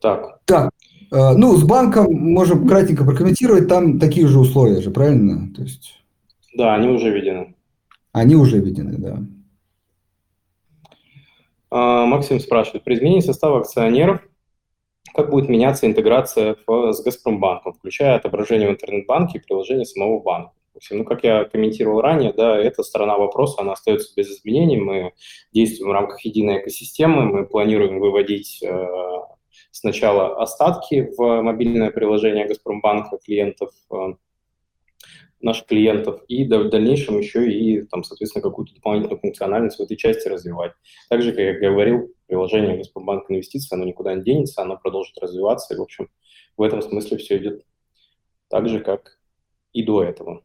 Так. 0.00 0.38
Так, 0.44 0.70
Э, 1.14 1.34
ну, 1.36 1.56
с 1.56 1.62
банком 1.62 2.12
можем 2.12 2.66
кратенько 2.66 3.04
прокомментировать, 3.04 3.68
там 3.68 4.00
такие 4.00 4.26
же 4.26 4.40
условия 4.40 4.80
же, 4.80 4.90
правильно? 4.90 5.48
То 5.54 5.62
есть... 5.62 6.02
Да, 6.56 6.74
они 6.74 6.88
уже 6.88 7.10
введены. 7.10 7.54
Они 8.14 8.36
уже 8.36 8.60
введены, 8.60 8.96
да. 8.96 9.18
А, 11.70 12.06
Максим 12.06 12.38
спрашивает, 12.38 12.84
при 12.84 12.94
изменении 12.94 13.20
состава 13.20 13.58
акционеров 13.58 14.20
как 15.14 15.30
будет 15.30 15.48
меняться 15.48 15.86
интеграция 15.86 16.56
с 16.66 17.02
Газпромбанком, 17.02 17.74
включая 17.74 18.16
отображение 18.16 18.68
в 18.68 18.72
интернет-банке 18.72 19.38
и 19.38 19.40
приложение 19.40 19.84
самого 19.84 20.20
банка? 20.20 20.52
Ну, 20.90 21.04
как 21.04 21.24
я 21.24 21.44
комментировал 21.44 22.00
ранее, 22.00 22.32
да, 22.32 22.56
эта 22.56 22.82
сторона 22.84 23.18
вопроса, 23.18 23.60
она 23.60 23.72
остается 23.72 24.12
без 24.16 24.28
изменений. 24.30 24.76
Мы 24.76 25.12
действуем 25.52 25.90
в 25.90 25.92
рамках 25.92 26.24
единой 26.24 26.60
экосистемы, 26.60 27.26
мы 27.26 27.46
планируем 27.46 28.00
выводить 28.00 28.60
э, 28.62 28.86
сначала 29.70 30.40
остатки 30.40 31.12
в 31.16 31.42
мобильное 31.42 31.90
приложение 31.90 32.46
Газпромбанка 32.46 33.18
клиентов, 33.24 33.70
э, 33.92 34.14
наших 35.44 35.66
клиентов, 35.66 36.22
и 36.26 36.44
в 36.44 36.70
дальнейшем 36.70 37.18
еще 37.18 37.52
и, 37.52 37.82
там, 37.82 38.02
соответственно, 38.02 38.42
какую-то 38.42 38.74
дополнительную 38.74 39.20
функциональность 39.20 39.78
в 39.78 39.82
этой 39.82 39.96
части 39.96 40.26
развивать. 40.26 40.72
Также, 41.10 41.32
как 41.32 41.40
я 41.40 41.70
говорил, 41.70 42.10
приложение 42.26 42.78
Газпромбанк 42.78 43.30
инвестиций, 43.30 43.76
оно 43.76 43.84
никуда 43.84 44.14
не 44.14 44.22
денется, 44.22 44.62
оно 44.62 44.78
продолжит 44.82 45.16
развиваться, 45.18 45.74
и, 45.74 45.76
в 45.76 45.82
общем, 45.82 46.08
в 46.56 46.62
этом 46.62 46.80
смысле 46.82 47.18
все 47.18 47.36
идет 47.36 47.62
так 48.48 48.68
же, 48.68 48.80
как 48.80 49.18
и 49.72 49.82
до 49.82 50.02
этого. 50.02 50.42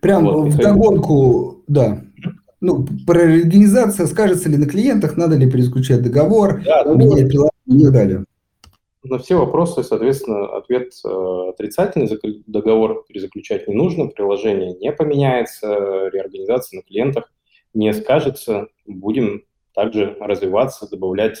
Прям 0.00 0.24
вот, 0.24 0.48
в 0.48 0.58
догонку, 0.58 1.62
да. 1.68 2.02
Ну, 2.60 2.86
про 3.06 3.20
организация 3.20 4.06
скажется 4.06 4.48
ли 4.48 4.56
на 4.56 4.66
клиентах, 4.66 5.16
надо 5.16 5.36
ли 5.36 5.50
переключать 5.50 6.02
договор, 6.02 6.62
да, 6.64 6.84
менять 6.84 7.28
приложение 7.28 7.50
и 7.66 7.84
так 7.84 7.92
далее. 7.92 8.24
На 9.08 9.18
все 9.18 9.36
вопросы, 9.36 9.84
соответственно, 9.84 10.56
ответ 10.56 10.92
э, 11.04 11.48
отрицательный. 11.50 12.08
Договор 12.46 13.04
перезаключать 13.06 13.68
не 13.68 13.74
нужно, 13.74 14.08
приложение 14.08 14.74
не 14.74 14.90
поменяется, 14.90 16.08
реорганизация 16.08 16.78
на 16.78 16.82
клиентах 16.82 17.32
не 17.72 17.92
скажется. 17.92 18.68
Будем 18.84 19.44
также 19.74 20.16
развиваться, 20.18 20.90
добавлять 20.90 21.38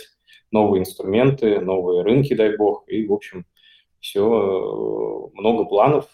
новые 0.52 0.82
инструменты, 0.82 1.58
новые 1.60 2.02
рынки, 2.02 2.34
дай 2.34 2.56
бог. 2.56 2.84
И, 2.86 3.04
в 3.04 3.12
общем, 3.12 3.46
все, 3.98 4.20
э, 4.22 5.40
много 5.40 5.64
планов. 5.64 6.06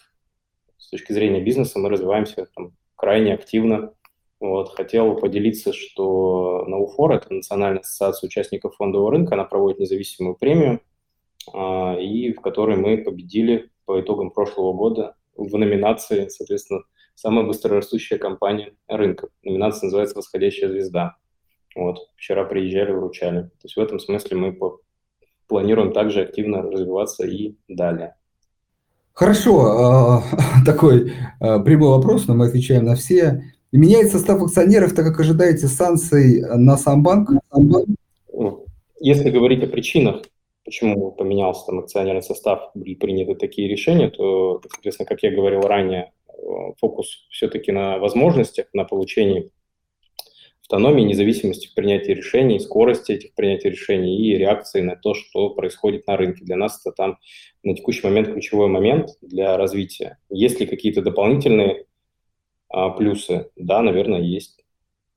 С 0.78 0.88
точки 0.88 1.12
зрения 1.12 1.42
бизнеса 1.42 1.78
мы 1.78 1.90
развиваемся 1.90 2.46
там, 2.56 2.72
крайне 2.96 3.34
активно. 3.34 3.92
Вот, 4.40 4.70
хотел 4.70 5.16
поделиться, 5.16 5.74
что 5.74 6.64
Науфор, 6.66 7.12
это 7.12 7.32
Национальная 7.32 7.80
ассоциация 7.80 8.28
участников 8.28 8.74
фондового 8.76 9.10
рынка, 9.10 9.34
она 9.34 9.44
проводит 9.44 9.80
независимую 9.80 10.34
премию– 10.34 10.80
и 11.48 12.32
в 12.32 12.40
которой 12.40 12.76
мы 12.76 12.98
победили 12.98 13.70
по 13.84 14.00
итогам 14.00 14.30
прошлого 14.30 14.72
года 14.72 15.16
в 15.36 15.56
номинации, 15.56 16.28
соответственно, 16.28 16.82
самая 17.14 17.44
быстрорастущая 17.46 18.18
компания 18.18 18.74
рынка. 18.88 19.28
Номинация 19.42 19.86
называется 19.86 20.16
«Восходящая 20.16 20.70
звезда». 20.70 21.16
Вот, 21.74 21.98
вчера 22.16 22.44
приезжали, 22.44 22.92
вручали. 22.92 23.42
То 23.42 23.64
есть 23.64 23.76
в 23.76 23.80
этом 23.80 23.98
смысле 23.98 24.36
мы 24.36 24.58
планируем 25.46 25.92
также 25.92 26.22
активно 26.22 26.62
развиваться 26.62 27.26
и 27.26 27.56
далее. 27.68 28.14
Хорошо, 29.14 29.60
а, 29.60 30.22
такой 30.66 31.12
а, 31.40 31.60
прямой 31.60 31.90
вопрос, 31.90 32.26
но 32.26 32.34
мы 32.34 32.46
отвечаем 32.46 32.84
на 32.84 32.94
все. 32.94 33.44
Меняется 33.70 34.18
состав 34.18 34.42
акционеров, 34.42 34.94
так 34.94 35.06
как 35.06 35.20
ожидаете 35.20 35.66
санкций 35.66 36.42
на 36.56 36.76
сам 36.76 37.02
банк? 37.02 37.30
Если 39.00 39.30
говорить 39.30 39.64
о 39.64 39.66
причинах 39.66 40.22
почему 40.64 41.12
поменялся 41.12 41.66
там 41.66 41.80
акционерный 41.80 42.22
состав, 42.22 42.70
были 42.74 42.94
приняты 42.94 43.34
такие 43.34 43.68
решения, 43.68 44.10
то, 44.10 44.60
соответственно, 44.70 45.06
как 45.06 45.22
я 45.22 45.30
говорил 45.30 45.60
ранее, 45.62 46.12
э, 46.28 46.32
фокус 46.78 47.26
все-таки 47.30 47.72
на 47.72 47.98
возможностях, 47.98 48.66
на 48.72 48.84
получении 48.84 49.50
автономии, 50.72 51.02
независимости 51.02 51.68
в 51.68 51.74
принятии 51.74 52.12
решений, 52.12 52.58
скорости 52.58 53.12
этих 53.12 53.34
принятий 53.34 53.68
решений 53.68 54.16
и 54.16 54.36
реакции 54.36 54.80
на 54.80 54.96
то, 54.96 55.12
что 55.12 55.50
происходит 55.50 56.06
на 56.06 56.16
рынке. 56.16 56.44
Для 56.44 56.56
нас 56.56 56.80
это 56.80 56.94
там 56.94 57.18
на 57.62 57.76
текущий 57.76 58.06
момент 58.06 58.32
ключевой 58.32 58.68
момент 58.68 59.10
для 59.20 59.56
развития. 59.58 60.18
Есть 60.30 60.60
ли 60.60 60.66
какие-то 60.66 61.02
дополнительные 61.02 61.84
а, 62.70 62.88
плюсы? 62.90 63.50
Да, 63.56 63.82
наверное, 63.82 64.20
есть. 64.20 64.64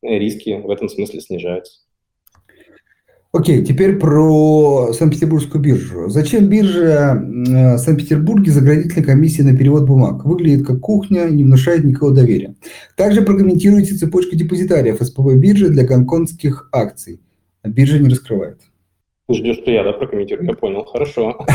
Риски 0.02 0.62
в 0.62 0.70
этом 0.70 0.89
смысле 0.89 1.22
снижаются. 1.22 1.84
Окей, 3.36 3.65
теперь 3.65 3.97
про 3.97 4.93
Санкт-Петербургскую 4.93 5.61
биржу. 5.61 6.07
Зачем 6.07 6.47
биржа 6.47 7.21
в 7.21 7.77
Санкт-Петербурге 7.79 8.49
заградительной 8.49 9.03
комиссии 9.03 9.41
на 9.41 9.57
перевод 9.57 9.83
бумаг? 9.83 10.23
Выглядит 10.23 10.65
как 10.65 10.79
кухня, 10.79 11.25
не 11.25 11.43
внушает 11.43 11.83
никакого 11.83 12.13
доверия. 12.13 12.55
Также 12.95 13.23
прокомментируйте 13.23 13.95
цепочку 13.95 14.38
депозитариев 14.38 15.01
СПБ 15.01 15.36
биржи 15.36 15.67
для 15.67 15.86
гонконгских 15.86 16.69
акций. 16.71 17.19
Биржа 17.61 17.99
не 17.99 18.07
раскрывает. 18.07 18.61
Ждешь, 19.29 19.57
что 19.57 19.69
я, 19.69 19.83
да, 19.83 19.91
прокомментирую? 19.91 20.47
Я 20.47 20.53
понял, 20.53 20.86
хорошо. 20.86 21.38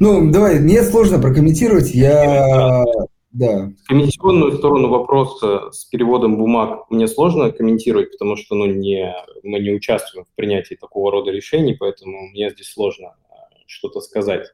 Ну, 0.00 0.32
давай, 0.32 0.58
мне 0.58 0.82
сложно 0.82 1.20
прокомментировать, 1.20 1.94
я 1.94 2.84
да. 3.38 3.70
Комиссионную 3.84 4.56
сторону 4.56 4.88
вопроса 4.88 5.70
с 5.70 5.84
переводом 5.84 6.38
бумаг 6.38 6.90
мне 6.90 7.06
сложно 7.06 7.50
комментировать, 7.50 8.10
потому 8.12 8.34
что 8.36 8.54
ну, 8.54 8.64
не, 8.64 9.14
мы 9.42 9.58
не 9.58 9.72
участвуем 9.72 10.24
в 10.24 10.34
принятии 10.34 10.74
такого 10.74 11.12
рода 11.12 11.30
решений, 11.30 11.74
поэтому 11.74 12.28
мне 12.28 12.48
здесь 12.48 12.72
сложно 12.72 13.14
э, 13.28 13.34
что-то 13.66 14.00
сказать. 14.00 14.46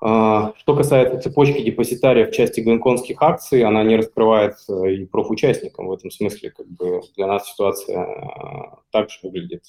А, 0.00 0.54
что 0.56 0.74
касается 0.74 1.20
цепочки 1.20 1.62
депозитариев 1.62 2.30
в 2.30 2.34
части 2.34 2.58
гонконгских 2.58 3.22
акций, 3.22 3.62
она 3.62 3.84
не 3.84 3.94
раскрывает 3.94 4.56
и 4.68 5.06
профучастникам 5.06 5.86
в 5.86 5.92
этом 5.92 6.10
смысле. 6.10 6.50
Как 6.50 6.66
бы 6.66 7.00
для 7.14 7.28
нас 7.28 7.48
ситуация 7.48 8.02
э, 8.02 8.76
так 8.90 9.10
же 9.10 9.20
выглядит, 9.22 9.62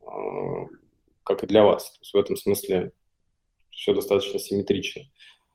э, 0.00 0.06
как 1.24 1.42
и 1.42 1.48
для 1.48 1.64
вас. 1.64 1.90
То 1.90 1.98
есть 2.02 2.14
в 2.14 2.18
этом 2.18 2.36
смысле 2.36 2.92
все 3.70 3.92
достаточно 3.92 4.38
симметрично 4.38 5.02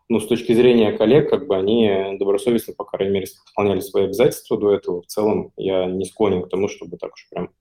ну, 0.09 0.19
с 0.19 0.27
точки 0.27 0.53
зрения 0.53 0.91
коллег, 0.91 1.29
как 1.29 1.45
бы 1.45 1.55
они 1.55 2.17
добросовестно, 2.17 2.73
по 2.73 2.83
крайней 2.83 3.13
мере, 3.13 3.27
выполняли 3.49 3.79
свои 3.79 4.05
обязательства 4.05 4.57
до 4.57 4.73
этого. 4.73 5.03
В 5.03 5.05
целом 5.05 5.53
я 5.55 5.85
не 5.85 6.05
склонен 6.05 6.41
к 6.41 6.49
тому, 6.49 6.67
чтобы 6.67 6.97
так 6.97 7.13
уж 7.13 7.27
прям 7.29 7.51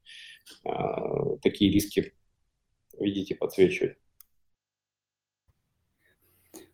э, 0.65 1.37
такие 1.43 1.71
риски 1.71 2.15
видеть 2.99 3.31
и 3.31 3.35
подсвечивать. 3.35 3.97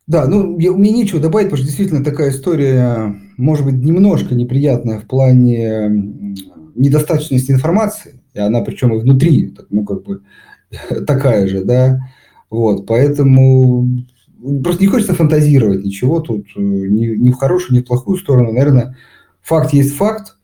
Да, 0.07 0.29
ну, 0.29 0.59
я, 0.61 0.71
у 0.71 0.77
меня 0.77 0.93
нечего 0.93 1.21
добавить, 1.21 1.47
потому 1.47 1.57
что 1.57 1.67
действительно 1.67 2.05
такая 2.05 2.31
история, 2.31 3.21
может 3.37 3.65
быть, 3.65 3.75
немножко 3.75 4.35
неприятная 4.35 5.01
в 5.01 5.09
плане 5.09 6.35
недостаточности 6.77 7.51
информации, 7.51 8.21
и 8.33 8.39
она 8.39 8.61
причем 8.61 8.95
и 8.95 9.01
внутри, 9.01 9.55
ну, 9.71 9.85
как 9.85 10.05
бы, 10.05 10.23
такая 11.07 11.49
же, 11.49 11.65
да, 11.65 12.01
вот, 12.51 12.87
поэтому 12.87 13.89
просто 14.63 14.83
не 14.83 14.89
хочется 14.89 15.15
фантазировать 15.15 15.85
ничего 15.85 16.21
тут, 16.21 16.47
э, 16.57 16.61
ни, 16.61 17.07
ни 17.17 17.31
в 17.31 17.35
хорошую, 17.35 17.77
ни 17.77 17.83
в 17.83 17.87
плохую 17.87 18.19
сторону. 18.19 18.53
Наверное, 18.53 18.97
факт 19.43 19.73
есть 19.73 19.95
факт. 19.95 20.37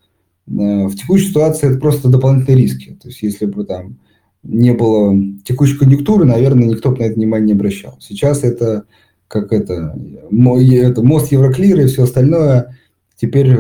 Э, 0.49 0.87
в 0.87 0.95
текущей 0.95 1.29
ситуации 1.29 1.71
это 1.71 1.79
просто 1.79 2.09
дополнительные 2.09 2.63
риски. 2.63 2.99
То 3.01 3.09
есть, 3.09 3.23
если 3.23 3.47
бы 3.47 3.65
там 3.65 3.99
не 4.43 4.73
было 4.73 5.15
текущей 5.45 5.77
конъюнктуры, 5.77 6.25
наверное, 6.25 6.69
никто 6.69 6.91
бы 6.91 6.99
на 6.99 7.03
это 7.05 7.15
внимание 7.15 7.49
не 7.49 7.53
обращал. 7.53 7.97
Сейчас 8.01 8.43
это 8.43 8.85
как 9.29 9.53
это, 9.53 9.97
это 10.31 11.03
мост 11.03 11.31
Евроклира 11.31 11.85
и 11.85 11.87
все 11.87 12.03
остальное 12.03 12.77
теперь 13.17 13.57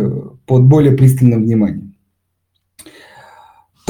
под 0.47 0.65
более 0.65 0.97
пристальным 0.97 1.45
вниманием. 1.45 1.90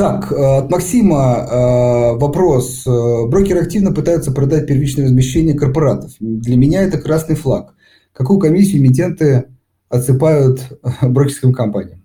Так, 0.00 0.32
э, 0.32 0.34
от 0.34 0.70
Максима 0.70 1.46
э, 1.46 2.18
вопрос. 2.18 2.86
Э, 2.86 3.26
брокеры 3.28 3.60
активно 3.60 3.92
пытаются 3.92 4.32
продать 4.32 4.66
первичное 4.66 5.04
размещение 5.04 5.54
корпоратов. 5.54 6.12
Для 6.20 6.56
меня 6.56 6.84
это 6.84 6.96
красный 6.98 7.36
флаг. 7.36 7.74
Какую 8.14 8.40
комиссию 8.40 8.80
эмитенты 8.80 9.50
отсыпают 9.90 10.62
брокерским 11.02 11.52
компаниям? 11.52 12.02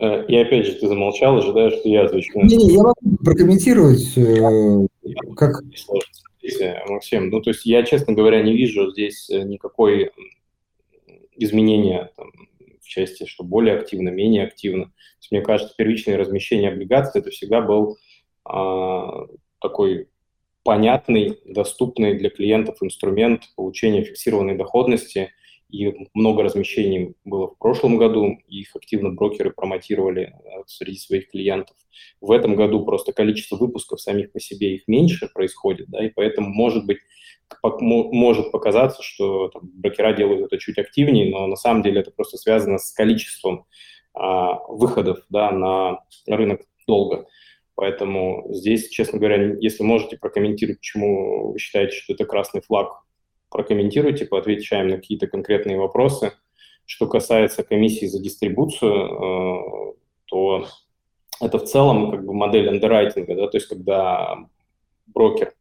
И 0.00 0.36
опять 0.36 0.64
же, 0.64 0.72
ты 0.72 0.88
замолчал, 0.88 1.36
ожидая, 1.36 1.68
что 1.68 1.86
я 1.86 2.06
отвечу. 2.06 2.40
Не-не, 2.40 2.76
я 2.76 2.82
могу 2.82 3.16
прокомментировать. 3.22 4.14
Как... 5.36 5.62
Максим, 6.88 7.28
ну 7.28 7.42
то 7.42 7.50
есть 7.50 7.66
я, 7.66 7.82
честно 7.82 8.14
говоря, 8.14 8.42
не 8.42 8.56
вижу 8.56 8.90
здесь 8.90 9.28
никакой 9.28 10.12
изменения 11.36 12.10
там, 12.16 12.28
в 12.84 12.88
части, 12.88 13.26
что 13.26 13.44
более 13.44 13.76
активно, 13.76 14.10
менее 14.10 14.44
активно. 14.44 14.92
есть, 15.18 15.30
мне 15.30 15.40
кажется, 15.40 15.74
первичное 15.76 16.16
размещение 16.16 16.70
облигаций 16.70 17.20
это 17.20 17.30
всегда 17.30 17.60
был 17.60 17.98
а, 18.44 19.26
такой 19.60 20.08
понятный, 20.62 21.38
доступный 21.44 22.14
для 22.14 22.30
клиентов 22.30 22.78
инструмент 22.80 23.44
получения 23.56 24.02
фиксированной 24.02 24.56
доходности 24.56 25.32
и 25.74 26.08
много 26.14 26.42
размещений 26.42 27.14
было 27.24 27.48
в 27.48 27.58
прошлом 27.58 27.96
году, 27.96 28.38
их 28.48 28.74
активно 28.76 29.10
брокеры 29.10 29.50
промотировали 29.50 30.32
э, 30.32 30.62
среди 30.66 30.98
своих 30.98 31.30
клиентов. 31.30 31.76
В 32.20 32.30
этом 32.30 32.54
году 32.54 32.84
просто 32.84 33.12
количество 33.12 33.56
выпусков 33.56 34.00
самих 34.00 34.32
по 34.32 34.40
себе 34.40 34.76
их 34.76 34.82
меньше 34.86 35.28
происходит, 35.32 35.88
да, 35.88 36.04
и 36.04 36.10
поэтому, 36.10 36.48
может 36.48 36.86
быть, 36.86 36.98
может 37.62 38.52
показаться, 38.52 39.02
что 39.02 39.48
там, 39.48 39.62
брокера 39.74 40.12
делают 40.12 40.46
это 40.46 40.58
чуть 40.58 40.78
активнее, 40.78 41.30
но 41.30 41.46
на 41.46 41.56
самом 41.56 41.82
деле 41.82 42.00
это 42.00 42.10
просто 42.10 42.36
связано 42.36 42.78
с 42.78 42.92
количеством 42.92 43.66
а, 44.14 44.60
выходов 44.68 45.18
да, 45.28 45.50
на 45.50 45.98
рынок 46.26 46.62
долга. 46.86 47.26
Поэтому 47.74 48.46
здесь, 48.50 48.88
честно 48.88 49.18
говоря, 49.18 49.56
если 49.60 49.82
можете 49.82 50.16
прокомментировать, 50.16 50.78
почему 50.78 51.52
вы 51.52 51.58
считаете, 51.58 51.96
что 51.96 52.14
это 52.14 52.24
красный 52.24 52.62
флаг, 52.62 53.03
прокомментируйте, 53.54 54.26
поотвечаем 54.26 54.88
на 54.88 54.96
какие-то 54.96 55.28
конкретные 55.28 55.78
вопросы. 55.78 56.32
Что 56.86 57.06
касается 57.06 57.62
комиссии 57.62 58.06
за 58.06 58.20
дистрибуцию, 58.20 58.92
э, 58.92 59.92
то 60.26 60.66
это 61.40 61.58
в 61.58 61.64
целом 61.64 62.10
как 62.10 62.26
бы 62.26 62.34
модель 62.34 62.68
андеррайтинга, 62.68 63.36
да, 63.36 63.46
то 63.46 63.56
есть 63.56 63.68
когда 63.68 64.38
брокер 65.06 65.54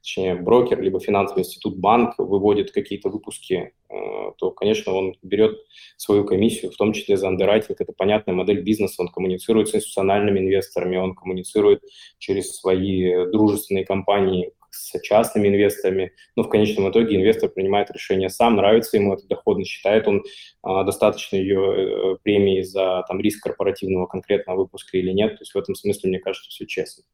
точнее, 0.00 0.34
брокер, 0.34 0.80
либо 0.80 1.00
финансовый 1.00 1.40
институт, 1.40 1.76
банк 1.76 2.14
выводит 2.18 2.72
какие-то 2.72 3.08
выпуски, 3.08 3.72
э, 3.88 3.94
то, 4.36 4.50
конечно, 4.50 4.92
он 4.92 5.16
берет 5.22 5.58
свою 5.96 6.24
комиссию, 6.24 6.72
в 6.72 6.76
том 6.76 6.92
числе 6.92 7.16
за 7.16 7.28
андеррайтинг. 7.28 7.80
Это 7.80 7.92
понятная 7.92 8.34
модель 8.34 8.62
бизнеса, 8.62 9.02
он 9.02 9.08
коммуницирует 9.08 9.68
с 9.68 9.74
институциональными 9.74 10.40
инвесторами, 10.40 10.96
он 10.96 11.14
коммуницирует 11.14 11.82
через 12.18 12.56
свои 12.56 13.26
дружественные 13.30 13.84
компании 13.84 14.52
с 14.72 14.98
частными 15.00 15.48
инвесторами, 15.48 16.12
но 16.34 16.42
в 16.42 16.48
конечном 16.48 16.90
итоге 16.90 17.16
инвестор 17.16 17.50
принимает 17.50 17.90
решение 17.90 18.30
сам, 18.30 18.56
нравится 18.56 18.96
ему 18.96 19.14
эта 19.14 19.26
доходность, 19.28 19.70
считает 19.70 20.08
он 20.08 20.22
а, 20.62 20.84
достаточно 20.84 21.36
ее 21.36 22.14
э, 22.14 22.16
премии 22.22 22.62
за 22.62 23.04
там, 23.06 23.20
риск 23.20 23.42
корпоративного 23.42 24.06
конкретного 24.06 24.58
выпуска 24.58 24.96
или 24.96 25.12
нет. 25.12 25.32
То 25.32 25.42
есть 25.42 25.52
в 25.54 25.58
этом 25.58 25.74
смысле, 25.74 26.08
мне 26.08 26.18
кажется, 26.20 26.48
все 26.48 26.66
честно. 26.66 27.04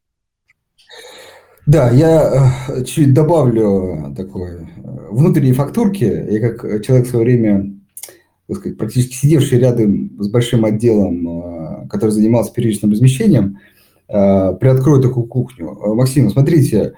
Да, 1.67 1.91
я 1.91 2.53
э, 2.69 2.83
чуть 2.85 3.13
добавлю 3.13 4.13
такой 4.15 4.61
э, 4.61 4.65
внутренней 5.11 5.53
фактурки. 5.53 6.03
Я 6.03 6.39
как 6.39 6.83
человек 6.83 7.07
в 7.07 7.09
свое 7.09 7.25
время, 7.25 7.73
так 8.47 8.57
сказать, 8.57 8.77
практически 8.77 9.15
сидевший 9.15 9.59
рядом 9.59 10.11
с 10.19 10.29
большим 10.29 10.63
отделом, 10.63 11.87
который 11.89 12.11
занимался 12.11 12.53
первичным 12.53 12.91
размещением, 12.91 13.59
приоткрою 14.07 15.03
такую 15.03 15.27
кухню. 15.27 15.77
Максим, 15.93 16.31
смотрите, 16.31 16.93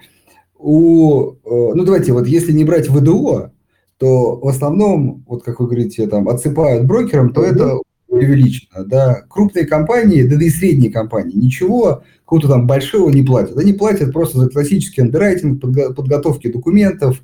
у, 0.62 1.34
ну 1.44 1.84
давайте, 1.84 2.12
вот 2.12 2.26
если 2.26 2.52
не 2.52 2.64
брать 2.64 2.88
ВДО, 2.88 3.50
то 3.98 4.36
в 4.36 4.48
основном, 4.48 5.24
вот 5.28 5.42
как 5.42 5.60
вы 5.60 5.66
говорите, 5.66 6.06
там 6.06 6.28
отсыпают 6.28 6.86
брокерам, 6.86 7.32
то 7.32 7.42
это 7.42 7.78
преувеличено. 8.08 8.84
Да? 8.84 9.22
Крупные 9.28 9.66
компании, 9.66 10.22
да, 10.22 10.36
да 10.36 10.44
и 10.44 10.50
средние 10.50 10.90
компании, 10.90 11.36
ничего 11.36 12.02
какого-то 12.20 12.48
там 12.48 12.66
большого 12.66 13.10
не 13.10 13.22
платят. 13.22 13.58
Они 13.58 13.72
платят 13.72 14.12
просто 14.12 14.38
за 14.38 14.48
классический 14.48 15.02
андеррайтинг, 15.02 15.62
подго- 15.62 15.92
подготовки 15.94 16.50
документов, 16.50 17.22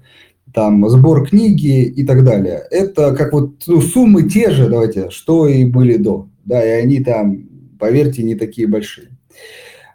там, 0.52 0.88
сбор 0.88 1.26
книги 1.26 1.82
и 1.82 2.04
так 2.04 2.24
далее. 2.24 2.62
Это 2.70 3.14
как 3.14 3.32
вот 3.32 3.62
ну, 3.66 3.80
суммы 3.80 4.28
те 4.28 4.50
же, 4.50 4.68
давайте, 4.68 5.10
что 5.10 5.46
и 5.46 5.64
были 5.64 5.96
до. 5.96 6.28
Да, 6.44 6.64
и 6.64 6.80
они 6.82 7.00
там, 7.00 7.48
поверьте, 7.78 8.22
не 8.22 8.34
такие 8.34 8.66
большие. 8.66 9.08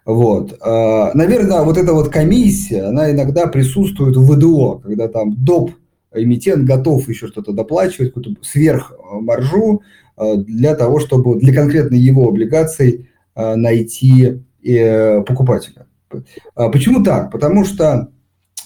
Вот. 0.04 0.56
А, 0.60 1.12
наверное, 1.14 1.62
вот 1.62 1.78
эта 1.78 1.92
вот 1.92 2.10
комиссия, 2.10 2.84
она 2.84 3.10
иногда 3.10 3.46
присутствует 3.46 4.16
в 4.16 4.32
ВДО, 4.32 4.80
когда 4.84 5.08
там 5.08 5.34
доп 5.34 5.72
эмитент 6.12 6.64
готов 6.64 7.08
еще 7.08 7.26
что-то 7.26 7.52
доплачивать, 7.52 8.12
какую-то 8.12 8.40
сверхмаржу, 8.42 9.82
Э, 10.16 10.36
для 10.36 10.74
того, 10.74 11.00
чтобы 11.00 11.36
для 11.36 11.52
конкретно 11.52 11.96
его 11.96 12.28
облигаций 12.28 13.08
э, 13.34 13.54
найти 13.56 14.42
э, 14.62 15.22
покупателя. 15.22 15.86
А 16.54 16.68
почему 16.68 17.02
так? 17.02 17.32
Потому 17.32 17.64
что 17.64 18.10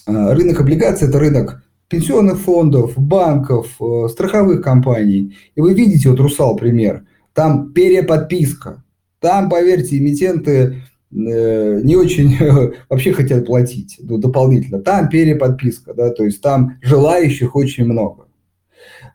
рынок 0.07 0.61
облигаций– 0.61 1.09
это 1.09 1.19
рынок 1.19 1.63
пенсионных 1.89 2.39
фондов, 2.41 2.93
банков, 2.99 3.79
страховых 4.11 4.63
компаний. 4.63 5.35
И 5.55 5.61
вы 5.63 5.73
видите, 5.73 6.11
вот 6.11 6.21
Русал 6.21 6.57
пример, 6.57 7.05
там 7.33 7.73
переподписка. 7.73 8.85
Там, 9.21 9.49
поверьте, 9.49 9.97
эмитенты 9.97 10.83
не 11.11 11.97
очень 11.97 12.37
вообще 12.89 13.13
хотят 13.13 13.47
платить 13.47 13.99
ну, 14.01 14.19
дополнительно. 14.19 14.81
Там 14.81 15.09
переподписка, 15.09 15.95
да, 15.95 16.11
то 16.11 16.25
есть 16.25 16.41
там 16.43 16.79
желающих 16.83 17.57
очень 17.57 17.85
много. 17.85 18.27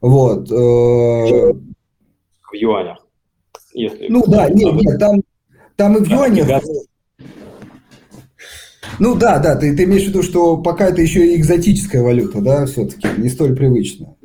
Вот 0.01 0.49
в 2.53 2.55
юанях. 2.55 2.97
Если 3.73 4.07
ну 4.07 4.23
да, 4.27 4.49
нет, 4.49 4.73
нет, 4.73 4.99
там, 4.99 5.21
там 5.75 5.97
и 5.97 6.03
в 6.03 6.07
юанях. 6.07 6.61
Ну 8.99 9.15
да, 9.15 9.39
да, 9.39 9.55
ты, 9.55 9.75
ты 9.75 9.85
имеешь 9.85 10.03
в 10.03 10.07
виду, 10.09 10.21
что 10.21 10.57
пока 10.57 10.89
это 10.89 11.01
еще 11.01 11.25
и 11.25 11.35
экзотическая 11.35 12.03
валюта, 12.03 12.41
да, 12.41 12.65
все-таки, 12.65 13.07
не 13.17 13.29
столь 13.29 13.55
привычная. 13.55 14.15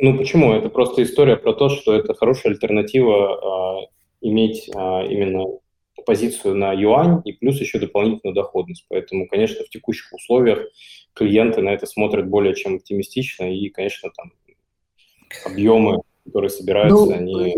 Ну 0.00 0.16
почему? 0.16 0.52
Это 0.52 0.68
просто 0.68 1.02
история 1.02 1.36
про 1.36 1.52
то, 1.52 1.68
что 1.68 1.94
это 1.94 2.14
хорошая 2.14 2.54
альтернатива 2.54 3.82
э, 3.82 4.26
иметь 4.26 4.68
э, 4.68 5.06
именно 5.10 5.44
позицию 6.04 6.56
на 6.56 6.72
юань 6.72 7.22
и 7.24 7.32
плюс 7.32 7.60
еще 7.60 7.78
дополнительную 7.78 8.34
доходность. 8.34 8.86
Поэтому, 8.88 9.26
конечно, 9.28 9.64
в 9.64 9.68
текущих 9.68 10.12
условиях 10.12 10.60
клиенты 11.12 11.62
на 11.62 11.70
это 11.70 11.86
смотрят 11.86 12.28
более 12.28 12.54
чем 12.54 12.76
оптимистично 12.76 13.52
и, 13.52 13.68
конечно, 13.68 14.10
там 14.16 14.32
объемы 15.44 16.00
которые 16.30 16.50
собираются, 16.50 17.06
ну, 17.06 17.12
они... 17.12 17.56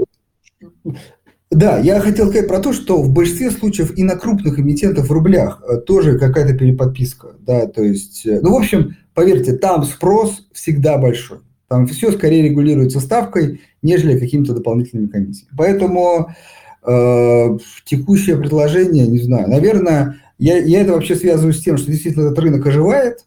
Да, 1.51 1.79
я 1.79 2.01
хотел 2.01 2.29
сказать 2.29 2.49
про 2.49 2.61
то, 2.61 2.73
что 2.73 3.03
в 3.03 3.13
большинстве 3.13 3.51
случаев 3.51 3.97
и 3.99 4.03
на 4.03 4.17
крупных 4.17 4.59
эмитентах 4.59 5.07
в 5.07 5.13
рублях 5.13 5.63
э, 5.69 5.77
тоже 5.79 6.19
какая-то 6.19 6.57
переподписка. 6.57 7.37
Да, 7.41 7.67
то 7.67 7.83
есть, 7.83 8.25
э, 8.25 8.41
ну, 8.41 8.55
в 8.55 8.57
общем, 8.57 8.97
поверьте, 9.13 9.53
там 9.53 9.85
спрос 9.85 10.49
всегда 10.53 10.97
большой. 10.97 11.41
Там 11.69 11.87
все 11.87 12.11
скорее 12.13 12.43
регулируется 12.43 13.01
ставкой, 13.01 13.61
нежели 13.83 14.19
какими-то 14.19 14.55
дополнительными 14.55 15.09
комиссиями. 15.09 15.53
Поэтому 15.59 16.31
э, 16.31 16.33
текущее 17.85 18.37
предложение, 18.37 19.07
не 19.07 19.21
знаю, 19.21 19.49
наверное, 19.49 20.21
я, 20.39 20.59
я 20.59 20.81
это 20.83 20.93
вообще 20.93 21.15
связываю 21.15 21.53
с 21.53 21.63
тем, 21.63 21.77
что 21.77 21.91
действительно 21.91 22.27
этот 22.27 22.39
рынок 22.41 22.67
оживает, 22.67 23.27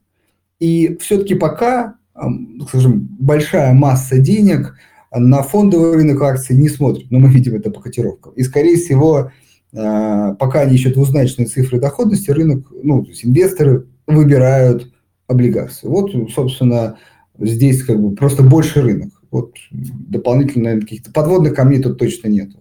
и 0.60 0.98
все-таки 1.00 1.36
пока, 1.36 1.96
э, 2.16 2.20
скажем, 2.68 3.08
большая 3.20 3.74
масса 3.74 4.18
денег– 4.18 4.76
на 5.18 5.44
фондовый 5.44 5.94
рынок 5.94 6.22
акций 6.22 6.56
не 6.56 6.70
смотрят, 6.70 7.10
но 7.10 7.20
мы 7.20 7.30
видим 7.30 7.56
это 7.56 7.72
по 7.72 7.82
котировкам. 7.82 8.34
И, 8.34 8.44
скорее 8.44 8.76
всего, 8.76 9.32
э, 9.72 10.36
пока 10.40 10.62
они 10.62 10.74
еще 10.74 10.92
двузначные 10.92 11.48
цифры 11.48 11.80
доходности, 11.80 12.32
рынок, 12.32 12.68
ну, 12.84 13.04
то 13.04 13.10
есть 13.10 13.26
инвесторы 13.26 13.88
выбирают 14.08 14.92
облигации. 15.28 15.88
Вот, 15.88 16.12
собственно, 16.34 16.98
здесь 17.40 17.84
как 17.84 18.02
бы 18.02 18.16
просто 18.16 18.44
больше 18.44 18.82
рынок. 18.82 19.12
Вот 19.32 19.56
дополнительно, 19.72 20.80
каких-то 20.80 21.12
подводных 21.12 21.56
камней 21.56 21.82
тут 21.82 21.98
точно 21.98 22.28
нет. 22.28 22.52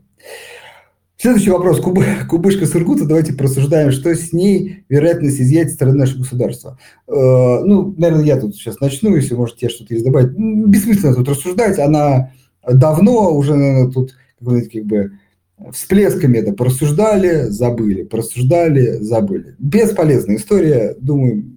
Следующий 1.25 1.53
вопрос. 1.53 1.81
Кубы, 1.81 2.05
кубышка 2.29 2.67
Сургута. 2.67 3.07
Давайте 3.07 3.33
просуждаем, 3.33 3.93
что 3.93 4.15
с 4.15 4.35
ней 4.35 4.85
вероятность 4.91 5.41
изъятия 5.41 5.71
стороны 5.71 6.01
нашего 6.01 6.19
государства. 6.19 6.79
Э, 7.09 7.13
ну, 7.65 7.95
наверное, 7.97 8.27
я 8.27 8.39
тут 8.39 8.55
сейчас 8.55 8.79
начну, 8.79 9.17
если 9.17 9.35
можете 9.35 9.71
что-то 9.71 9.95
есть 9.95 10.05
добавить. 10.05 10.37
Бессмысленно 10.37 11.15
тут 11.15 11.27
рассуждать. 11.31 11.79
Она 11.79 12.31
давно 12.71 13.35
уже, 13.35 13.55
наверное, 13.55 13.91
тут 13.91 14.13
как 14.39 14.85
бы 14.85 15.13
всплесками 15.73 16.37
это 16.37 16.53
просуждали, 16.53 17.45
забыли, 17.45 18.03
просуждали, 18.03 18.99
забыли. 19.01 19.57
Бесполезная 19.59 20.37
история, 20.37 20.95
думаю, 21.01 21.57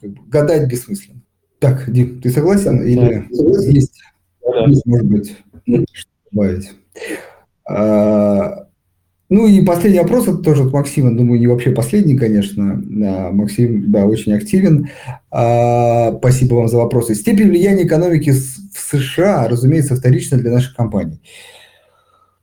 как 0.00 0.10
бы, 0.10 0.20
гадать 0.28 0.70
бессмысленно. 0.70 1.20
Так, 1.58 1.92
Дим, 1.92 2.20
ты 2.20 2.30
согласен? 2.30 2.80
Или 2.82 3.26
да. 3.32 3.60
есть, 3.60 4.00
да. 4.40 4.66
может 4.84 5.06
быть, 5.06 5.36
что 5.66 6.10
добавить? 6.30 6.70
А, 7.68 8.67
ну 9.30 9.46
и 9.46 9.60
последний 9.62 10.00
вопрос, 10.00 10.26
это 10.26 10.38
тоже 10.38 10.64
от 10.64 10.72
Максима, 10.72 11.14
думаю, 11.14 11.38
не 11.38 11.46
вообще 11.46 11.70
последний, 11.70 12.16
конечно. 12.16 12.82
Максим, 13.32 13.92
да, 13.92 14.06
очень 14.06 14.32
активен. 14.32 14.88
А, 15.30 16.16
спасибо 16.18 16.54
вам 16.54 16.68
за 16.68 16.78
вопросы. 16.78 17.14
Степень 17.14 17.48
влияния 17.48 17.84
экономики 17.84 18.30
в 18.30 18.78
США, 18.78 19.46
разумеется, 19.48 19.96
вторична 19.96 20.38
для 20.38 20.52
наших 20.52 20.74
компаний. 20.74 21.20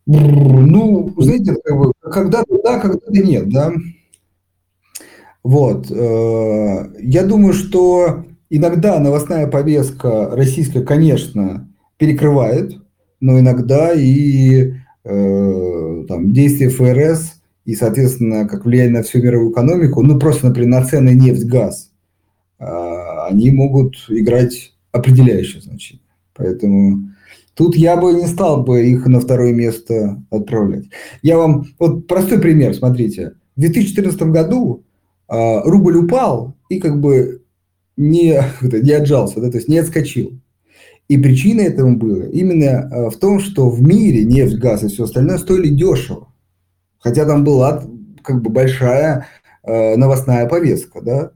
Ну, 0.05 1.11
знаете, 1.17 1.55
как 1.63 1.77
бы, 1.77 1.91
когда-то 2.01 2.61
да, 2.63 2.79
когда-то 2.79 3.11
нет, 3.11 3.49
да. 3.49 3.73
Вот. 5.43 5.89
Э, 5.89 6.87
я 6.99 7.23
думаю, 7.23 7.53
что 7.53 8.25
иногда 8.51 8.99
новостная 8.99 9.47
повестка 9.47 10.29
российская, 10.31 10.81
конечно, 10.81 11.67
перекрывает, 11.97 12.73
но 13.19 13.39
иногда 13.39 13.91
и 13.93 14.73
Э, 15.05 16.05
там, 16.07 16.33
действия 16.33 16.69
ФРС 16.69 17.41
и, 17.63 17.75
соответственно, 17.75 18.47
как 18.47 18.65
влияние 18.65 18.97
на 18.97 19.03
всю 19.03 19.21
мировую 19.21 19.51
экономику, 19.51 20.01
ну, 20.01 20.19
просто, 20.19 20.47
например, 20.47 20.69
на 20.69 20.85
цены 20.85 21.11
нефть, 21.11 21.45
газ, 21.45 21.91
а, 22.57 23.27
они 23.27 23.51
могут 23.51 23.95
играть 24.09 24.73
определяющее 24.91 25.61
значение. 25.61 26.01
Поэтому 26.33 27.09
Тут 27.55 27.77
я 27.77 27.95
бы 27.95 28.11
не 28.11 28.27
стал 28.27 28.63
бы 28.63 28.85
их 28.85 29.05
на 29.07 29.21
второе 29.21 29.53
место 29.53 30.21
отправлять. 30.29 30.85
Я 31.21 31.37
вам... 31.37 31.65
Вот 31.79 32.05
простой 32.05 32.39
пример, 32.39 32.73
смотрите. 32.73 33.35
В 33.55 33.61
2014 33.61 34.21
году 34.23 34.83
э, 35.29 35.61
рубль 35.63 35.95
упал 35.95 36.53
и 36.67 36.81
как 36.81 36.99
бы 36.99 37.43
не, 37.95 38.41
не 38.61 38.91
отжался, 38.91 39.39
да, 39.39 39.49
то 39.49 39.55
есть 39.55 39.69
не 39.69 39.77
отскочил. 39.77 40.37
И 41.07 41.17
причиной 41.17 41.65
этому 41.65 41.97
было 41.97 42.23
именно 42.23 42.89
э, 42.91 43.09
в 43.09 43.17
том, 43.17 43.39
что 43.39 43.69
в 43.69 43.81
мире 43.81 44.23
нефть, 44.23 44.57
газ 44.57 44.83
и 44.83 44.87
все 44.87 45.03
остальное 45.03 45.37
стоили 45.37 45.67
дешево. 45.67 46.29
Хотя 46.97 47.25
там 47.25 47.43
была 47.43 47.83
как 48.23 48.41
бы 48.41 48.49
большая 48.49 49.27
э, 49.63 49.95
новостная 49.97 50.47
повестка, 50.47 51.01
да. 51.01 51.31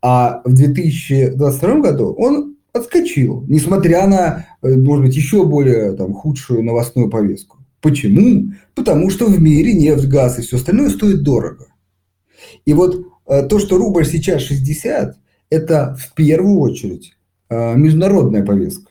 А 0.00 0.40
в 0.44 0.54
2022 0.54 1.80
году 1.80 2.12
он 2.16 2.56
отскочил, 2.72 3.44
несмотря 3.48 4.06
на, 4.06 4.46
э, 4.62 4.76
может 4.76 5.06
быть, 5.06 5.16
еще 5.16 5.44
более 5.44 5.92
там, 5.94 6.14
худшую 6.14 6.62
новостную 6.62 7.10
повестку. 7.10 7.58
Почему? 7.80 8.52
Потому 8.76 9.10
что 9.10 9.26
в 9.26 9.40
мире 9.40 9.72
нефть, 9.72 10.06
газ 10.06 10.38
и 10.38 10.42
все 10.42 10.56
остальное 10.56 10.90
стоит 10.90 11.22
дорого. 11.22 11.66
И 12.64 12.72
вот 12.72 13.04
то, 13.24 13.58
что 13.58 13.76
рубль 13.76 14.06
сейчас 14.06 14.42
60, 14.42 15.16
это 15.50 15.96
в 15.98 16.14
первую 16.14 16.58
очередь 16.60 17.15
международная 17.50 18.44
повестка, 18.44 18.90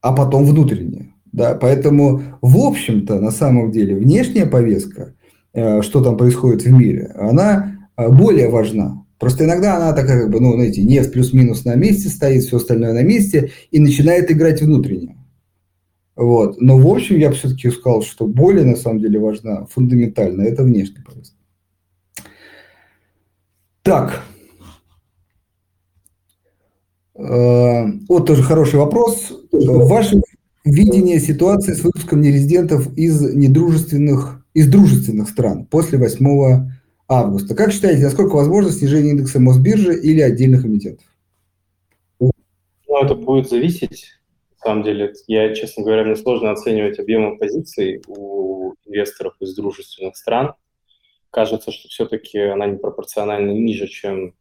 а 0.00 0.12
потом 0.12 0.44
внутренняя. 0.44 1.12
Да? 1.32 1.54
Поэтому, 1.54 2.22
в 2.42 2.58
общем-то, 2.58 3.20
на 3.20 3.30
самом 3.30 3.72
деле, 3.72 3.96
внешняя 3.96 4.46
повестка, 4.46 5.14
что 5.52 6.02
там 6.02 6.16
происходит 6.16 6.62
в 6.62 6.70
мире, 6.70 7.12
она 7.16 7.88
более 7.96 8.48
важна. 8.50 9.04
Просто 9.18 9.44
иногда 9.44 9.76
она 9.76 9.92
такая, 9.92 10.22
как 10.22 10.30
бы, 10.30 10.40
ну, 10.40 10.54
знаете, 10.54 10.82
нефть 10.82 11.12
плюс-минус 11.12 11.64
на 11.64 11.76
месте 11.76 12.08
стоит, 12.08 12.44
все 12.44 12.56
остальное 12.58 12.92
на 12.92 13.02
месте, 13.02 13.52
и 13.70 13.78
начинает 13.78 14.30
играть 14.30 14.60
внутренне. 14.60 15.16
Вот. 16.16 16.60
Но, 16.60 16.76
в 16.76 16.86
общем, 16.86 17.16
я 17.16 17.30
бы 17.30 17.34
все-таки 17.34 17.70
сказал, 17.70 18.02
что 18.02 18.26
более, 18.26 18.64
на 18.64 18.76
самом 18.76 19.00
деле, 19.00 19.18
важна 19.18 19.66
фундаментально, 19.66 20.42
это 20.42 20.62
внешняя 20.62 21.02
повестка. 21.02 21.36
Так. 23.82 24.22
Вот 27.14 28.26
тоже 28.26 28.42
хороший 28.42 28.80
вопрос. 28.80 29.32
Ваше 29.52 30.20
видение 30.64 31.20
ситуации 31.20 31.72
с 31.72 31.84
выпуском 31.84 32.20
нерезидентов 32.20 32.92
из 32.96 33.20
недружественных, 33.34 34.44
из 34.54 34.68
дружественных 34.68 35.28
стран 35.28 35.66
после 35.66 35.98
8 35.98 36.70
августа. 37.06 37.54
Как 37.54 37.72
считаете, 37.72 38.02
насколько 38.02 38.34
возможно 38.34 38.72
снижение 38.72 39.12
индекса 39.12 39.38
Мосбиржи 39.38 39.94
или 39.94 40.20
отдельных 40.20 40.64
эмитентов? 40.64 41.06
Ну, 42.18 42.32
это 42.88 43.14
будет 43.14 43.48
зависеть. 43.48 44.06
На 44.60 44.70
самом 44.70 44.84
деле, 44.84 45.12
я, 45.26 45.54
честно 45.54 45.84
говоря, 45.84 46.04
мне 46.04 46.16
сложно 46.16 46.50
оценивать 46.50 46.98
объемы 46.98 47.36
позиций 47.36 48.02
у 48.08 48.72
инвесторов 48.86 49.34
из 49.40 49.54
дружественных 49.54 50.16
стран. 50.16 50.54
Кажется, 51.30 51.70
что 51.70 51.88
все-таки 51.88 52.38
она 52.38 52.66
непропорционально 52.66 53.50
ниже, 53.50 53.86
чем, 53.86 54.34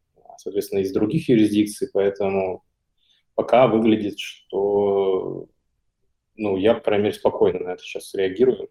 соответственно, 0.44 0.80
из 0.80 0.92
других 0.92 1.30
юрисдикций, 1.30 1.90
поэтому 1.92 2.64
пока 3.36 3.68
выглядит, 3.68 4.20
что 4.20 5.48
ну, 6.36 6.58
я, 6.58 6.74
по 6.74 6.82
крайней 6.82 7.06
мере, 7.06 7.16
спокойно 7.16 7.60
на 7.60 7.70
это 7.74 7.84
сейчас 7.84 8.14
реагирую. 8.14 8.70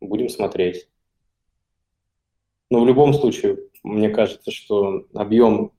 Будем 0.00 0.28
смотреть. 0.28 0.88
Но 2.70 2.80
в 2.80 2.86
любом 2.86 3.14
случае, 3.14 3.58
мне 3.82 4.08
кажется, 4.08 4.50
что 4.50 5.06
объем 5.14 5.72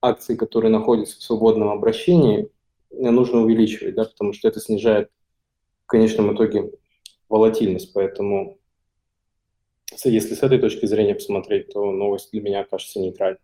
акций, 0.00 0.36
которые 0.36 0.70
находятся 0.70 1.18
в 1.18 1.22
свободном 1.22 1.68
обращении, 1.68 2.48
нужно 2.90 3.40
увеличивать, 3.40 3.94
да, 3.94 4.04
потому 4.04 4.32
что 4.32 4.48
это 4.48 4.60
снижает 4.60 5.10
в 5.84 5.86
конечном 5.86 6.34
итоге 6.34 6.70
волатильность. 7.28 7.92
Поэтому, 7.92 8.58
если 10.04 10.34
с 10.34 10.42
этой 10.42 10.58
точки 10.58 10.86
зрения 10.86 11.14
посмотреть, 11.14 11.72
то 11.72 11.90
новость 11.90 12.30
для 12.32 12.40
меня 12.40 12.64
кажется 12.64 13.00
нейтральной. 13.00 13.40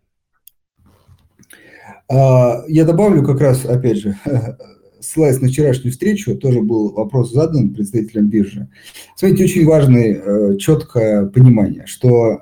А, 2.08 2.64
я 2.68 2.84
добавлю 2.84 3.24
как 3.24 3.40
раз, 3.40 3.64
опять 3.64 3.98
же, 3.98 4.16
ссылаясь 5.00 5.40
на 5.40 5.48
вчерашнюю 5.48 5.92
встречу, 5.92 6.36
тоже 6.36 6.60
был 6.60 6.92
вопрос 6.92 7.32
задан 7.32 7.74
представителям 7.74 8.28
биржи. 8.28 8.68
Смотрите, 9.16 9.44
очень 9.44 9.66
важное 9.66 10.14
э, 10.14 10.56
четкое 10.56 11.26
понимание, 11.26 11.84
что 11.86 12.40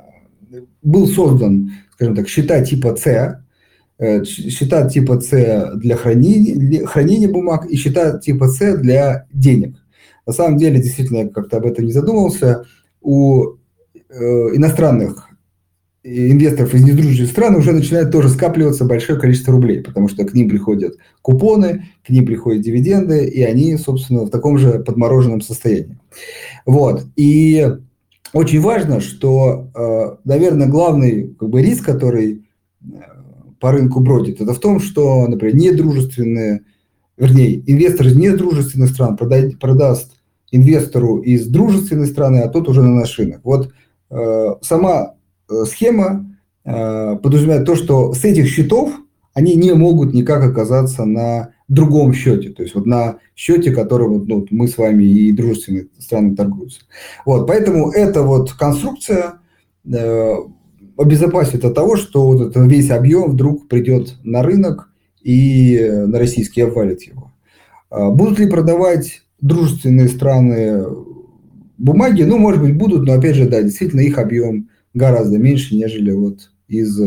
был 0.83 1.07
создан, 1.07 1.73
скажем 1.93 2.15
так, 2.15 2.29
счета 2.29 2.65
типа 2.65 2.97
С, 2.97 3.41
э, 3.99 4.25
счета 4.25 4.89
типа 4.89 5.21
С 5.21 5.73
для 5.77 5.97
хранения, 5.97 6.57
для 6.57 6.87
хранения 6.87 7.29
бумаг 7.29 7.67
и 7.67 7.77
счета 7.77 8.19
типа 8.19 8.49
С 8.49 8.77
для 8.77 9.27
денег. 9.33 9.77
На 10.27 10.33
самом 10.33 10.57
деле, 10.57 10.81
действительно, 10.81 11.19
я 11.19 11.29
как-то 11.29 11.59
об 11.59 11.67
этом 11.67 11.85
не 11.85 11.93
задумывался. 11.93 12.65
У 13.03 13.57
э, 14.09 14.15
иностранных 14.55 15.24
инвесторов 16.05 16.75
из 16.75 16.85
недружественных 16.85 17.31
стран 17.31 17.57
уже 17.57 17.73
начинает 17.73 18.11
тоже 18.11 18.29
скапливаться 18.29 18.85
большое 18.85 19.19
количество 19.19 19.53
рублей, 19.55 19.83
потому 19.83 20.09
что 20.09 20.25
к 20.25 20.35
ним 20.35 20.51
приходят 20.51 20.97
купоны, 21.23 21.87
к 22.07 22.11
ним 22.11 22.27
приходят 22.27 22.63
дивиденды, 22.63 23.27
и 23.27 23.43
они, 23.43 23.77
собственно, 23.79 24.25
в 24.25 24.31
таком 24.31 24.59
же 24.59 24.81
подмороженном 24.81 25.41
состоянии. 25.41 25.99
Вот. 26.67 27.07
И 27.17 27.67
очень 28.35 28.61
важно, 28.61 29.01
что, 29.01 29.71
э, 29.75 30.17
наверное, 30.25 30.69
главный 30.69 31.35
как 31.39 31.49
бы, 31.49 31.63
риск, 31.63 31.87
который 31.87 32.45
э, 32.83 32.87
по 33.59 33.73
рынку 33.73 34.01
бродит, 34.01 34.43
это 34.43 34.53
в 34.53 34.61
том, 34.61 34.81
что, 34.81 35.27
например, 35.27 35.57
недружественные, 35.57 36.65
вернее, 37.17 37.63
инвестор 37.67 38.09
из 38.09 38.17
недружественных 38.17 38.91
стран 38.91 39.17
продаст, 39.17 39.59
продаст 39.59 40.13
инвестору 40.51 41.19
из 41.19 41.47
дружественной 41.47 42.07
страны, 42.07 42.39
а 42.39 42.49
тот 42.49 42.69
уже 42.69 42.83
на 42.83 42.95
нашинах. 42.95 43.41
Вот 43.43 43.73
э, 44.11 44.55
сама 44.61 45.15
схема 45.65 46.37
э, 46.65 47.17
подразумевает 47.17 47.67
то, 47.67 47.77
что 47.77 48.13
с 48.13 48.25
этих 48.25 48.49
счетов 48.49 48.93
они 49.35 49.55
не 49.57 49.73
могут 49.73 50.15
никак 50.15 50.45
оказаться 50.45 51.05
на 51.05 51.51
другом 51.69 52.13
счете, 52.13 52.51
то 52.51 52.63
есть 52.63 52.75
вот 52.75 52.87
на 52.87 53.17
счете, 53.35 53.73
которым 53.73 54.25
ну, 54.27 54.47
мы 54.51 54.69
с 54.69 54.77
вами 54.77 55.05
и 55.05 55.33
дружественные 55.33 55.89
страны 55.99 56.37
торгуются. 56.37 56.81
Вот, 57.25 57.47
поэтому 57.47 57.91
эта 57.91 58.23
вот 58.23 58.53
конструкция 58.53 59.41
э, 59.91 60.35
обезопасит 60.97 61.65
от 61.65 61.75
того, 61.75 61.97
что 61.97 62.27
вот 62.27 62.41
этот 62.51 62.71
весь 62.71 62.91
объем 62.91 63.33
вдруг 63.33 63.69
придет 63.69 64.17
на 64.23 64.43
рынок 64.43 64.91
и 65.23 65.81
на 66.07 66.19
российский 66.19 66.61
обвалит 66.61 67.03
его. 67.03 67.33
А 67.91 68.11
будут 68.11 68.39
ли 68.39 68.47
продавать 68.47 69.23
дружественные 69.41 70.09
страны 70.09 70.85
бумаги? 71.79 72.23
Ну, 72.23 72.39
может 72.39 72.61
быть, 72.61 72.77
будут, 72.77 73.07
но 73.07 73.15
опять 73.15 73.37
же, 73.37 73.49
да, 73.49 73.63
действительно 73.63 74.01
их 74.01 74.19
объем 74.19 74.69
гораздо 74.95 75.39
меньше, 75.39 75.75
нежели 75.75 76.13
вот 76.13 76.51
из 76.69 76.99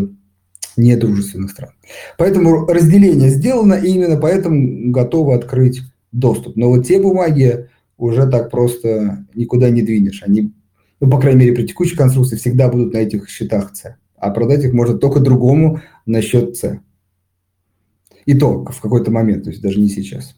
недружественных 0.75 1.51
стран. 1.51 1.71
Поэтому 2.17 2.67
разделение 2.67 3.29
сделано, 3.29 3.73
и 3.73 3.89
именно 3.89 4.17
поэтому 4.17 4.91
готовы 4.91 5.33
открыть 5.33 5.81
доступ. 6.11 6.55
Но 6.55 6.69
вот 6.69 6.85
те 6.85 7.01
бумаги 7.01 7.69
уже 7.97 8.29
так 8.29 8.51
просто 8.51 9.25
никуда 9.33 9.69
не 9.69 9.81
двинешь. 9.81 10.21
Они, 10.23 10.53
ну, 10.99 11.09
по 11.09 11.19
крайней 11.19 11.41
мере, 11.41 11.55
при 11.55 11.65
текущей 11.65 11.95
конструкции 11.95 12.35
всегда 12.35 12.69
будут 12.69 12.93
на 12.93 12.97
этих 12.97 13.29
счетах 13.29 13.75
С. 13.75 13.97
А 14.17 14.29
продать 14.31 14.63
их 14.63 14.73
можно 14.73 14.97
только 14.97 15.19
другому 15.19 15.81
на 16.05 16.21
счет 16.21 16.57
С. 16.57 16.79
И 18.25 18.37
то 18.37 18.63
в 18.63 18.81
какой-то 18.81 19.09
момент, 19.09 19.45
то 19.45 19.49
есть 19.49 19.61
даже 19.61 19.79
не 19.79 19.89
сейчас. 19.89 20.35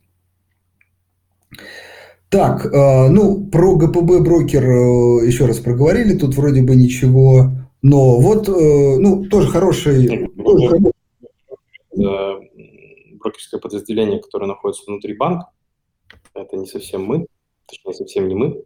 Так, 2.29 2.63
э, 2.65 3.09
ну, 3.09 3.47
про 3.49 3.75
ГПБ 3.75 4.19
брокер 4.23 4.63
э, 4.63 5.25
еще 5.25 5.47
раз 5.47 5.59
проговорили, 5.59 6.15
тут 6.15 6.35
вроде 6.35 6.61
бы 6.61 6.75
ничего, 6.75 7.49
но 7.81 8.19
вот, 8.19 8.47
э, 8.47 8.51
ну, 8.99 9.25
тоже 9.29 9.47
хороший... 9.47 10.29
Брокерское 13.19 13.59
подразделение, 13.59 14.19
которое 14.19 14.45
находится 14.45 14.83
внутри 14.85 15.15
банка, 15.15 15.49
это 16.35 16.55
не 16.55 16.67
совсем 16.67 17.03
мы, 17.03 17.25
точнее, 17.65 17.93
совсем 17.93 18.27
не 18.27 18.35
мы. 18.35 18.63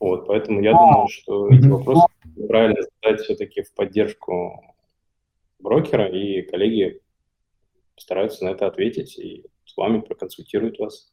Вот, 0.00 0.26
поэтому 0.26 0.60
я 0.60 0.72
думаю, 0.72 1.08
что 1.08 1.48
эти 1.48 1.66
вопросы 1.66 2.06
правильно 2.48 2.82
задать 2.82 3.20
все-таки 3.22 3.62
в 3.62 3.72
поддержку 3.72 4.74
брокера, 5.60 6.08
и 6.08 6.42
коллеги 6.42 7.00
постараются 7.94 8.44
на 8.44 8.50
это 8.50 8.66
ответить 8.66 9.16
и 9.16 9.46
с 9.64 9.76
вами 9.76 10.00
проконсультируют 10.00 10.78
вас. 10.80 11.12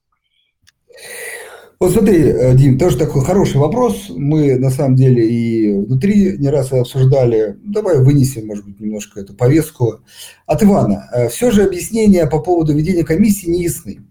Вот 1.82 1.94
смотри, 1.94 2.26
э, 2.26 2.56
Дим, 2.56 2.78
тоже 2.78 2.96
такой 2.96 3.26
хороший 3.26 3.58
вопрос. 3.58 4.12
Мы 4.16 4.56
на 4.60 4.70
самом 4.70 4.96
деле 4.96 5.28
и 5.28 5.74
внутри 5.74 6.38
не 6.38 6.48
раз 6.50 6.72
обсуждали. 6.72 7.58
Давай 7.64 7.98
вынесем, 7.98 8.46
может 8.46 8.66
быть, 8.66 8.80
немножко 8.80 9.20
эту 9.20 9.34
повестку. 9.34 10.02
От 10.46 10.62
Ивана. 10.62 11.10
Э, 11.12 11.28
Все 11.30 11.50
же 11.50 11.64
объяснения 11.64 12.28
по 12.28 12.38
поводу 12.38 12.76
ведения 12.76 13.04
комиссии 13.04 13.48
не 13.48 13.64
ясны. 13.64 14.02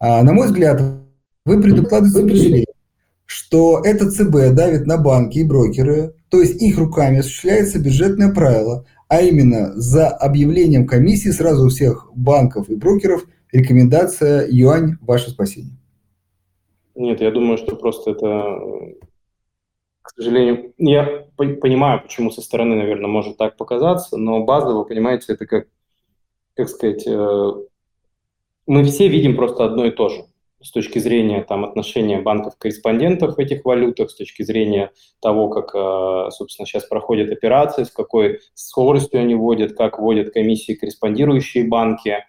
А, 0.00 0.24
на 0.24 0.32
мой 0.32 0.48
взгляд, 0.48 0.82
вы 1.44 1.62
предукладываете 1.62 2.66
что 3.26 3.80
это 3.84 4.10
ЦБ 4.10 4.52
давит 4.52 4.88
на 4.88 4.96
банки 4.96 5.38
и 5.38 5.44
брокеры, 5.44 6.14
то 6.30 6.40
есть 6.40 6.60
их 6.60 6.78
руками 6.78 7.18
осуществляется 7.18 7.78
бюджетное 7.78 8.32
правило, 8.32 8.86
а 9.06 9.20
именно 9.20 9.72
за 9.80 10.08
объявлением 10.08 10.84
комиссии 10.84 11.28
сразу 11.28 11.66
у 11.66 11.68
всех 11.68 12.10
банков 12.12 12.68
и 12.68 12.74
брокеров 12.74 13.24
рекомендация 13.52 14.48
юань– 14.50 14.96
ваше 15.00 15.30
спасение? 15.30 15.79
Нет, 17.00 17.22
я 17.22 17.30
думаю, 17.30 17.56
что 17.56 17.76
просто 17.76 18.10
это, 18.10 18.58
к 20.02 20.10
сожалению, 20.10 20.74
я 20.76 21.24
понимаю, 21.38 22.02
почему 22.02 22.30
со 22.30 22.42
стороны, 22.42 22.76
наверное, 22.76 23.08
может 23.08 23.38
так 23.38 23.56
показаться, 23.56 24.18
но 24.18 24.44
базово, 24.44 24.84
понимаете, 24.84 25.32
это 25.32 25.46
как, 25.46 25.66
как 26.54 26.68
сказать, 26.68 27.06
э, 27.06 27.52
мы 28.66 28.84
все 28.84 29.08
видим 29.08 29.34
просто 29.34 29.64
одно 29.64 29.86
и 29.86 29.90
то 29.90 30.10
же 30.10 30.26
с 30.62 30.72
точки 30.72 30.98
зрения 30.98 31.42
там, 31.42 31.64
отношения 31.64 32.20
банков-корреспондентов 32.20 33.36
в 33.36 33.38
этих 33.38 33.64
валютах, 33.64 34.10
с 34.10 34.14
точки 34.16 34.42
зрения 34.42 34.90
того, 35.22 35.48
как, 35.48 35.74
э, 35.74 36.30
собственно, 36.32 36.66
сейчас 36.66 36.84
проходят 36.84 37.30
операции, 37.30 37.84
с 37.84 37.90
какой 37.90 38.40
скоростью 38.52 39.20
они 39.20 39.34
вводят, 39.34 39.74
как 39.74 39.98
вводят 39.98 40.34
комиссии 40.34 40.74
корреспондирующие 40.74 41.66
банки. 41.66 42.26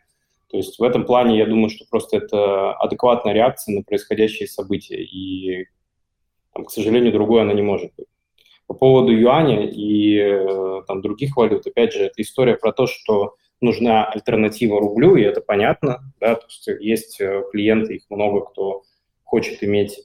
То 0.52 0.58
есть 0.58 0.80
в 0.80 0.84
этом 0.84 1.06
плане 1.06 1.38
я 1.38 1.46
думаю, 1.46 1.70
что 1.70 1.86
просто 1.90 2.18
это 2.18 2.74
адекватная 2.74 3.34
реакция 3.34 3.74
на 3.74 3.84
происходящие 3.84 4.48
события, 4.50 5.02
и, 5.02 5.68
там, 6.54 6.66
к 6.66 6.72
сожалению, 6.72 7.14
другой 7.14 7.42
она 7.42 7.54
не 7.54 7.62
может 7.62 7.92
быть. 7.96 8.08
По 8.68 8.74
поводу 8.74 9.14
юаня 9.14 9.66
и 9.66 10.18
э, 10.18 10.82
там, 10.88 11.02
других 11.02 11.38
валют, 11.38 11.66
опять 11.66 11.94
же, 11.94 12.04
это 12.04 12.22
история 12.22 12.56
про 12.56 12.74
то, 12.74 12.86
что 12.86 13.36
нужна 13.62 14.06
альтернатива 14.06 14.80
рублю, 14.80 15.16
и 15.16 15.22
это 15.22 15.40
понятно, 15.40 16.02
да, 16.20 16.36
то 16.36 16.46
есть 16.48 16.68
есть 16.82 17.22
э, 17.22 17.44
клиенты, 17.52 17.96
их 17.96 18.04
много, 18.10 18.42
кто 18.42 18.84
хочет 19.24 19.64
иметь 19.64 20.00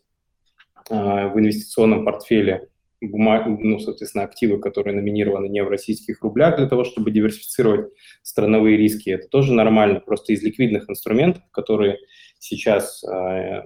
э, 0.90 0.94
в 1.28 1.38
инвестиционном 1.38 2.04
портфеле 2.04 2.68
бумаг, 3.00 3.46
ну, 3.46 3.78
соответственно, 3.78 4.24
активы, 4.24 4.58
которые 4.60 4.94
номинированы 4.96 5.48
не 5.48 5.62
в 5.62 5.68
российских 5.68 6.22
рублях 6.22 6.56
для 6.56 6.68
того, 6.68 6.84
чтобы 6.84 7.10
диверсифицировать 7.10 7.90
страновые 8.22 8.76
риски. 8.76 9.10
Это 9.10 9.28
тоже 9.28 9.52
нормально, 9.52 10.00
просто 10.00 10.32
из 10.32 10.42
ликвидных 10.42 10.88
инструментов, 10.88 11.42
которые 11.50 11.98
сейчас 12.38 13.04
э, 13.04 13.62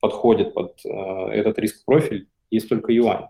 подходят 0.00 0.54
под 0.54 0.78
э, 0.84 0.88
этот 1.32 1.58
риск-профиль, 1.58 2.28
есть 2.50 2.68
только 2.68 2.92
юань. 2.92 3.26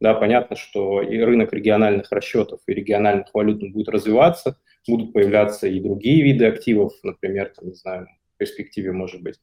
Да, 0.00 0.14
понятно, 0.14 0.56
что 0.56 1.02
и 1.02 1.18
рынок 1.18 1.52
региональных 1.52 2.10
расчетов 2.10 2.60
и 2.66 2.72
региональных 2.72 3.26
валют 3.34 3.62
будет 3.70 3.88
развиваться, 3.90 4.58
будут 4.88 5.12
появляться 5.12 5.68
и 5.68 5.78
другие 5.78 6.22
виды 6.24 6.46
активов, 6.46 6.92
например, 7.02 7.52
там, 7.54 7.68
не 7.68 7.74
знаю, 7.74 8.08
в 8.34 8.38
перспективе 8.38 8.92
может 8.92 9.22
быть 9.22 9.38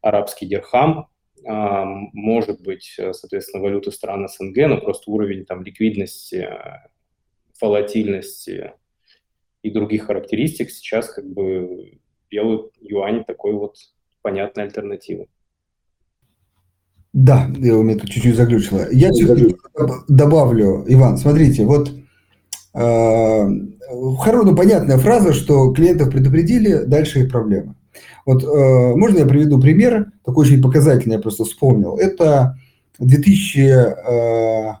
арабский 0.00 0.46
дирхам, 0.46 1.08
может 1.44 2.62
быть, 2.62 2.98
соответственно, 3.12 3.62
валюты 3.62 3.90
стран 3.92 4.28
СНГ, 4.28 4.56
но 4.68 4.80
просто 4.80 5.10
уровень 5.10 5.44
там 5.44 5.62
ликвидности, 5.62 6.48
волатильности 7.60 8.72
и 9.62 9.70
других 9.70 10.06
характеристик 10.06 10.70
сейчас 10.70 11.08
как 11.12 11.26
бы 11.26 11.98
делают 12.30 12.72
юань 12.80 13.24
такой 13.24 13.52
вот 13.52 13.76
понятной 14.22 14.64
альтернативой. 14.64 15.28
Да, 17.12 17.50
я 17.58 17.76
у 17.76 17.82
меня 17.82 17.98
тут 17.98 18.10
чуть-чуть 18.10 18.36
заглючило. 18.36 18.86
Я 18.90 19.10
добавлю, 20.08 20.84
Иван, 20.88 21.18
смотрите, 21.18 21.64
вот 21.64 21.90
э, 22.74 23.48
хорошая, 24.18 24.56
понятная 24.56 24.96
фраза, 24.96 25.34
что 25.34 25.72
клиентов 25.72 26.10
предупредили, 26.10 26.84
дальше 26.84 27.20
их 27.20 27.30
проблемы. 27.30 27.74
Вот 28.24 28.42
э, 28.42 28.96
можно 28.96 29.18
я 29.18 29.26
приведу 29.26 29.60
пример, 29.60 30.12
такой 30.24 30.46
очень 30.46 30.62
показательный, 30.62 31.16
я 31.16 31.22
просто 31.22 31.44
вспомнил. 31.44 31.96
Это 31.96 32.56
2000, 32.98 33.58
э, 33.60 34.74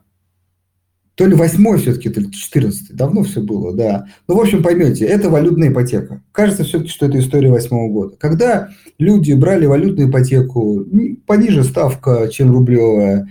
то 1.14 1.26
ли 1.26 1.34
восьмой 1.34 1.78
все-таки, 1.78 2.08
то 2.08 2.20
ли 2.20 2.30
14 2.30 2.94
давно 2.94 3.22
все 3.22 3.40
было, 3.40 3.72
да. 3.74 4.06
Ну, 4.28 4.36
в 4.36 4.40
общем, 4.40 4.62
поймете, 4.62 5.04
это 5.04 5.28
валютная 5.28 5.68
ипотека. 5.68 6.22
Кажется 6.32 6.64
все-таки, 6.64 6.90
что 6.90 7.06
это 7.06 7.18
история 7.18 7.50
восьмого 7.50 7.88
года. 7.88 8.16
Когда 8.18 8.70
люди 8.98 9.32
брали 9.32 9.66
валютную 9.66 10.08
ипотеку, 10.08 10.86
пониже 11.26 11.64
ставка, 11.64 12.28
чем 12.28 12.52
рублевая, 12.52 13.28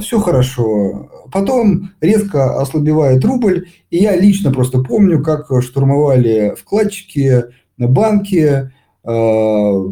все 0.00 0.18
хорошо. 0.20 1.10
Потом 1.32 1.90
резко 2.00 2.60
ослабевает 2.60 3.24
рубль, 3.24 3.68
и 3.90 3.98
я 3.98 4.16
лично 4.16 4.52
просто 4.52 4.82
помню, 4.82 5.22
как 5.22 5.50
штурмовали 5.62 6.54
вкладчики, 6.58 7.44
банки, 7.76 8.72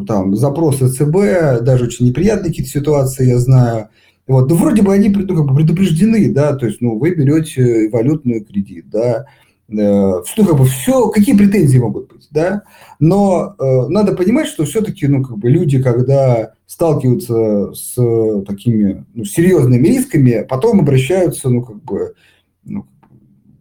там, 0.05 0.35
запросы 0.35 0.89
ЦБ, 0.89 1.63
даже 1.63 1.85
очень 1.85 2.05
неприятные 2.05 2.49
какие-то 2.49 2.71
ситуации, 2.71 3.29
я 3.29 3.39
знаю– 3.39 3.89
вот, 4.27 4.49
ну, 4.49 4.55
вроде 4.55 4.81
бы 4.81 4.93
они 4.93 5.07
ну, 5.09 5.25
как 5.25 5.45
бы 5.45 5.55
предупреждены, 5.55 6.31
да, 6.33 6.53
то 6.55 6.65
есть, 6.65 6.81
ну, 6.81 6.99
вы 6.99 7.15
берете 7.15 7.89
валютный 7.89 8.43
кредит, 8.43 8.89
да, 8.89 9.25
э, 9.69 9.73
ну, 9.73 10.45
как 10.45 10.57
бы 10.57 10.65
все, 10.65 11.07
какие 11.09 11.35
претензии 11.35 11.77
могут 11.77 12.11
быть, 12.11 12.27
да, 12.31 12.63
но 12.99 13.55
э, 13.57 13.87
надо 13.87 14.13
понимать, 14.13 14.47
что 14.47 14.65
все-таки, 14.65 15.07
ну, 15.07 15.23
как 15.23 15.37
бы 15.37 15.49
люди, 15.49 15.81
когда 15.81 16.51
сталкиваются 16.65 17.73
с 17.73 17.95
такими 18.45 19.05
ну, 19.13 19.23
серьезными 19.23 19.87
рисками, 19.87 20.45
потом 20.47 20.81
обращаются, 20.81 21.47
ну, 21.47 21.63
как 21.63 21.81
бы, 21.83 22.13
ну, 22.65 22.85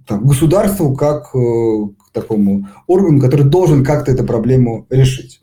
там, 0.05 0.23
к 0.23 0.27
государству 0.27 0.97
как 0.97 1.31
э, 1.33 1.39
к 1.39 2.13
такому 2.13 2.67
органу, 2.89 3.21
который 3.21 3.47
должен 3.47 3.85
как-то 3.85 4.11
эту 4.11 4.25
проблему 4.25 4.87
решить. 4.91 5.43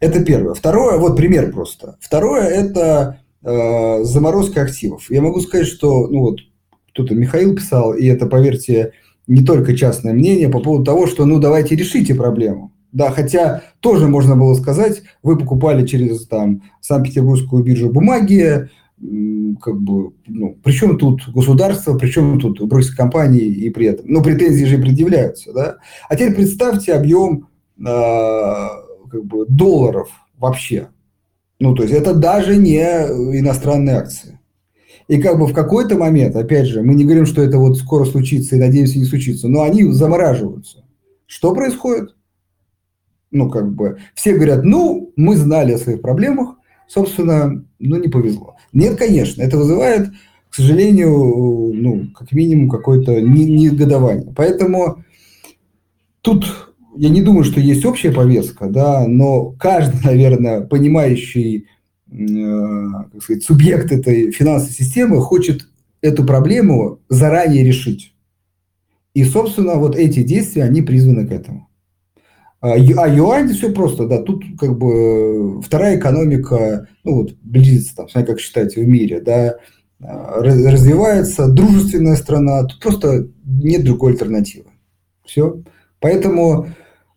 Это 0.00 0.24
первое. 0.24 0.54
Второе, 0.54 0.98
вот 0.98 1.16
пример 1.16 1.52
просто. 1.52 1.96
Второе– 2.00 2.44
это 2.48 3.20
э, 3.42 4.04
заморозка 4.04 4.62
активов. 4.62 5.10
Я 5.10 5.22
могу 5.22 5.40
сказать, 5.40 5.66
что, 5.66 6.06
ну 6.08 6.20
вот, 6.20 6.40
кто-то 6.92 7.14
Михаил 7.14 7.54
писал, 7.54 7.94
и 7.94 8.06
это, 8.06 8.26
поверьте, 8.26 8.92
не 9.26 9.44
только 9.44 9.76
частное 9.76 10.12
мнение 10.12 10.48
по 10.48 10.60
поводу 10.60 10.84
того, 10.84 11.06
что, 11.06 11.24
ну, 11.24 11.38
давайте 11.38 11.76
решите 11.76 12.14
проблему. 12.14 12.72
Да, 12.92 13.10
хотя 13.10 13.62
тоже 13.78 14.08
можно 14.08 14.36
было 14.36 14.54
сказать, 14.54 15.02
вы 15.22 15.38
покупали 15.38 15.86
через 15.86 16.26
там 16.26 16.62
Санкт-Петербургскую 16.80 17.62
биржу 17.62 17.90
бумаги, 17.90 18.68
как 19.62 19.80
бы, 19.80 20.12
ну, 20.26 20.58
причем 20.62 20.98
тут 20.98 21.28
государство, 21.28 21.96
причем 21.96 22.38
тут 22.40 22.60
брокерские 22.60 22.96
компании 22.96 23.44
и 23.44 23.70
при 23.70 23.86
этом, 23.86 24.06
ну, 24.08 24.22
претензии 24.22 24.64
же 24.64 24.78
предъявляются, 24.78 25.52
да. 25.52 25.76
А 26.08 26.16
теперь 26.16 26.34
представьте 26.34 26.94
объем 26.94 27.48
э, 27.78 27.82
как 29.10 29.24
бы 29.24 29.46
долларов 29.46 30.10
вообще, 30.38 30.88
ну, 31.58 31.74
то 31.74 31.82
есть 31.82 31.94
это 31.94 32.14
даже 32.14 32.56
не 32.56 32.78
иностранные 32.78 33.96
акции. 33.96 34.38
И 35.08 35.20
как 35.20 35.38
бы 35.38 35.46
в 35.46 35.52
какой-то 35.52 35.98
момент, 35.98 36.36
опять 36.36 36.66
же, 36.66 36.82
мы 36.82 36.94
не 36.94 37.04
говорим, 37.04 37.26
что 37.26 37.42
это 37.42 37.58
вот 37.58 37.76
скоро 37.76 38.04
случится 38.04 38.56
и 38.56 38.60
надеемся 38.60 38.98
не 38.98 39.04
случится, 39.04 39.48
но 39.48 39.62
они 39.62 39.82
замораживаются. 39.92 40.84
Что 41.26 41.52
происходит? 41.54 42.14
Ну, 43.30 43.50
как 43.50 43.72
бы, 43.72 43.98
все 44.14 44.34
говорят, 44.34 44.64
ну, 44.64 45.12
мы 45.16 45.36
знали 45.36 45.72
о 45.72 45.78
своих 45.78 46.00
проблемах, 46.00 46.56
собственно, 46.88 47.64
ну, 47.78 47.96
не 47.96 48.08
повезло. 48.08 48.56
Нет, 48.72 48.96
конечно, 48.96 49.42
это 49.42 49.56
вызывает, 49.56 50.10
к 50.48 50.54
сожалению, 50.54 51.72
ну, 51.74 52.10
как 52.14 52.32
минимум, 52.32 52.70
какое-то 52.70 53.20
негодование. 53.20 54.32
Поэтому 54.34 55.04
тут 56.22 56.69
я 56.96 57.08
не 57.08 57.22
думаю, 57.22 57.44
что 57.44 57.60
есть 57.60 57.84
общая 57.84 58.12
повестка, 58.12 58.68
да, 58.68 59.06
но 59.06 59.52
каждый, 59.52 60.00
наверное, 60.04 60.62
понимающий 60.62 61.66
э, 62.10 62.86
как 63.12 63.22
сказать, 63.22 63.44
субъект 63.44 63.92
этой 63.92 64.32
финансовой 64.32 64.74
системы 64.74 65.20
хочет 65.20 65.68
эту 66.00 66.24
проблему 66.24 67.00
заранее 67.08 67.64
решить. 67.64 68.14
И, 69.14 69.24
собственно, 69.24 69.74
вот 69.74 69.96
эти 69.96 70.22
действия, 70.22 70.64
они 70.64 70.82
призваны 70.82 71.26
к 71.26 71.32
этому. 71.32 71.68
А, 72.60 72.74
а 72.74 73.08
юань 73.08 73.48
все 73.52 73.72
просто, 73.72 74.06
да, 74.06 74.22
тут 74.22 74.44
как 74.58 74.76
бы 74.76 75.62
вторая 75.62 75.98
экономика, 75.98 76.88
ну 77.04 77.14
вот 77.14 77.34
близится, 77.42 77.96
там, 77.96 78.06
как 78.26 78.38
считаете, 78.38 78.82
в 78.82 78.88
мире, 78.88 79.20
да, 79.20 79.56
а, 80.02 80.42
развивается, 80.42 81.48
дружественная 81.48 82.16
страна, 82.16 82.64
тут 82.64 82.80
просто 82.80 83.28
нет 83.44 83.84
другой 83.84 84.12
альтернативы. 84.12 84.66
Все. 85.24 85.62
Поэтому 86.00 86.68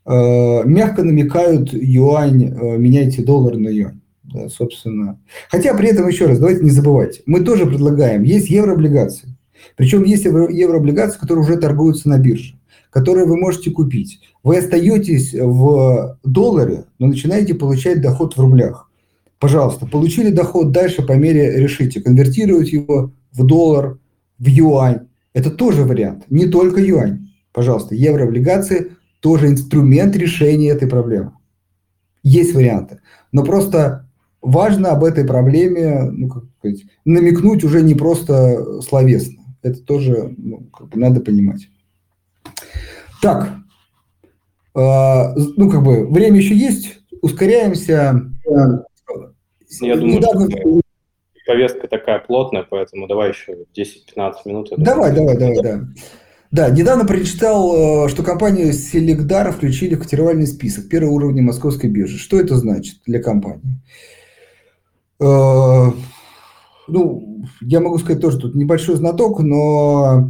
э, 0.05 0.61
мягко 0.65 1.03
намекают 1.03 1.73
юань, 1.73 2.43
э, 2.43 2.77
меняйте 2.77 3.23
доллар 3.23 3.57
на 3.57 3.69
юань. 3.69 4.01
Да, 4.23 4.49
собственно. 4.49 5.19
Хотя 5.49 5.73
при 5.73 5.89
этом, 5.89 6.07
еще 6.07 6.25
раз, 6.25 6.39
давайте 6.39 6.63
не 6.63 6.71
забывать, 6.71 7.21
мы 7.25 7.41
тоже 7.41 7.65
предлагаем, 7.65 8.23
есть 8.23 8.49
еврооблигации. 8.49 9.35
Причем 9.75 10.03
есть 10.03 10.25
еврооблигации, 10.25 11.19
которые 11.19 11.45
уже 11.45 11.57
торгуются 11.57 12.09
на 12.09 12.17
бирже, 12.17 12.55
которые 12.89 13.25
вы 13.25 13.37
можете 13.37 13.71
купить. 13.71 14.19
Вы 14.43 14.57
остаетесь 14.57 15.33
в 15.33 16.17
долларе, 16.23 16.85
но 16.99 17.07
начинаете 17.07 17.53
получать 17.53 18.01
доход 18.01 18.35
в 18.35 18.39
рублях. 18.39 18.89
Пожалуйста, 19.39 19.85
получили 19.85 20.29
доход, 20.29 20.71
дальше 20.71 21.01
по 21.01 21.13
мере 21.13 21.57
решите, 21.57 22.01
конвертировать 22.01 22.71
его 22.71 23.11
в 23.33 23.45
доллар, 23.45 23.99
в 24.39 24.47
юань. 24.47 25.07
Это 25.33 25.51
тоже 25.51 25.83
вариант, 25.83 26.23
не 26.29 26.47
только 26.47 26.79
юань. 26.81 27.32
Пожалуйста, 27.53 27.95
еврооблигации 27.95 28.97
тоже 29.19 29.47
инструмент 29.47 30.15
решения 30.15 30.69
этой 30.69 30.89
проблемы. 30.89 31.33
Есть 32.23 32.53
варианты. 32.53 32.99
Но 33.31 33.43
просто 33.43 34.09
важно 34.41 34.91
об 34.91 35.03
этой 35.03 35.25
проблеме 35.25 36.01
ну, 36.11 36.29
как 36.29 36.43
сказать, 36.59 36.83
намекнуть 37.05 37.63
уже 37.63 37.81
не 37.81 37.95
просто 37.95 38.81
словесно. 38.81 39.43
Это 39.61 39.81
тоже 39.81 40.33
ну, 40.37 40.67
как 40.77 40.89
бы 40.89 40.99
надо 40.99 41.21
понимать. 41.21 41.69
Так, 43.21 43.49
ну, 44.75 45.69
как 45.69 45.83
бы, 45.83 46.07
время 46.07 46.37
еще 46.37 46.55
есть, 46.55 46.99
ускоряемся. 47.21 48.21
Я 49.81 49.95
думаю, 49.95 50.17
Недавно... 50.17 50.49
что 50.49 50.81
повестка 51.45 51.87
такая 51.87 52.19
плотная, 52.19 52.65
поэтому 52.69 53.07
давай 53.07 53.29
еще 53.29 53.65
10-15 53.77 54.33
минут. 54.45 54.73
Давай, 54.77 55.13
давай, 55.13 55.37
давай, 55.37 55.61
да. 55.61 55.87
Да, 56.53 56.69
недавно 56.69 57.03
прочитал, 57.03 58.05
э, 58.05 58.09
что 58.09 58.21
компанию 58.21 58.73
Селегдар 58.73 59.51
включили 59.51 59.95
в 59.95 60.01
котировальный 60.01 60.45
список 60.45 60.87
первого 60.87 61.15
уровня 61.15 61.41
московской 61.41 61.89
биржи. 61.89 62.19
Что 62.19 62.39
это 62.39 62.57
значит 62.57 62.97
для 63.07 63.19
компании? 63.23 63.81
Э, 65.19 65.87
ну, 66.87 67.43
я 67.59 67.79
могу 67.79 67.97
сказать 67.97 68.21
тоже, 68.21 68.37
тут 68.37 68.53
небольшой 68.53 68.97
знаток, 68.97 69.39
но 69.39 70.29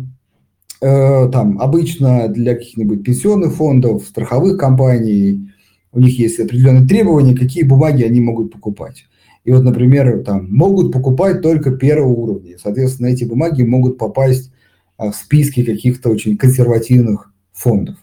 э, 0.79 1.29
там 1.29 1.59
обычно 1.59 2.29
для 2.29 2.55
каких-нибудь 2.55 3.03
пенсионных 3.03 3.55
фондов, 3.55 4.05
страховых 4.05 4.57
компаний, 4.57 5.49
у 5.91 5.99
них 5.99 6.17
есть 6.17 6.39
определенные 6.39 6.87
требования, 6.87 7.35
какие 7.35 7.63
бумаги 7.63 8.01
они 8.01 8.21
могут 8.21 8.53
покупать. 8.53 9.07
И 9.43 9.51
вот, 9.51 9.63
например, 9.63 10.23
там 10.23 10.47
могут 10.49 10.93
покупать 10.93 11.41
только 11.41 11.71
первого 11.71 12.13
уровня. 12.13 12.55
Соответственно, 12.63 13.07
эти 13.07 13.25
бумаги 13.25 13.63
могут 13.63 13.97
попасть 13.97 14.52
в 14.97 15.13
списке 15.13 15.63
каких-то 15.63 16.09
очень 16.09 16.37
консервативных 16.37 17.31
фондов. 17.51 17.97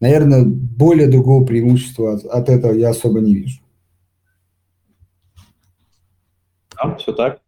Наверное, 0.00 0.44
более 0.44 1.08
другого 1.08 1.44
преимущества 1.44 2.14
от, 2.14 2.24
от 2.24 2.48
этого 2.48 2.72
я 2.72 2.90
особо 2.90 3.20
не 3.20 3.34
вижу. 3.34 3.60
Да, 6.76 6.96
все 6.96 7.12
так. 7.12 7.40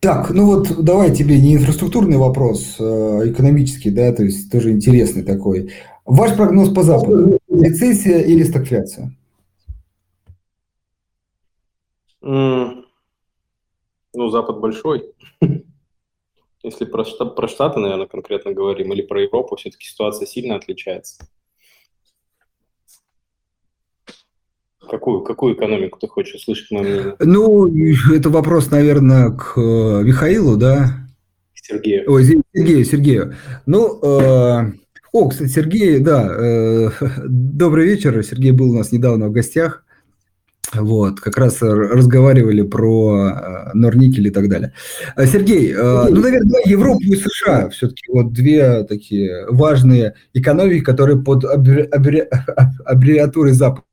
Так, 0.00 0.30
ну 0.30 0.44
вот 0.44 0.84
давай 0.84 1.12
тебе 1.12 1.40
не 1.40 1.54
инфраструктурный 1.54 2.18
вопрос, 2.18 2.76
а 2.78 3.22
экономический, 3.24 3.90
да, 3.90 4.12
то 4.12 4.22
есть 4.22 4.52
тоже 4.52 4.70
интересный 4.70 5.22
такой. 5.22 5.72
Ваш 6.04 6.36
прогноз 6.36 6.72
по 6.72 6.82
Западу? 6.82 7.38
Рецессия 7.48 8.20
или 8.20 8.44
стагфляция? 8.44 9.16
Mm. 12.22 12.82
Ну, 14.14 14.30
Запад 14.30 14.60
большой. 14.60 15.12
Если 16.66 16.84
про, 16.84 17.04
про 17.04 17.46
Штаты, 17.46 17.78
наверное, 17.78 18.08
конкретно 18.08 18.52
говорим, 18.52 18.92
или 18.92 19.02
про 19.02 19.22
Европу, 19.22 19.54
все-таки 19.54 19.86
ситуация 19.86 20.26
сильно 20.26 20.56
отличается. 20.56 21.28
Какую, 24.80 25.22
какую 25.22 25.54
экономику 25.54 26.00
ты 26.00 26.08
хочешь 26.08 26.34
услышать, 26.34 26.72
мое 26.72 26.82
мнение? 26.82 27.16
Ну, 27.20 28.12
это 28.12 28.30
вопрос, 28.30 28.72
наверное, 28.72 29.30
к 29.30 29.56
э, 29.56 30.02
Михаилу, 30.02 30.56
да? 30.56 31.06
Сергею. 31.54 32.10
Ой, 32.10 32.24
Сергею, 32.52 32.84
Сергею. 32.84 33.36
Ну, 33.66 34.00
э, 34.02 34.72
о, 35.12 35.28
кстати, 35.28 35.48
Сергей, 35.48 36.00
да, 36.00 36.26
э, 36.36 36.90
добрый 37.28 37.86
вечер. 37.86 38.24
Сергей 38.24 38.50
был 38.50 38.72
у 38.72 38.78
нас 38.78 38.90
недавно 38.90 39.28
в 39.28 39.32
гостях. 39.32 39.85
Вот, 40.78 41.20
как 41.20 41.38
раз 41.38 41.62
разговаривали 41.62 42.62
про 42.62 43.28
э, 43.28 43.70
Норникель 43.74 44.28
и 44.28 44.30
так 44.30 44.48
далее. 44.48 44.72
Э, 45.16 45.26
Сергей, 45.26 45.72
э, 45.72 46.08
ну, 46.10 46.20
наверное, 46.20 46.62
Европа 46.64 47.02
и 47.02 47.16
США 47.16 47.68
все-таки 47.70 48.04
вот 48.08 48.32
две 48.32 48.84
такие 48.84 49.46
важные 49.48 50.14
экономики, 50.34 50.82
которые 50.82 51.22
под 51.22 51.44
аббревиатурой 51.44 53.52
Запад. 53.52 53.84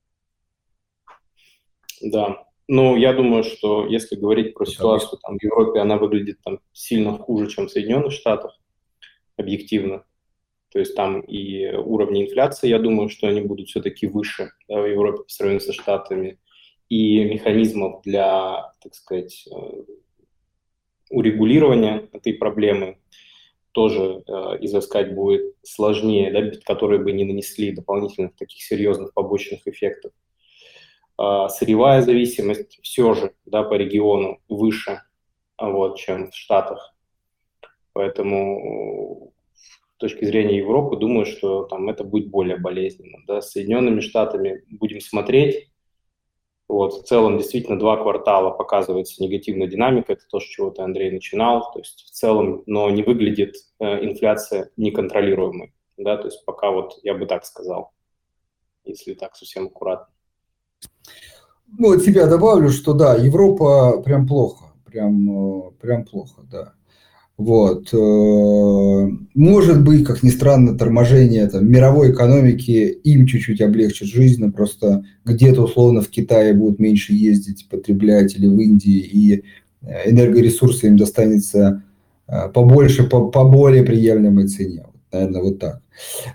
Да, 2.02 2.44
ну, 2.68 2.98
я 2.98 3.14
думаю, 3.14 3.44
что 3.44 3.88
если 3.88 4.16
говорить 4.16 4.54
про 4.54 4.66
ситуацию 4.66 5.20
там, 5.22 5.38
в 5.38 5.44
Европе, 5.44 5.80
она 5.80 5.98
выглядит 5.98 6.40
там 6.44 6.60
сильно 6.74 7.18
хуже, 7.18 7.48
чем 7.48 7.68
в 7.68 7.72
Соединенных 7.72 8.14
Штатах, 8.14 8.60
объективно. 9.38 10.04
То 10.72 10.80
есть 10.80 10.96
там 10.96 11.22
и 11.22 11.72
уровни 11.72 12.24
инфляции, 12.24 12.68
я 12.68 12.80
думаю, 12.80 13.10
что 13.10 13.28
они 13.28 13.42
будут 13.42 13.68
все-таки 13.68 14.08
выше 14.08 14.52
да, 14.68 14.82
в 14.82 14.88
Европе 14.88 15.24
по 15.24 15.30
сравнению 15.30 15.62
со 15.62 15.72
Штатами 15.72 16.40
и 16.94 17.24
механизмов 17.24 18.02
для, 18.04 18.72
так 18.84 18.94
сказать, 18.94 19.48
э, 19.52 19.84
урегулирования 21.10 22.08
этой 22.12 22.36
проблемы 22.36 23.00
тоже 23.72 24.24
э, 24.28 24.32
изыскать 24.62 25.16
будет 25.16 25.56
сложнее, 25.64 26.32
да, 26.32 26.52
которые 26.64 27.02
бы 27.02 27.12
не 27.12 27.24
нанесли 27.24 27.72
дополнительных 27.72 28.36
таких 28.36 28.62
серьезных 28.62 29.12
побочных 29.16 29.68
эффектов. 29.68 30.12
Э, 31.20 31.48
сырьевая 31.50 32.04
зависимость 32.04 32.80
все 32.84 33.16
же 33.16 33.34
да, 33.46 33.64
по 33.64 33.74
региону 33.74 34.40
выше, 34.48 35.02
вот, 35.60 35.98
чем 35.98 36.30
в 36.30 36.36
Штатах. 36.36 36.96
Поэтому 37.94 39.34
с 39.96 39.98
точки 39.98 40.26
зрения 40.26 40.58
Европы, 40.58 40.98
думаю, 40.98 41.26
что 41.26 41.64
там 41.64 41.90
это 41.90 42.04
будет 42.04 42.30
более 42.30 42.58
болезненно. 42.58 43.18
Да. 43.26 43.42
С 43.42 43.52
Соединенными 43.52 44.02
Штатами 44.02 44.64
будем 44.70 45.00
смотреть, 45.00 45.73
вот, 46.74 46.94
в 46.94 47.04
целом, 47.04 47.38
действительно, 47.38 47.78
два 47.78 47.98
квартала 47.98 48.50
показывается 48.50 49.22
негативная 49.22 49.68
динамика, 49.68 50.14
это 50.14 50.24
то, 50.30 50.40
с 50.40 50.44
чего 50.44 50.72
ты, 50.72 50.82
Андрей, 50.82 51.12
начинал, 51.12 51.72
то 51.72 51.80
есть 51.80 52.06
в 52.08 52.12
целом, 52.12 52.64
но 52.66 52.90
не 52.90 53.04
выглядит 53.04 53.56
э, 53.80 54.06
инфляция 54.06 54.70
неконтролируемой, 54.78 55.74
да, 55.98 56.18
то 56.18 56.26
есть 56.26 56.44
пока 56.46 56.72
вот 56.72 57.00
я 57.04 57.14
бы 57.14 57.26
так 57.26 57.46
сказал, 57.46 57.92
если 58.86 59.14
так 59.14 59.36
совсем 59.36 59.68
аккуратно. 59.68 60.08
Ну, 61.68 61.94
от 61.94 62.04
себя 62.04 62.28
добавлю, 62.28 62.70
что 62.70 62.94
да, 62.94 63.16
Европа 63.16 64.02
прям 64.02 64.28
плохо, 64.28 64.66
прям, 64.86 65.68
э, 65.68 65.72
прям 65.80 66.06
плохо, 66.06 66.42
да. 66.52 66.74
Вот. 67.38 67.90
Э, 67.94 69.08
может 69.34 69.84
быть, 69.84 70.06
как 70.06 70.22
ни 70.22 70.30
странно, 70.30 70.78
торможение 70.78 71.48
там, 71.48 71.70
мировой 71.70 72.12
экономики 72.12 73.00
им 73.04 73.26
чуть-чуть 73.26 73.62
облегчит 73.62 74.08
жизнь, 74.08 74.44
но 74.44 74.52
просто 74.52 75.04
где-то 75.26 75.64
условно 75.64 76.02
в 76.02 76.10
Китае 76.10 76.54
будут 76.54 76.80
меньше 76.80 77.14
ездить 77.14 77.68
потреблять 77.70 78.36
или 78.36 78.46
в 78.48 78.60
Индии, 78.60 79.00
и 79.00 79.44
э, 79.82 80.12
энергоресурсы 80.12 80.88
им 80.88 80.98
достанется 80.98 81.84
э, 82.28 82.50
побольше, 82.50 83.04
по, 83.04 83.30
по 83.30 83.44
более 83.44 83.84
приемлемой 83.84 84.48
цене. 84.48 84.86
Наверное, 85.12 85.42
вот 85.42 85.60
так. 85.60 85.82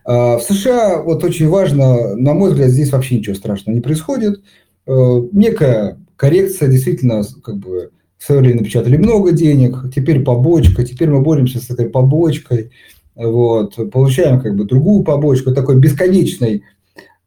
А 0.04 0.38
в 0.38 0.42
США 0.42 1.02
вот 1.02 1.22
очень 1.22 1.48
важно, 1.48 2.16
на 2.16 2.34
мой 2.34 2.50
взгляд, 2.50 2.70
здесь 2.70 2.90
вообще 2.90 3.18
ничего 3.18 3.34
страшного 3.34 3.74
не 3.74 3.82
происходит. 3.82 4.40
Некая 4.86 5.98
коррекция 6.14 6.68
действительно 6.68 7.24
как 7.42 7.56
бы 7.56 7.90
в 8.18 8.24
свое 8.24 8.40
время 8.40 8.58
напечатали 8.58 8.96
много 8.96 9.32
денег, 9.32 9.92
теперь 9.94 10.22
побочка, 10.22 10.84
теперь 10.84 11.08
мы 11.08 11.20
боремся 11.20 11.60
с 11.60 11.70
этой 11.70 11.88
побочкой, 11.88 12.72
вот, 13.14 13.76
получаем 13.90 14.40
как 14.40 14.56
бы 14.56 14.64
другую 14.64 15.04
побочку, 15.04 15.54
такой 15.54 15.78
бесконечный, 15.78 16.64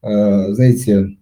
э, 0.02 0.54
знаете, 0.54 1.18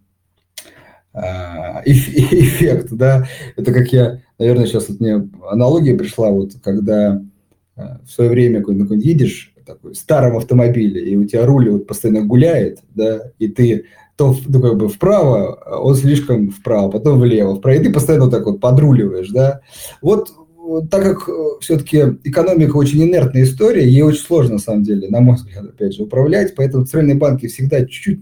э, 1.14 1.20
эффект, 1.86 2.88
да, 2.92 3.28
это 3.56 3.72
как 3.72 3.94
я, 3.94 4.22
наверное, 4.40 4.66
сейчас 4.66 4.90
вот 4.90 5.00
мне 5.00 5.30
аналогия 5.50 5.96
пришла, 5.96 6.32
вот, 6.32 6.54
когда 6.64 7.22
э, 7.76 7.82
в 8.04 8.12
свое 8.12 8.30
время 8.32 8.62
куда-нибудь 8.62 9.06
едешь, 9.06 9.54
такой, 9.66 9.94
старом 9.94 10.36
автомобиле, 10.36 11.12
и 11.12 11.16
у 11.16 11.26
тебя 11.26 11.46
руль 11.46 11.70
вот 11.70 11.86
постоянно 11.86 12.26
гуляет, 12.26 12.80
да, 12.96 13.32
и 13.38 13.48
ты 13.48 13.86
то 14.20 14.36
ну, 14.50 14.62
как 14.62 14.76
бы 14.76 14.90
вправо, 14.90 15.54
он 15.80 15.96
слишком 15.96 16.52
вправо, 16.52 16.92
потом 16.92 17.22
влево, 17.22 17.56
вправо, 17.56 17.78
и 17.78 17.82
ты 17.82 17.90
постоянно 17.90 18.30
так 18.30 18.46
вот 18.46 18.60
подруливаешь, 18.60 19.30
да. 19.30 19.62
Вот 20.02 20.30
так 20.92 21.04
как 21.04 21.30
э, 21.30 21.32
все-таки 21.62 22.18
экономика 22.26 22.76
очень 22.76 23.02
инертная 23.02 23.44
история, 23.44 23.88
ей 23.88 24.02
очень 24.02 24.20
сложно, 24.20 24.56
на 24.56 24.60
самом 24.60 24.84
деле, 24.84 25.08
на 25.08 25.22
мой 25.22 25.38
взгляд, 25.38 25.64
опять 25.64 25.94
же, 25.94 26.04
управлять, 26.04 26.54
поэтому 26.54 26.84
центральные 26.84 27.16
банки 27.16 27.48
всегда 27.48 27.80
чуть-чуть 27.86 28.20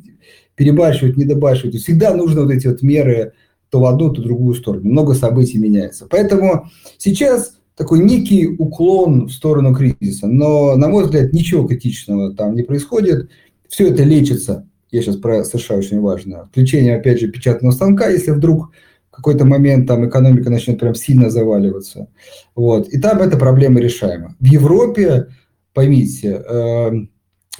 перебарщивают, 0.54 1.18
недобарщивают, 1.18 1.78
всегда 1.78 2.14
нужно 2.14 2.44
вот 2.44 2.52
эти 2.52 2.68
вот 2.68 2.84
меры 2.84 3.34
то 3.72 3.80
в 3.80 3.86
одну, 3.88 4.12
то 4.12 4.22
в 4.22 4.24
другую 4.24 4.54
сторону. 4.54 4.88
Много 4.88 5.16
событий 5.16 5.58
меняется. 5.58 6.06
Поэтому 6.08 6.70
сейчас 7.00 7.58
такой 7.76 8.04
некий 8.04 8.46
уклон 8.46 9.30
в 9.30 9.32
сторону 9.32 9.74
кризиса, 9.74 10.28
но, 10.28 10.76
на 10.76 10.90
мой 10.90 11.06
взгляд, 11.06 11.34
ничего 11.34 11.68
критичного 11.68 12.36
там 12.36 12.56
не 12.56 12.62
происходит. 12.62 13.32
Все 13.68 13.88
это 13.88 14.04
лечится 14.04 14.68
я 14.92 15.02
сейчас 15.02 15.18
про 15.18 15.44
США 15.44 15.78
очень 15.78 16.00
важно, 16.00 16.48
включение, 16.52 16.96
опять 16.96 17.20
же, 17.20 17.28
печатного 17.28 17.72
станка, 17.72 18.10
если 18.10 18.32
вдруг 18.32 18.72
в 19.12 19.16
какой-то 19.16 19.46
момент 19.46 19.88
там 19.88 20.08
экономика 20.08 20.50
начнет 20.50 20.80
прям 20.80 20.96
сильно 20.96 21.30
заваливаться. 21.30 22.08
Вот. 22.56 22.88
И 22.90 23.00
там 23.00 23.20
эта 23.20 23.38
проблема 23.38 23.80
решаема. 23.80 24.36
В 24.40 24.46
Европе, 24.46 25.28
поймите, 25.74 26.44
э, 26.48 26.92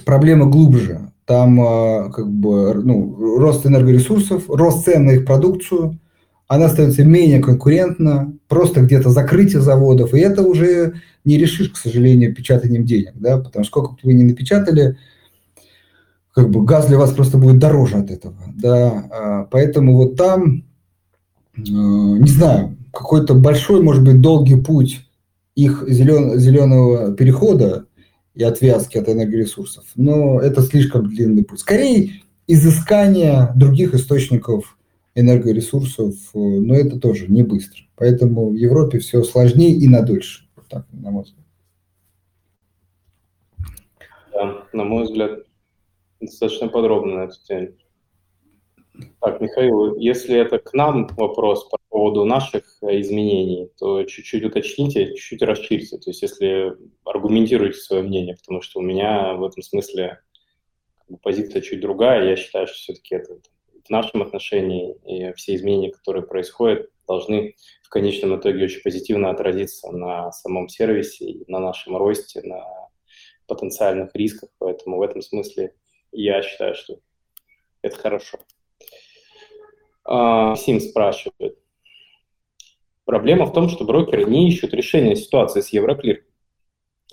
проблема 0.04 0.46
глубже. 0.46 1.12
Там 1.24 1.60
э, 1.60 2.12
как 2.12 2.30
бы 2.30 2.74
ну, 2.74 3.38
рост 3.38 3.66
энергоресурсов, 3.66 4.48
рост 4.48 4.84
цен 4.84 5.06
на 5.06 5.10
их 5.12 5.24
продукцию, 5.26 5.98
она 6.46 6.68
становится 6.68 7.04
менее 7.04 7.40
конкурентна, 7.40 8.32
просто 8.48 8.80
где-то 8.80 9.10
закрытие 9.10 9.60
заводов, 9.60 10.14
и 10.14 10.18
это 10.18 10.42
уже 10.42 10.94
не 11.24 11.36
решишь, 11.36 11.70
к 11.70 11.76
сожалению, 11.76 12.34
печатанием 12.34 12.86
денег, 12.86 13.12
да, 13.16 13.36
потому 13.36 13.64
что 13.64 13.70
сколько 13.70 13.92
бы 13.92 13.98
вы 14.04 14.14
ни 14.14 14.22
напечатали, 14.22 14.96
как 16.38 16.50
бы 16.50 16.64
газ 16.64 16.86
для 16.86 16.98
вас 16.98 17.12
просто 17.12 17.36
будет 17.36 17.58
дороже 17.58 17.96
от 17.96 18.12
этого, 18.12 18.36
да, 18.54 19.08
а, 19.10 19.44
поэтому 19.50 19.96
вот 19.96 20.14
там, 20.14 20.62
э, 21.56 21.62
не 21.62 22.28
знаю, 22.28 22.76
какой-то 22.92 23.34
большой, 23.34 23.82
может 23.82 24.04
быть, 24.04 24.20
долгий 24.20 24.54
путь 24.54 25.04
их 25.56 25.82
зелен, 25.88 26.38
зеленого 26.38 27.12
перехода, 27.16 27.86
и 28.36 28.44
отвязки 28.44 28.96
от 28.96 29.08
энергоресурсов, 29.08 29.84
но 29.96 30.38
это 30.40 30.62
слишком 30.62 31.08
длинный 31.08 31.42
путь. 31.42 31.58
Скорее, 31.58 32.22
изыскание 32.46 33.50
других 33.56 33.94
источников 33.94 34.78
энергоресурсов, 35.16 36.14
э, 36.34 36.38
но 36.38 36.76
это 36.76 37.00
тоже 37.00 37.26
не 37.26 37.42
быстро. 37.42 37.82
Поэтому 37.96 38.50
в 38.50 38.54
Европе 38.54 39.00
все 39.00 39.24
сложнее 39.24 39.72
и 39.72 39.88
надольше, 39.88 40.44
вот 40.54 40.66
так, 40.68 40.86
на 40.92 41.10
мой 41.10 41.24
взгляд. 41.24 41.46
Да, 44.32 44.62
на 44.72 44.84
мой 44.84 45.02
взгляд, 45.02 45.40
достаточно 46.20 46.68
подробно 46.68 47.16
на 47.16 47.24
эту 47.24 47.42
тему. 47.44 47.68
Так, 49.20 49.40
Михаил, 49.40 49.96
если 49.96 50.36
это 50.36 50.58
к 50.58 50.72
нам 50.74 51.06
вопрос 51.16 51.68
по 51.68 51.78
поводу 51.88 52.24
наших 52.24 52.64
э, 52.82 53.00
изменений, 53.00 53.70
то 53.78 54.02
чуть-чуть 54.02 54.44
уточните, 54.44 55.14
чуть-чуть 55.14 55.42
расширьте. 55.42 55.98
То 55.98 56.10
есть 56.10 56.22
если 56.22 56.72
аргументируете 57.04 57.78
свое 57.78 58.02
мнение, 58.02 58.34
потому 58.36 58.60
что 58.60 58.80
у 58.80 58.82
меня 58.82 59.34
в 59.34 59.44
этом 59.44 59.62
смысле 59.62 60.20
позиция 61.22 61.62
чуть 61.62 61.80
другая. 61.80 62.28
Я 62.28 62.36
считаю, 62.36 62.66
что 62.66 62.76
все-таки 62.76 63.14
это 63.14 63.38
в 63.84 63.90
нашем 63.90 64.22
отношении 64.22 64.96
и 65.06 65.32
все 65.34 65.54
изменения, 65.54 65.90
которые 65.90 66.26
происходят, 66.26 66.90
должны 67.06 67.54
в 67.82 67.88
конечном 67.88 68.38
итоге 68.38 68.64
очень 68.64 68.82
позитивно 68.82 69.30
отразиться 69.30 69.90
на 69.90 70.30
самом 70.32 70.68
сервисе, 70.68 71.44
на 71.46 71.58
нашем 71.58 71.96
росте, 71.96 72.42
на 72.42 72.64
потенциальных 73.46 74.14
рисках. 74.14 74.50
Поэтому 74.58 74.98
в 74.98 75.02
этом 75.02 75.22
смысле 75.22 75.74
я 76.12 76.42
считаю, 76.42 76.74
что 76.74 76.98
это 77.82 77.96
хорошо. 77.96 78.38
А, 80.04 80.56
Сим 80.56 80.80
спрашивает. 80.80 81.58
Проблема 83.04 83.46
в 83.46 83.52
том, 83.52 83.68
что 83.68 83.84
брокеры 83.84 84.24
не 84.24 84.48
ищут 84.48 84.74
решения 84.74 85.16
ситуации 85.16 85.60
с 85.60 85.68
Евроклир, 85.68 86.24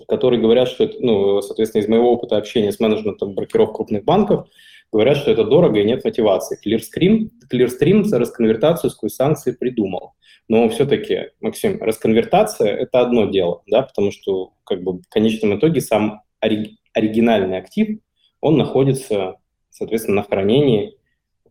которые 0.08 0.40
говорят, 0.40 0.68
что 0.68 0.84
это, 0.84 0.98
ну, 1.00 1.40
соответственно, 1.40 1.82
из 1.82 1.88
моего 1.88 2.12
опыта 2.12 2.36
общения 2.36 2.72
с 2.72 2.80
менеджментом 2.80 3.34
брокеров 3.34 3.72
крупных 3.72 4.04
банков, 4.04 4.48
говорят, 4.92 5.16
что 5.16 5.30
это 5.30 5.44
дорого 5.44 5.80
и 5.80 5.84
нет 5.84 6.04
мотивации. 6.04 6.58
Clearstream, 6.64 7.30
Clearstream 7.52 8.04
за 8.04 8.18
расконвертацию 8.18 8.90
сквозь 8.90 9.14
санкции 9.14 9.52
придумал. 9.52 10.14
Но 10.48 10.68
все-таки, 10.68 11.30
Максим, 11.40 11.82
расконвертация– 11.82 12.74
это 12.76 13.00
одно 13.00 13.26
дело, 13.26 13.62
да, 13.66 13.82
потому 13.82 14.12
что 14.12 14.52
как 14.64 14.82
бы, 14.82 15.00
в 15.00 15.08
конечном 15.08 15.58
итоге 15.58 15.80
сам 15.80 16.22
оригинальный 16.40 17.58
актив, 17.58 17.98
он 18.40 18.56
находится, 18.56 19.36
соответственно, 19.70 20.16
на 20.16 20.22
хранении 20.22 20.96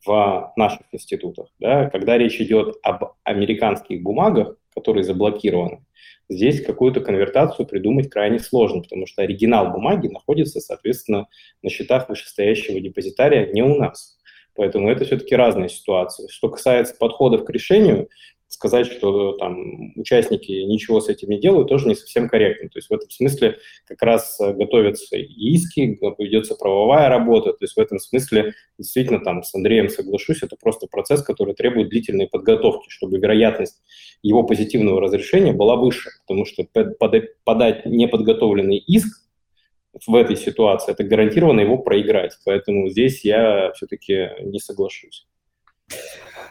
в 0.05 0.53
наших 0.55 0.81
институтах. 0.91 1.47
Да? 1.59 1.89
Когда 1.89 2.17
речь 2.17 2.39
идет 2.39 2.75
об 2.83 3.13
американских 3.23 4.03
бумагах, 4.03 4.57
которые 4.73 5.03
заблокированы, 5.03 5.85
здесь 6.29 6.63
какую-то 6.63 7.01
конвертацию 7.01 7.65
придумать 7.65 8.09
крайне 8.09 8.39
сложно, 8.39 8.81
потому 8.81 9.07
что 9.07 9.23
оригинал 9.23 9.71
бумаги 9.71 10.07
находится, 10.07 10.59
соответственно, 10.59 11.27
на 11.61 11.69
счетах 11.69 12.09
вышестоящего 12.09 12.79
депозитария 12.79 13.51
не 13.51 13.63
у 13.63 13.75
нас. 13.75 14.17
Поэтому 14.55 14.89
это 14.89 15.05
все-таки 15.05 15.35
разные 15.35 15.69
ситуации. 15.69 16.27
Что 16.29 16.49
касается 16.49 16.95
подходов 16.97 17.43
к 17.45 17.49
решению, 17.49 18.09
сказать, 18.47 18.87
что 18.87 19.33
там 19.33 19.93
участники 19.95 20.51
ничего 20.51 21.01
с 21.01 21.09
этим 21.09 21.29
не 21.29 21.39
делают, 21.39 21.69
тоже 21.69 21.87
не 21.87 21.95
совсем 21.95 22.29
корректно. 22.29 22.69
То 22.69 22.77
есть 22.77 22.89
в 22.89 22.93
этом 22.93 23.09
смысле 23.09 23.57
как 23.85 24.01
раз 24.01 24.39
э, 24.39 24.53
готовятся 24.53 25.17
иски, 25.17 25.99
ведется 26.19 26.55
правовая 26.55 27.09
работа. 27.09 27.51
То 27.53 27.63
есть 27.63 27.75
в 27.75 27.79
этом 27.79 27.99
смысле 27.99 28.53
действительно 28.77 29.19
там 29.19 29.43
с 29.43 29.53
Андреем 29.55 29.89
соглашусь, 29.89 30.43
это 30.43 30.55
просто 30.55 30.87
процесс, 30.87 31.21
который 31.23 31.53
требует 31.53 31.89
длительной 31.89 32.27
подготовки, 32.27 32.89
чтобы 32.89 33.17
вероятность 33.17 33.81
его 34.21 34.43
позитивного 34.43 35.01
разрешения 35.01 35.53
была 35.53 35.75
выше. 35.75 36.09
Потому 36.25 36.45
что 36.45 36.65
подать 37.43 37.85
неподготовленный 37.85 38.77
иск 38.77 39.21
в 40.05 40.15
этой 40.15 40.35
ситуации, 40.35 40.91
это 40.91 41.03
гарантированно 41.03 41.61
его 41.61 41.77
проиграть. 41.77 42.33
Поэтому 42.45 42.89
здесь 42.89 43.23
я 43.23 43.71
все-таки 43.73 44.29
не 44.41 44.59
соглашусь. 44.59 45.25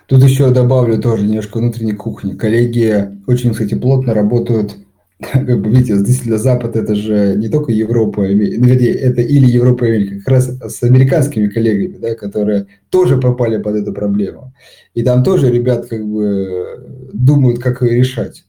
Тут 0.06 0.22
еще 0.22 0.50
добавлю 0.50 1.00
тоже 1.00 1.24
немножко 1.24 1.58
внутренней 1.58 1.92
кухни. 1.92 2.34
Коллеги 2.34 3.08
очень, 3.26 3.52
кстати, 3.52 3.74
плотно 3.74 4.14
работают 4.14 4.76
как 5.32 5.44
бы, 5.44 5.70
видите, 5.70 5.96
действительно, 5.96 6.38
Запад– 6.38 6.76
это 6.76 6.94
же 6.94 7.34
не 7.36 7.48
только 7.48 7.72
Европа, 7.72 8.22
ну, 8.22 8.26
вернее, 8.26 8.94
это 8.94 9.20
или 9.22 9.46
Европа 9.46 9.84
и 9.84 9.90
Америка, 9.90 10.18
как 10.18 10.28
раз 10.28 10.48
с 10.48 10.82
американскими 10.82 11.48
коллегами, 11.48 11.98
да, 11.98 12.14
которые 12.14 12.66
тоже 12.90 13.18
попали 13.18 13.62
под 13.62 13.76
эту 13.76 13.92
проблему. 13.92 14.52
И 14.94 15.02
там 15.02 15.22
тоже 15.22 15.50
ребят 15.50 15.86
как 15.86 16.04
бы 16.04 17.10
думают, 17.12 17.60
как 17.60 17.82
ее 17.82 17.96
решать. 17.96 18.44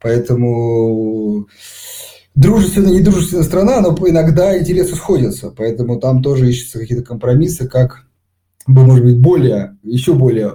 Поэтому 0.00 1.48
дружественная 2.34 2.92
и 2.92 2.96
недружественная 2.98 3.44
страна, 3.44 3.80
но 3.80 3.96
иногда 4.08 4.58
интересы 4.58 4.94
сходятся. 4.94 5.52
Поэтому 5.56 5.98
там 5.98 6.22
тоже 6.22 6.48
ищутся 6.48 6.78
какие-то 6.78 7.04
компромиссы, 7.04 7.68
как 7.68 8.05
бы, 8.74 8.84
может 8.84 9.04
быть, 9.04 9.18
более, 9.18 9.76
еще 9.82 10.14
более, 10.14 10.50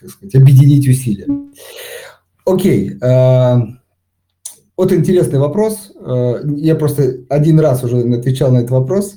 как 0.00 0.10
сказать, 0.10 0.34
объединить 0.34 0.88
усилия. 0.88 1.26
Окей. 2.44 2.96
Э, 3.00 3.56
вот 4.76 4.92
интересный 4.92 5.38
вопрос. 5.38 5.92
Э, 6.00 6.40
я 6.56 6.74
просто 6.74 7.18
один 7.28 7.60
раз 7.60 7.84
уже 7.84 7.98
отвечал 8.14 8.52
на 8.52 8.58
этот 8.58 8.70
вопрос 8.70 9.16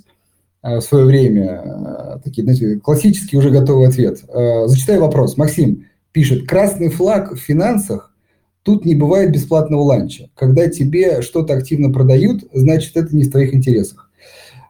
э, 0.61 0.77
в 0.77 0.81
свое 0.81 1.05
время. 1.05 2.19
Такие, 2.23 2.43
знаете, 2.43 2.79
классический 2.79 3.37
уже 3.37 3.49
готовый 3.49 3.87
ответ. 3.87 4.19
Зачитаю 4.65 5.01
вопрос. 5.01 5.37
Максим 5.37 5.85
пишет, 6.11 6.47
красный 6.47 6.89
флаг 6.89 7.33
в 7.33 7.37
финансах 7.37 8.13
Тут 8.63 8.85
не 8.85 8.95
бывает 8.95 9.31
бесплатного 9.31 9.81
ланча. 9.81 10.29
Когда 10.35 10.69
тебе 10.69 11.21
что-то 11.21 11.53
активно 11.53 11.91
продают, 11.91 12.45
значит, 12.53 12.95
это 12.95 13.13
не 13.13 13.25
в 13.25 13.31
твоих 13.31 13.53
интересах. 13.53 14.09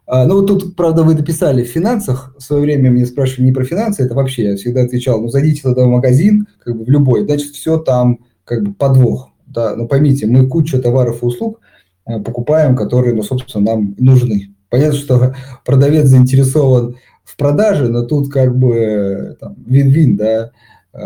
А, 0.06 0.26
ну, 0.26 0.36
вот 0.36 0.48
тут, 0.48 0.76
правда, 0.76 1.04
вы 1.04 1.14
дописали 1.14 1.64
в 1.64 1.68
финансах. 1.68 2.36
В 2.38 2.42
свое 2.42 2.62
время 2.62 2.92
мне 2.92 3.06
спрашивали 3.06 3.48
не 3.48 3.54
про 3.54 3.64
финансы, 3.64 4.04
это 4.04 4.16
вообще 4.16 4.50
я 4.50 4.56
всегда 4.58 4.82
отвечал, 4.82 5.22
ну, 5.22 5.30
зайдите 5.30 5.62
тогда 5.64 5.86
в 5.86 5.90
магазин, 5.90 6.48
как 6.60 6.78
бы 6.78 6.84
в 6.84 6.90
любой, 6.90 7.24
значит, 7.24 7.54
все 7.54 7.78
там 7.78 8.20
как 8.44 8.64
бы 8.64 8.74
подвох. 8.74 9.30
Да, 9.46 9.76
ну, 9.76 9.88
поймите, 9.88 10.26
мы 10.26 10.48
кучу 10.48 10.82
товаров 10.82 11.22
и 11.22 11.26
услуг 11.26 11.62
э, 12.06 12.20
покупаем, 12.20 12.76
которые, 12.76 13.14
ну, 13.14 13.24
собственно, 13.24 13.66
нам 13.66 13.96
нужны. 13.98 14.56
Понятно, 14.70 14.98
что 14.98 15.36
продавец 15.66 16.08
заинтересован 16.08 16.98
в 17.24 17.38
продаже, 17.38 17.88
но 17.88 18.04
тут 18.04 18.32
как 18.32 18.58
бы 18.58 19.38
вин-вин, 19.66 20.18
да, 20.18 20.52
э, 20.94 21.00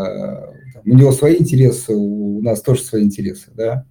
у 0.85 0.95
него 0.95 1.11
свои 1.11 1.37
интересы, 1.37 1.93
у 1.93 2.41
нас 2.41 2.61
тоже 2.61 2.81
свои 2.81 3.03
интересы, 3.03 3.51
да. 3.53 3.85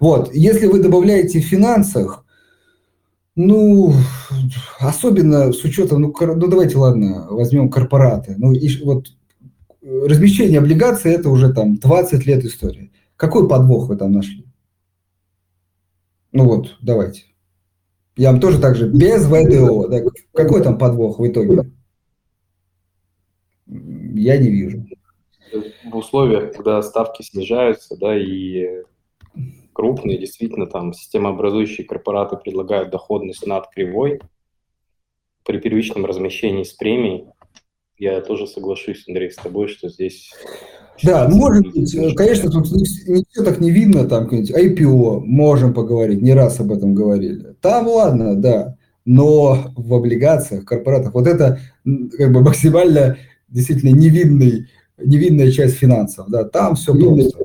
Вот, 0.00 0.34
если 0.34 0.66
вы 0.66 0.80
добавляете 0.80 1.40
в 1.40 1.44
финансах, 1.44 2.24
ну, 3.46 3.94
особенно 4.78 5.52
с 5.52 5.64
учетом, 5.64 6.02
ну, 6.02 6.14
ну 6.20 6.46
давайте, 6.46 6.76
ладно, 6.76 7.26
возьмем 7.30 7.70
корпораты. 7.70 8.34
Ну, 8.36 8.52
и 8.52 8.68
вот 8.84 9.08
размещение 9.82 10.58
облигаций– 10.58 11.12
это 11.12 11.30
уже 11.30 11.52
там 11.52 11.76
20 11.76 12.26
лет 12.26 12.44
истории. 12.44 12.92
Какой 13.16 13.48
подвох 13.48 13.88
вы 13.88 13.96
там 13.96 14.12
нашли? 14.12 14.46
Ну 16.32 16.44
вот, 16.44 16.76
давайте. 16.82 17.24
Я 18.16 18.32
вам 18.32 18.40
тоже 18.40 18.60
так 18.60 18.76
же, 18.76 18.88
без 18.88 19.24
ВДО. 19.24 19.88
Да, 19.88 20.00
какой 20.32 20.62
там 20.62 20.78
подвох 20.78 21.18
в 21.18 21.26
итоге? 21.26 21.70
Я 23.66 24.36
не 24.36 24.50
вижу. 24.50 24.86
В 25.90 25.96
условиях, 25.96 26.52
когда 26.54 26.82
ставки 26.82 27.22
снижаются, 27.22 27.96
да, 27.96 28.16
и 28.16 28.84
крупные, 29.80 30.18
действительно, 30.18 30.66
там 30.66 30.92
системообразующие 30.92 31.86
корпораты 31.86 32.36
предлагают 32.36 32.90
доходность 32.90 33.46
над 33.46 33.66
кривой 33.70 34.20
при 35.46 35.56
первичном 35.56 36.04
размещении 36.04 36.64
с 36.64 36.72
премией. 36.74 37.24
Я 37.96 38.20
тоже 38.20 38.46
соглашусь, 38.46 39.04
Андрей, 39.08 39.30
с 39.30 39.36
тобой, 39.36 39.68
что 39.68 39.88
здесь... 39.88 40.34
Да, 41.02 41.30
может 41.30 41.64
быть, 41.72 41.96
конечно, 42.14 42.50
тут 42.50 42.70
не, 42.72 42.84
все 42.84 43.42
так 43.42 43.58
не 43.58 43.70
видно, 43.70 44.06
там 44.06 44.24
какое-нибудь 44.24 44.54
IPO, 44.54 45.20
можем 45.20 45.72
поговорить, 45.72 46.20
не 46.20 46.34
раз 46.34 46.60
об 46.60 46.72
этом 46.72 46.94
говорили. 46.94 47.54
Там 47.62 47.88
ладно, 47.88 48.36
да, 48.36 48.76
но 49.06 49.72
в 49.76 49.94
облигациях, 49.94 50.66
корпоратах, 50.66 51.14
вот 51.14 51.26
это 51.26 51.58
как 52.18 52.32
бы 52.32 52.42
максимально 52.42 53.16
действительно 53.48 53.96
невинный, 53.96 54.68
невинная 54.98 55.50
часть 55.50 55.76
финансов, 55.76 56.26
да, 56.28 56.44
там 56.44 56.74
все 56.74 56.92
просто 56.92 57.38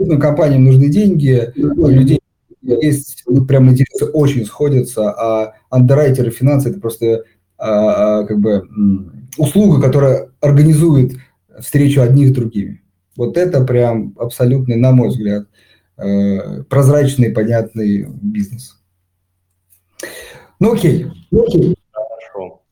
крупным 0.00 0.18
компаниям 0.18 0.64
нужны 0.64 0.88
деньги, 0.88 1.52
у 1.56 1.88
людей 1.88 2.20
есть 2.62 3.22
ну, 3.26 3.44
прям 3.44 3.68
интересы 3.70 4.06
очень 4.06 4.46
сходятся, 4.46 5.10
а 5.10 5.54
андеррайтеры 5.68 6.30
финансы 6.30 6.70
это 6.70 6.80
просто 6.80 7.24
а, 7.58 8.20
а, 8.20 8.24
как 8.24 8.40
бы 8.40 8.66
услуга, 9.36 9.80
которая 9.80 10.30
организует 10.40 11.18
встречу 11.58 12.00
одних 12.00 12.30
с 12.30 12.32
другими. 12.32 12.82
Вот 13.16 13.36
это 13.36 13.62
прям 13.62 14.14
абсолютный, 14.18 14.76
на 14.76 14.92
мой 14.92 15.08
взгляд, 15.08 15.46
э, 15.98 16.62
прозрачный, 16.62 17.30
понятный 17.30 18.06
бизнес. 18.22 18.80
Ну 20.58 20.72
окей. 20.72 21.06
Ну, 21.30 21.42
окей. 21.42 21.76
Хорошо. 21.92 22.62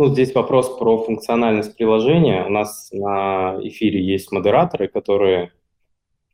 А, 0.00 0.02
ну, 0.02 0.12
здесь 0.14 0.34
вопрос 0.34 0.78
про 0.78 1.04
функциональность 1.04 1.76
приложения. 1.76 2.46
У 2.46 2.48
нас 2.48 2.88
на 2.90 3.58
эфире 3.62 4.02
есть 4.02 4.32
модераторы, 4.32 4.88
которые 4.88 5.52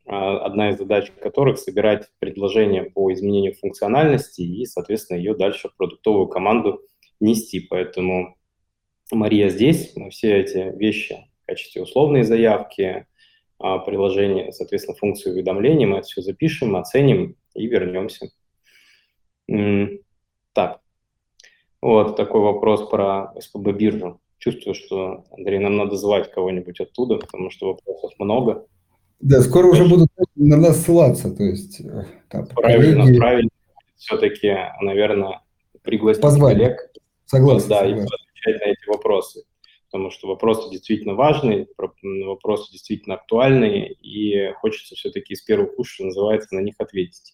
одна 0.05 0.69
из 0.69 0.77
задач 0.77 1.11
которых 1.21 1.57
собирать 1.57 2.07
предложения 2.19 2.83
по 2.83 3.11
изменению 3.11 3.55
функциональности 3.55 4.41
и, 4.41 4.65
соответственно, 4.65 5.17
ее 5.17 5.35
дальше 5.35 5.67
в 5.67 5.75
продуктовую 5.75 6.29
команду 6.29 6.79
нести. 7.19 7.59
Поэтому 7.59 8.37
Мария 9.11 9.49
здесь, 9.49 9.91
мы 9.97 10.11
все 10.11 10.39
эти 10.39 10.73
вещи 10.77 11.17
в 11.43 11.47
качестве 11.47 11.81
условной 11.81 12.23
заявки, 12.23 13.05
а, 13.59 13.79
приложения, 13.79 14.53
соответственно, 14.53 14.95
функции 14.95 15.29
уведомления, 15.29 15.87
мы 15.87 15.97
это 15.97 16.07
все 16.07 16.21
запишем, 16.21 16.77
оценим 16.77 17.35
и 17.53 17.67
вернемся. 17.67 18.29
Так, 20.53 20.79
вот 21.81 22.15
такой 22.15 22.41
вопрос 22.41 22.89
про 22.89 23.33
СПБ 23.39 23.71
биржу. 23.73 24.19
Чувствую, 24.39 24.75
что, 24.75 25.25
Андрей, 25.31 25.59
нам 25.59 25.77
надо 25.77 25.95
звать 25.97 26.31
кого-нибудь 26.31 26.79
оттуда, 26.79 27.17
потому 27.17 27.49
что 27.49 27.67
вопросов 27.67 28.13
много. 28.19 28.65
Да, 29.19 29.41
скоро 29.41 29.67
уже 29.67 29.87
будут 29.87 30.09
на 30.35 30.57
нас 30.57 30.83
ссылаться, 30.83 31.35
то 31.35 31.43
есть 31.43 31.81
э, 31.81 32.05
там, 32.29 32.45
правильно, 32.47 33.03
коллеги... 33.03 33.17
правильно. 33.17 33.49
Все-таки, 33.95 34.55
наверное, 34.79 35.41
пригласить 35.81 36.21
Позвать. 36.21 36.53
коллег. 36.53 36.91
Согласен. 37.25 37.67
Да, 37.67 37.79
согласен. 37.79 38.03
и 38.03 38.05
отвечать 38.05 38.65
на 38.65 38.71
эти 38.71 38.87
вопросы. 38.87 39.43
Потому 39.89 40.11
что 40.11 40.27
вопросы 40.27 40.69
действительно 40.69 41.15
важные, 41.15 41.67
вопросы 42.03 42.71
действительно 42.71 43.15
актуальные, 43.15 43.93
и 43.93 44.51
хочется 44.53 44.95
все-таки 44.95 45.33
из 45.33 45.41
первых 45.41 45.79
уст, 45.79 45.91
что 45.91 46.05
называется, 46.05 46.53
на 46.53 46.59
них 46.59 46.75
ответить. 46.77 47.33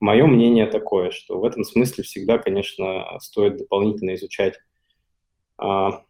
Мое 0.00 0.26
мнение 0.26 0.66
такое, 0.66 1.10
что 1.10 1.38
в 1.38 1.44
этом 1.44 1.64
смысле 1.64 2.04
всегда, 2.04 2.38
конечно, 2.38 3.18
стоит 3.20 3.56
дополнительно 3.56 4.14
изучать 4.14 4.58
а, 5.56 6.02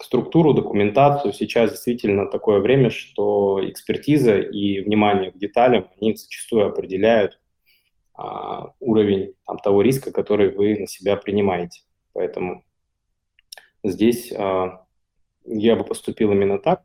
структуру, 0.00 0.54
документацию. 0.54 1.32
Сейчас 1.32 1.70
действительно 1.70 2.26
такое 2.26 2.60
время, 2.60 2.90
что 2.90 3.60
экспертиза 3.68 4.38
и 4.38 4.80
внимание 4.80 5.30
к 5.30 5.38
деталям, 5.38 5.88
они 6.00 6.14
зачастую 6.16 6.66
определяют 6.66 7.38
а, 8.14 8.72
уровень 8.80 9.34
там, 9.46 9.58
того 9.58 9.82
риска, 9.82 10.12
который 10.12 10.54
вы 10.54 10.78
на 10.78 10.86
себя 10.86 11.16
принимаете. 11.16 11.82
Поэтому 12.12 12.64
здесь 13.82 14.32
а, 14.32 14.86
я 15.44 15.76
бы 15.76 15.84
поступил 15.84 16.32
именно 16.32 16.58
так. 16.58 16.82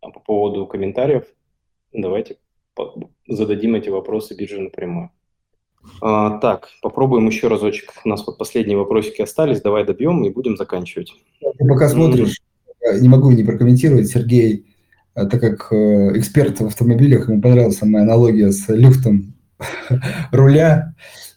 А 0.00 0.10
по 0.10 0.20
поводу 0.20 0.66
комментариев, 0.66 1.26
давайте 1.92 2.36
зададим 3.26 3.74
эти 3.74 3.88
вопросы 3.88 4.36
бирже 4.36 4.60
напрямую. 4.60 5.10
А, 6.00 6.38
так, 6.38 6.68
попробуем 6.82 7.26
еще 7.26 7.48
разочек. 7.48 7.92
У 8.04 8.08
нас 8.08 8.26
вот 8.26 8.38
последние 8.38 8.76
вопросики 8.76 9.22
остались. 9.22 9.60
Давай 9.60 9.84
добьем 9.84 10.24
и 10.24 10.30
будем 10.30 10.56
заканчивать. 10.56 11.12
Ты 11.40 11.66
пока 11.66 11.88
смотришь, 11.88 12.40
не 13.00 13.08
могу 13.08 13.30
не 13.30 13.44
прокомментировать, 13.44 14.08
Сергей, 14.08 14.66
а, 15.14 15.26
так 15.26 15.40
как 15.40 15.72
э, 15.72 16.18
эксперт 16.18 16.60
в 16.60 16.66
автомобилях, 16.66 17.28
ему 17.28 17.40
понравилась 17.40 17.80
моя 17.82 18.04
аналогия 18.04 18.50
с 18.50 18.68
люфтом 18.68 19.34
руля. 20.32 20.94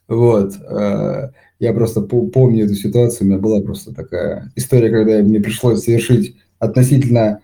Вот. 0.07 0.53
Э, 0.69 1.29
я 1.59 1.73
просто 1.73 2.01
помню 2.01 2.65
эту 2.65 2.75
ситуацию. 2.75 3.27
У 3.27 3.29
меня 3.29 3.39
была 3.39 3.61
просто 3.61 3.93
такая 3.93 4.51
история, 4.55 4.89
когда 4.89 5.19
мне 5.19 5.39
пришлось 5.39 5.83
совершить 5.83 6.37
относительно 6.59 7.39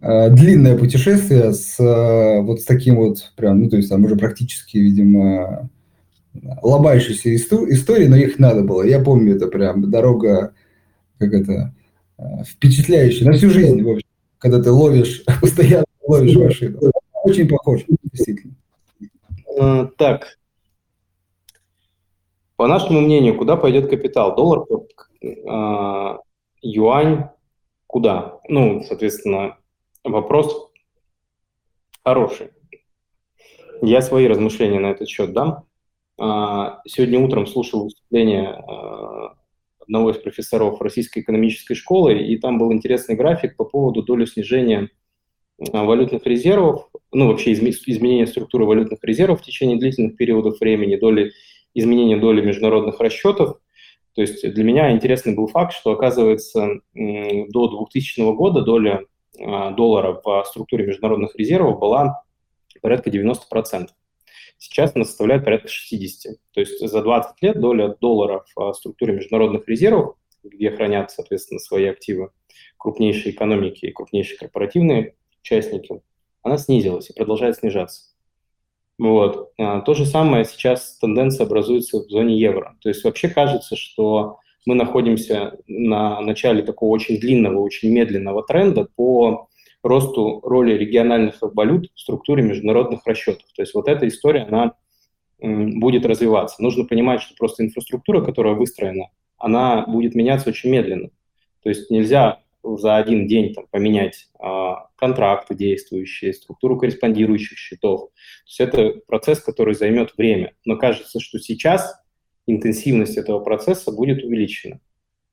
э, 0.00 0.30
длинное 0.30 0.78
путешествие 0.78 1.52
с 1.52 1.76
вот 1.78 2.60
с 2.60 2.64
таким 2.64 2.96
вот 2.96 3.32
прям, 3.36 3.60
ну 3.60 3.68
то 3.68 3.76
есть 3.76 3.90
там 3.90 4.04
уже 4.04 4.16
практически, 4.16 4.78
видимо, 4.78 5.68
ломающиеся 6.62 7.34
истории, 7.34 8.06
но 8.06 8.16
их 8.16 8.38
надо 8.38 8.62
было. 8.62 8.82
Я 8.82 9.00
помню, 9.00 9.36
это 9.36 9.46
прям 9.46 9.90
дорога, 9.90 10.54
как 11.18 11.32
это, 11.32 11.74
э, 12.18 12.22
впечатляющая 12.44 13.26
на 13.26 13.34
всю 13.34 13.50
жизнь, 13.50 13.82
в 13.82 13.88
общем, 13.88 14.08
когда 14.38 14.62
ты 14.62 14.70
ловишь, 14.70 15.24
постоянно 15.40 15.86
ловишь 16.06 16.36
машину. 16.36 16.80
Очень 17.22 17.48
похож, 17.48 17.84
действительно. 18.12 18.54
Э, 19.58 19.86
так, 19.96 20.38
по 22.56 22.68
нашему 22.68 23.00
мнению, 23.00 23.36
куда 23.36 23.56
пойдет 23.56 23.90
капитал? 23.90 24.36
Доллар, 24.36 24.64
э, 25.22 26.18
юань, 26.62 27.30
куда? 27.86 28.38
Ну, 28.48 28.82
соответственно, 28.86 29.58
вопрос 30.04 30.70
хороший. 32.04 32.50
Я 33.82 34.02
свои 34.02 34.26
размышления 34.28 34.78
на 34.78 34.92
этот 34.92 35.08
счет 35.08 35.32
дам. 35.32 35.64
А, 36.16 36.80
сегодня 36.86 37.18
утром 37.18 37.46
слушал 37.46 37.84
выступление 37.84 38.50
а, 38.50 39.34
одного 39.80 40.10
из 40.10 40.16
профессоров 40.18 40.80
Российской 40.80 41.20
экономической 41.20 41.74
школы, 41.74 42.18
и 42.18 42.36
там 42.38 42.58
был 42.58 42.72
интересный 42.72 43.16
график 43.16 43.56
по 43.56 43.64
поводу 43.64 44.02
доли 44.02 44.24
снижения 44.24 44.90
а, 45.72 45.84
валютных 45.84 46.24
резервов, 46.26 46.88
ну, 47.12 47.28
вообще 47.28 47.52
изменения 47.52 48.26
структуры 48.26 48.64
валютных 48.64 49.02
резервов 49.02 49.40
в 49.40 49.44
течение 49.44 49.76
длительных 49.76 50.16
периодов 50.16 50.60
времени, 50.60 50.96
доли, 50.96 51.32
изменения 51.74 52.16
доли 52.16 52.42
международных 52.42 53.00
расчетов. 53.00 53.58
То 54.14 54.22
есть 54.22 54.48
для 54.48 54.62
меня 54.62 54.92
интересный 54.92 55.34
был 55.34 55.48
факт, 55.48 55.72
что, 55.72 55.90
оказывается, 55.90 56.80
до 56.94 57.68
2000 57.68 58.32
года 58.36 58.62
доля 58.62 59.04
доллара 59.36 60.20
в 60.24 60.44
структуре 60.44 60.86
международных 60.86 61.34
резервов 61.34 61.80
была 61.80 62.22
порядка 62.80 63.10
90%. 63.10 63.88
Сейчас 64.58 64.92
она 64.94 65.04
составляет 65.04 65.44
порядка 65.44 65.68
60. 65.68 66.36
То 66.52 66.60
есть 66.60 66.80
за 66.80 67.02
20 67.02 67.42
лет 67.42 67.60
доля 67.60 67.96
долларов 68.00 68.44
в 68.56 68.72
структуре 68.74 69.14
международных 69.14 69.68
резервов, 69.68 70.16
где 70.42 70.70
хранят, 70.70 71.10
соответственно, 71.10 71.60
свои 71.60 71.86
активы 71.86 72.30
крупнейшие 72.78 73.34
экономики 73.34 73.86
и 73.86 73.92
крупнейшие 73.92 74.38
корпоративные 74.38 75.16
участники, 75.40 76.02
она 76.42 76.58
снизилась 76.58 77.10
и 77.10 77.14
продолжает 77.14 77.56
снижаться. 77.56 78.14
Вот. 78.98 79.52
А, 79.58 79.80
то 79.80 79.94
же 79.94 80.06
самое 80.06 80.44
сейчас 80.44 80.98
тенденция 80.98 81.46
образуется 81.46 81.98
в 81.98 82.08
зоне 82.08 82.38
евро. 82.38 82.76
То 82.80 82.88
есть 82.88 83.02
вообще 83.04 83.28
кажется, 83.28 83.76
что 83.76 84.38
мы 84.66 84.74
находимся 84.74 85.58
на 85.66 86.20
начале 86.20 86.62
такого 86.62 86.90
очень 86.90 87.18
длинного, 87.18 87.60
очень 87.60 87.90
медленного 87.90 88.44
тренда 88.44 88.86
по 88.96 89.48
росту 89.86 90.40
роли 90.42 90.72
региональных 90.74 91.36
валют 91.40 91.90
в 91.94 92.00
структуре 92.00 92.42
международных 92.42 93.06
расчетов. 93.06 93.46
То 93.54 93.62
есть 93.62 93.74
вот 93.74 93.88
эта 93.88 94.06
история, 94.08 94.42
она 94.42 94.74
будет 95.38 96.06
развиваться. 96.06 96.62
Нужно 96.62 96.84
понимать, 96.84 97.22
что 97.22 97.34
просто 97.34 97.64
инфраструктура, 97.64 98.24
которая 98.24 98.54
выстроена, 98.54 99.10
она 99.36 99.84
будет 99.86 100.14
меняться 100.14 100.48
очень 100.48 100.70
медленно. 100.70 101.10
То 101.62 101.68
есть 101.68 101.90
нельзя 101.90 102.40
за 102.62 102.96
один 102.96 103.26
день 103.26 103.52
там, 103.52 103.66
поменять 103.70 104.28
а, 104.38 104.88
контракты 104.96 105.54
действующие, 105.54 106.32
структуру 106.32 106.78
корреспондирующих 106.78 107.58
счетов. 107.58 108.08
То 108.10 108.10
есть 108.46 108.60
это 108.60 109.00
процесс, 109.06 109.40
который 109.40 109.74
займет 109.74 110.16
время. 110.16 110.54
Но 110.64 110.76
кажется, 110.76 111.20
что 111.20 111.38
сейчас 111.38 112.00
интенсивность 112.46 113.16
этого 113.16 113.40
процесса 113.40 113.92
будет 113.92 114.22
увеличена. 114.22 114.80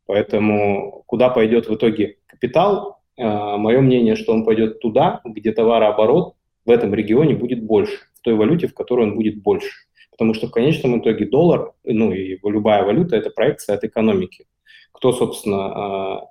Поэтому 0.06 1.04
куда 1.06 1.30
пойдет 1.30 1.70
в 1.70 1.76
итоге 1.76 2.18
капитал, 2.26 3.01
мое 3.18 3.82
мнение, 3.82 4.16
что 4.16 4.34
он 4.34 4.46
пойдет 4.46 4.80
туда, 4.80 5.22
где 5.26 5.52
товарооборот 5.52 6.36
в 6.66 6.70
этом 6.70 6.94
регионе 6.94 7.36
будет 7.36 7.64
больше, 7.64 7.98
в 8.16 8.22
той 8.22 8.36
валюте, 8.36 8.68
в 8.68 8.74
которой 8.74 9.08
он 9.08 9.16
будет 9.16 9.42
больше. 9.42 9.72
Потому 10.12 10.34
что 10.34 10.48
в 10.48 10.52
конечном 10.52 11.00
итоге 11.00 11.26
доллар, 11.26 11.72
ну 11.84 12.12
и 12.12 12.38
любая 12.44 12.84
валюта– 12.84 13.16
это 13.18 13.30
проекция 13.30 13.76
от 13.76 13.84
экономики. 13.84 14.46
Кто, 14.92 15.14
собственно, 15.14 15.66
а, 15.66 16.28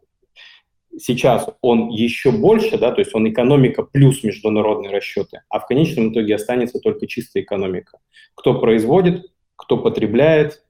сейчас 0.99 1.49
он 1.61 1.89
еще 1.89 2.31
больше, 2.31 2.79
да, 2.79 2.93
то 2.93 3.01
есть 3.01 3.15
он 3.15 3.29
экономика 3.29 3.83
плюс 3.83 4.23
международные 4.23 4.91
расчеты, 4.91 5.43
а 5.49 5.59
в 5.59 5.67
конечном 5.67 6.13
итоге 6.13 6.35
останется 6.35 6.79
только 6.79 7.07
чистая 7.07 7.43
экономика. 7.43 7.99
Кто 8.35 8.59
производит, 8.61 9.27
кто 9.57 9.77
потребляет, 9.77 10.63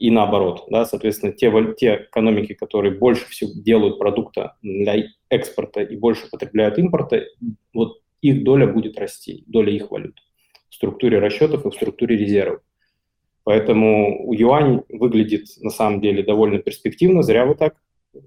и 0.00 0.10
наоборот. 0.10 0.64
Да, 0.70 0.86
соответственно, 0.86 1.32
те, 1.32 1.52
те 1.76 2.06
экономики, 2.08 2.54
которые 2.54 2.92
больше 2.92 3.28
всего 3.28 3.50
делают 3.54 3.98
продукта 3.98 4.56
для 4.62 5.04
экспорта 5.28 5.82
и 5.82 5.94
больше 5.94 6.28
потребляют 6.30 6.78
импорта, 6.78 7.26
вот 7.74 8.00
их 8.22 8.42
доля 8.42 8.66
будет 8.66 8.98
расти, 8.98 9.44
доля 9.46 9.70
их 9.72 9.90
валют 9.90 10.18
в 10.70 10.74
структуре 10.74 11.18
расчетов 11.18 11.66
и 11.66 11.70
в 11.70 11.74
структуре 11.74 12.16
резервов. 12.16 12.62
Поэтому 13.44 14.32
юань 14.32 14.82
выглядит 14.88 15.48
на 15.60 15.70
самом 15.70 16.00
деле 16.00 16.22
довольно 16.22 16.58
перспективно, 16.58 17.22
зря 17.22 17.44
вы 17.44 17.54
так. 17.54 17.76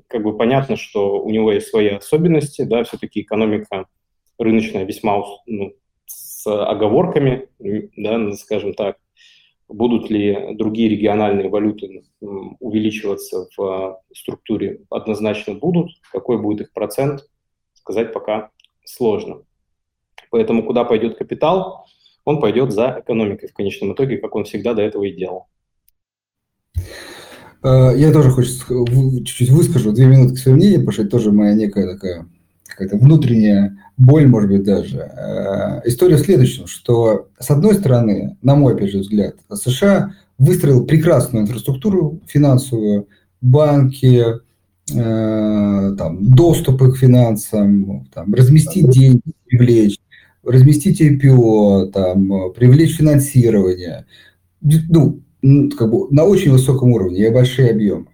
Как 0.08 0.22
бы 0.22 0.38
понятно, 0.38 0.76
что 0.76 1.24
у 1.24 1.30
него 1.32 1.52
есть 1.52 1.68
свои 1.68 1.88
особенности, 1.88 2.62
да, 2.62 2.84
все-таки 2.84 3.22
экономика 3.22 3.88
рыночная 4.38 4.84
весьма 4.84 5.24
ну, 5.48 5.74
с 6.06 6.46
оговорками, 6.46 7.48
да, 7.98 8.32
скажем 8.34 8.76
так, 8.76 8.98
Будут 9.74 10.12
ли 10.12 10.54
другие 10.54 10.88
региональные 10.88 11.50
валюты 11.50 12.04
увеличиваться 12.22 13.48
в 13.58 13.62
а, 13.62 14.00
структуре? 14.14 14.82
Однозначно 14.92 15.56
будут. 15.56 15.90
Какой 16.12 16.40
будет 16.40 16.62
их 16.62 16.74
процент, 16.74 17.28
сказать 17.74 18.14
пока 18.14 18.52
сложно. 18.86 19.42
Поэтому 20.30 20.64
куда 20.64 20.84
пойдет 20.84 21.18
капитал? 21.18 21.88
Он 22.24 22.40
пойдет 22.40 22.72
за 22.72 23.02
экономикой 23.04 23.50
в 23.50 23.54
конечном 23.56 23.94
итоге, 23.94 24.18
как 24.18 24.36
он 24.36 24.44
всегда 24.44 24.76
до 24.76 24.84
этого 24.84 25.06
и 25.06 25.16
делал. 25.16 25.48
А, 27.64 27.94
я 27.94 28.14
тоже 28.14 28.30
хочу 28.30 28.86
чуть-чуть 29.26 29.50
выскажу 29.50 29.92
две 29.92 30.06
минутки 30.06 30.36
свое 30.36 30.56
мнение, 30.56 30.78
потому 30.78 30.92
что 30.92 31.02
это 31.02 31.12
тоже 31.12 31.32
моя 31.32 31.56
некая 31.56 31.92
такая 31.92 32.28
какая-то 32.76 32.98
внутренняя 32.98 33.78
боль, 33.98 34.28
может 34.28 34.50
быть, 34.50 34.64
даже. 34.64 35.00
Э, 35.00 35.82
история 35.86 36.18
в 36.18 36.22
следующем, 36.22 36.68
что, 36.68 37.28
с 37.40 37.50
одной 37.50 37.76
стороны, 37.76 38.38
на 38.42 38.56
мой, 38.56 38.74
опять 38.74 38.92
же, 38.92 39.00
взгляд, 39.00 39.36
США 39.54 40.14
выстроил 40.38 40.86
прекрасную 40.86 41.44
инфраструктуру 41.44 42.20
финансовую, 42.28 43.08
банки, 43.42 44.24
э, 44.92 45.96
там, 45.98 46.34
доступы 46.36 46.92
к 46.92 46.98
финансам, 46.98 48.08
там, 48.14 48.34
разместить 48.34 48.90
деньги, 48.90 49.22
привлечь, 49.46 50.00
разместить 50.44 51.02
IPO, 51.02 51.92
там, 51.92 52.52
привлечь 52.54 52.98
финансирование. 52.98 54.06
Ну, 54.62 55.22
как 55.78 55.92
бы 55.92 56.08
на 56.10 56.24
очень 56.24 56.52
высоком 56.52 56.94
уровне 56.94 57.28
и 57.28 57.30
большие 57.30 57.72
объемы. 57.72 58.08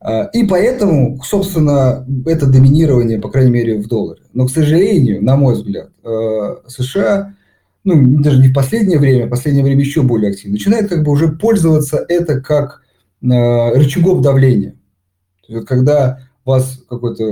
А, 0.00 0.24
и 0.32 0.46
поэтому, 0.46 1.20
собственно, 1.24 2.06
это 2.26 2.46
доминирование, 2.46 3.20
по 3.20 3.30
крайней 3.30 3.50
мере, 3.50 3.78
в 3.78 3.88
долларе. 3.88 4.22
Но, 4.32 4.46
к 4.46 4.50
сожалению, 4.50 5.22
на 5.22 5.36
мой 5.36 5.54
взгляд, 5.54 5.90
э, 6.04 6.56
США, 6.66 7.34
ну, 7.84 8.20
даже 8.22 8.40
не 8.40 8.48
в 8.48 8.54
последнее 8.54 8.98
время, 8.98 9.26
в 9.26 9.30
последнее 9.30 9.64
время 9.64 9.80
еще 9.80 10.02
более 10.02 10.30
активно, 10.30 10.52
начинает 10.52 10.88
как 10.88 11.02
бы 11.02 11.10
уже 11.10 11.28
пользоваться 11.28 12.04
это 12.08 12.40
как 12.40 12.82
э, 13.22 13.26
рычагом 13.74 14.22
давления. 14.22 14.76
То 15.46 15.54
есть, 15.54 15.66
когда 15.66 16.20
вас 16.44 16.80
какой-то, 16.88 17.24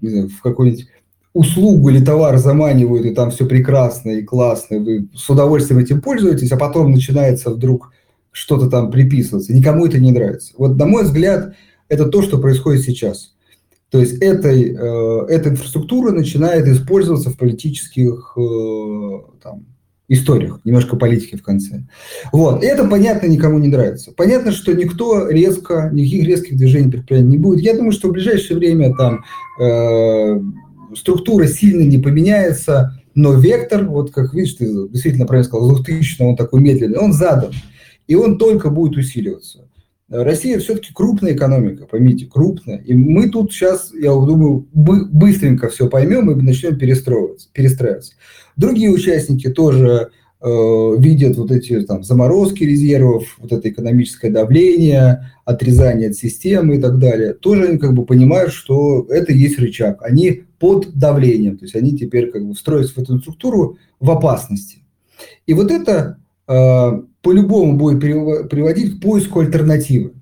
не 0.00 0.08
знаю, 0.08 0.28
в 0.28 0.40
какой-нибудь 0.40 0.88
услугу 1.34 1.90
или 1.90 2.02
товар 2.02 2.38
заманивают, 2.38 3.04
и 3.04 3.14
там 3.14 3.30
все 3.30 3.44
прекрасно 3.44 4.10
и 4.10 4.22
классно, 4.22 4.78
вы 4.78 5.08
с 5.14 5.28
удовольствием 5.28 5.80
этим 5.80 6.00
пользуетесь, 6.00 6.52
а 6.52 6.56
потом 6.56 6.92
начинается 6.92 7.50
вдруг 7.50 7.92
что-то 8.30 8.70
там 8.70 8.90
приписываться. 8.90 9.52
Никому 9.52 9.86
это 9.86 9.98
не 9.98 10.12
нравится. 10.12 10.54
Вот, 10.56 10.76
на 10.76 10.86
мой 10.86 11.04
взгляд, 11.04 11.54
это 11.88 12.06
то, 12.06 12.22
что 12.22 12.38
происходит 12.38 12.82
сейчас. 12.82 13.34
То 13.90 14.00
есть 14.00 14.14
этой, 14.20 14.74
э, 14.74 15.26
эта 15.28 15.50
инфраструктура 15.50 16.10
начинает 16.10 16.66
использоваться 16.66 17.30
в 17.30 17.36
политических 17.36 18.34
э, 18.36 19.20
там, 19.42 19.66
историях, 20.08 20.60
немножко 20.64 20.96
политики 20.96 21.36
в 21.36 21.42
конце. 21.42 21.84
Вот. 22.32 22.62
И 22.62 22.66
это, 22.66 22.86
понятно, 22.88 23.26
никому 23.26 23.58
не 23.58 23.68
нравится. 23.68 24.12
Понятно, 24.16 24.52
что 24.52 24.72
никто 24.72 25.28
резко, 25.28 25.90
никаких 25.92 26.26
резких 26.26 26.56
движений 26.56 26.90
предпринять 26.90 27.26
не 27.26 27.38
будет. 27.38 27.60
Я 27.60 27.76
думаю, 27.76 27.92
что 27.92 28.08
в 28.08 28.12
ближайшее 28.12 28.58
время 28.58 28.94
там 28.94 29.24
э, 29.60 30.40
структура 30.96 31.46
сильно 31.46 31.82
не 31.82 31.98
поменяется, 31.98 33.00
но 33.14 33.34
вектор, 33.34 33.84
вот 33.84 34.12
как 34.12 34.34
видишь, 34.34 34.54
ты 34.54 34.66
действительно 34.88 35.26
правильно 35.26 35.48
сказал, 35.48 35.72
2000 35.72 36.20
он 36.22 36.36
такой 36.36 36.60
медленный, 36.60 36.98
он 36.98 37.12
задан, 37.12 37.52
и 38.06 38.14
он 38.14 38.38
только 38.38 38.70
будет 38.70 38.96
усиливаться. 38.96 39.63
Россия 40.22 40.60
все-таки 40.60 40.92
крупная 40.92 41.34
экономика, 41.34 41.86
поймите, 41.86 42.26
крупная. 42.26 42.78
И 42.78 42.94
мы 42.94 43.28
тут 43.28 43.52
сейчас, 43.52 43.92
я 43.92 44.12
думаю, 44.12 44.68
быстренько 44.72 45.68
все 45.68 45.88
поймем 45.88 46.30
и 46.30 46.40
начнем 46.40 46.78
перестраиваться. 46.78 47.48
перестраиваться. 47.52 48.12
Другие 48.56 48.90
участники 48.90 49.50
тоже 49.50 50.10
э, 50.40 50.94
видят 50.98 51.36
вот 51.36 51.50
эти 51.50 51.80
там 51.82 52.04
заморозки 52.04 52.62
резервов, 52.62 53.36
вот 53.38 53.50
это 53.52 53.68
экономическое 53.68 54.30
давление, 54.30 55.32
отрезание 55.44 56.10
от 56.10 56.16
системы 56.16 56.76
и 56.76 56.80
так 56.80 57.00
далее. 57.00 57.32
Тоже 57.32 57.66
они 57.66 57.78
как 57.78 57.94
бы 57.94 58.04
понимают, 58.04 58.52
что 58.52 59.06
это 59.10 59.32
есть 59.32 59.58
рычаг. 59.58 60.00
Они 60.02 60.44
под 60.60 60.94
давлением, 60.94 61.58
то 61.58 61.64
есть 61.64 61.74
они 61.74 61.96
теперь 61.96 62.30
как 62.30 62.46
бы 62.46 62.54
встроятся 62.54 62.94
в 62.94 62.98
эту 62.98 63.18
структуру 63.18 63.78
в 63.98 64.10
опасности. 64.10 64.78
И 65.46 65.54
вот 65.54 65.72
это 65.72 66.18
э, 66.46 67.02
по-любому 67.24 67.76
будет 67.76 68.00
приводить 68.00 68.98
к 68.98 69.02
поиску 69.02 69.40
альтернативы. 69.40 70.12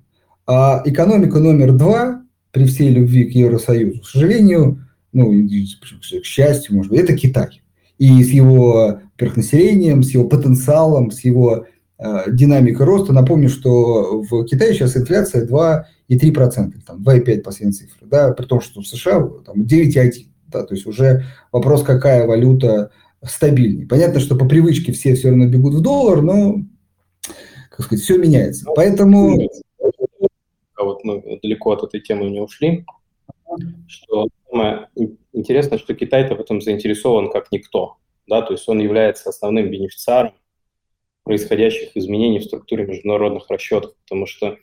А 0.47 0.81
экономика 0.85 1.39
номер 1.39 1.73
два 1.73 2.23
при 2.51 2.65
всей 2.65 2.89
любви 2.89 3.25
к 3.25 3.35
Евросоюзу, 3.35 4.01
к 4.01 4.07
сожалению, 4.07 4.87
ну, 5.11 5.47
к 5.47 6.25
счастью, 6.25 6.75
может 6.75 6.91
быть, 6.91 7.01
это 7.01 7.15
Китай. 7.15 7.61
И 7.99 8.23
с 8.23 8.29
его 8.29 8.99
населением, 9.19 10.03
с 10.03 10.11
его 10.11 10.27
потенциалом, 10.27 11.11
с 11.11 11.21
его 11.21 11.65
э, 11.97 12.23
динамикой 12.27 12.85
роста. 12.85 13.13
Напомню, 13.13 13.47
что 13.47 14.21
в 14.23 14.45
Китае 14.45 14.73
сейчас 14.73 14.97
инфляция 14.97 15.45
2,3%, 15.47 16.73
там 16.85 17.01
2,5% 17.01 17.41
последние 17.41 17.73
цифры, 17.73 18.07
да, 18.07 18.33
при 18.33 18.45
том, 18.45 18.59
что 18.59 18.81
в 18.81 18.87
США 18.87 19.21
там 19.45 19.61
9,1%. 19.61 20.11
Да, 20.47 20.63
то 20.63 20.75
есть 20.75 20.85
уже 20.85 21.25
вопрос, 21.51 21.83
какая 21.83 22.27
валюта 22.27 22.91
стабильнее. 23.23 23.87
Понятно, 23.87 24.19
что 24.19 24.35
по 24.35 24.45
привычке 24.45 24.91
все 24.91 25.15
все 25.15 25.29
равно 25.29 25.47
бегут 25.47 25.75
в 25.75 25.81
доллар, 25.81 26.21
но 26.21 26.63
как 27.73 27.87
сказать, 27.87 28.03
все 28.03 28.17
меняется. 28.17 28.65
Ну, 28.67 28.73
Поэтому... 28.75 29.49
А 30.75 30.83
вот 30.83 31.03
мы 31.03 31.39
далеко 31.41 31.71
от 31.71 31.83
этой 31.83 32.01
темы 32.01 32.29
не 32.29 32.39
ушли. 32.39 32.85
Что 33.87 34.27
самое 34.49 34.89
интересное, 35.33 35.79
что 35.79 35.95
Китай-то 35.95 36.35
в 36.35 36.39
этом 36.39 36.61
заинтересован 36.61 37.31
как 37.31 37.51
никто. 37.51 37.97
Да? 38.27 38.43
То 38.43 38.53
есть 38.53 38.69
он 38.69 38.79
является 38.79 39.29
основным 39.29 39.71
бенефициаром 39.71 40.33
происходящих 41.23 41.95
изменений 41.97 42.39
в 42.39 42.43
структуре 42.43 42.85
международных 42.85 43.49
расчетов, 43.49 43.95
потому 44.03 44.27
что 44.27 44.57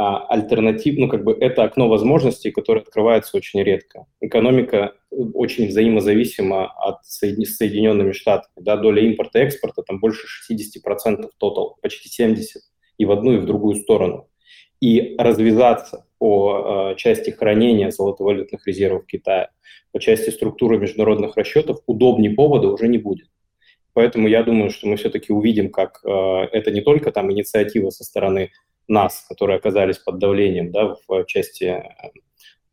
альтернатив, 0.00 0.96
ну, 0.98 1.08
как 1.08 1.24
бы 1.24 1.32
это 1.32 1.62
окно 1.62 1.88
возможностей, 1.88 2.50
которое 2.50 2.80
открывается 2.80 3.36
очень 3.36 3.62
редко. 3.62 4.06
Экономика 4.20 4.94
очень 5.10 5.66
взаимозависима 5.68 6.72
от 6.72 7.04
Соедин... 7.04 7.44
с 7.44 7.56
Соединенными 7.56 8.12
Штатами. 8.12 8.52
Да, 8.56 8.76
доля 8.76 9.02
импорта 9.02 9.40
и 9.40 9.42
экспорта 9.42 9.82
там 9.82 10.00
больше 10.00 10.26
60% 10.50 11.28
тотал, 11.38 11.76
почти 11.82 12.08
70%, 12.22 12.42
и 12.98 13.04
в 13.04 13.10
одну, 13.12 13.34
и 13.34 13.38
в 13.38 13.44
другую 13.44 13.74
сторону. 13.76 14.28
И 14.80 15.16
развязаться 15.18 16.06
по 16.18 16.92
э, 16.92 16.96
части 16.96 17.30
хранения 17.30 17.90
золотовалютных 17.90 18.66
резервов 18.66 19.06
Китая, 19.06 19.50
по 19.92 20.00
части 20.00 20.30
структуры 20.30 20.78
международных 20.78 21.36
расчетов 21.36 21.80
удобнее 21.86 22.30
повода 22.30 22.68
уже 22.68 22.88
не 22.88 22.98
будет. 22.98 23.26
Поэтому 23.92 24.28
я 24.28 24.42
думаю, 24.42 24.70
что 24.70 24.86
мы 24.86 24.96
все-таки 24.96 25.32
увидим, 25.32 25.70
как 25.70 26.00
э, 26.04 26.08
это 26.08 26.70
не 26.70 26.80
только 26.80 27.10
там 27.10 27.30
инициатива 27.30 27.90
со 27.90 28.04
стороны 28.04 28.50
нас, 28.90 29.24
которые 29.28 29.56
оказались 29.56 29.98
под 29.98 30.18
давлением 30.18 30.72
да, 30.72 30.96
в 31.08 31.24
части 31.26 31.64
э, 31.64 31.82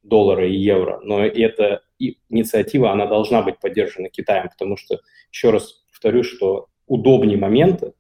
доллара 0.03 0.48
и 0.48 0.56
евро. 0.56 0.99
Но 1.03 1.23
эта 1.23 1.81
инициатива, 1.99 2.91
она 2.91 3.06
должна 3.06 3.41
быть 3.44 3.60
поддержана 3.60 4.10
Китаем, 4.10 4.49
потому 4.49 4.77
что, 4.77 4.99
еще 5.31 5.52
раз 5.52 5.85
повторю, 5.91 6.23
что 6.23 6.68
удобнее 6.88 7.38
моменты 7.38 7.94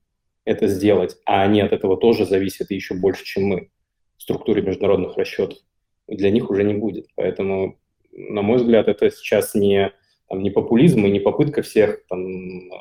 это 0.45 0.67
сделать, 0.67 1.17
а 1.25 1.43
они 1.43 1.61
от 1.61 1.73
этого 1.73 1.97
тоже 1.97 2.25
зависят 2.25 2.71
еще 2.71 2.95
больше, 2.95 3.23
чем 3.23 3.43
мы 3.43 3.69
в 4.17 4.23
структуре 4.23 4.61
международных 4.61 5.17
расчетов. 5.17 5.59
Для 6.07 6.31
них 6.31 6.49
уже 6.49 6.63
не 6.63 6.73
будет. 6.73 7.07
Поэтому, 7.15 7.77
на 8.11 8.41
мой 8.41 8.57
взгляд, 8.57 8.87
это 8.87 9.11
сейчас 9.11 9.53
не, 9.55 9.91
там, 10.29 10.41
не 10.41 10.49
популизм 10.49 11.05
и 11.05 11.11
не 11.11 11.19
попытка 11.19 11.61
всех 11.61 12.05
там, 12.07 12.71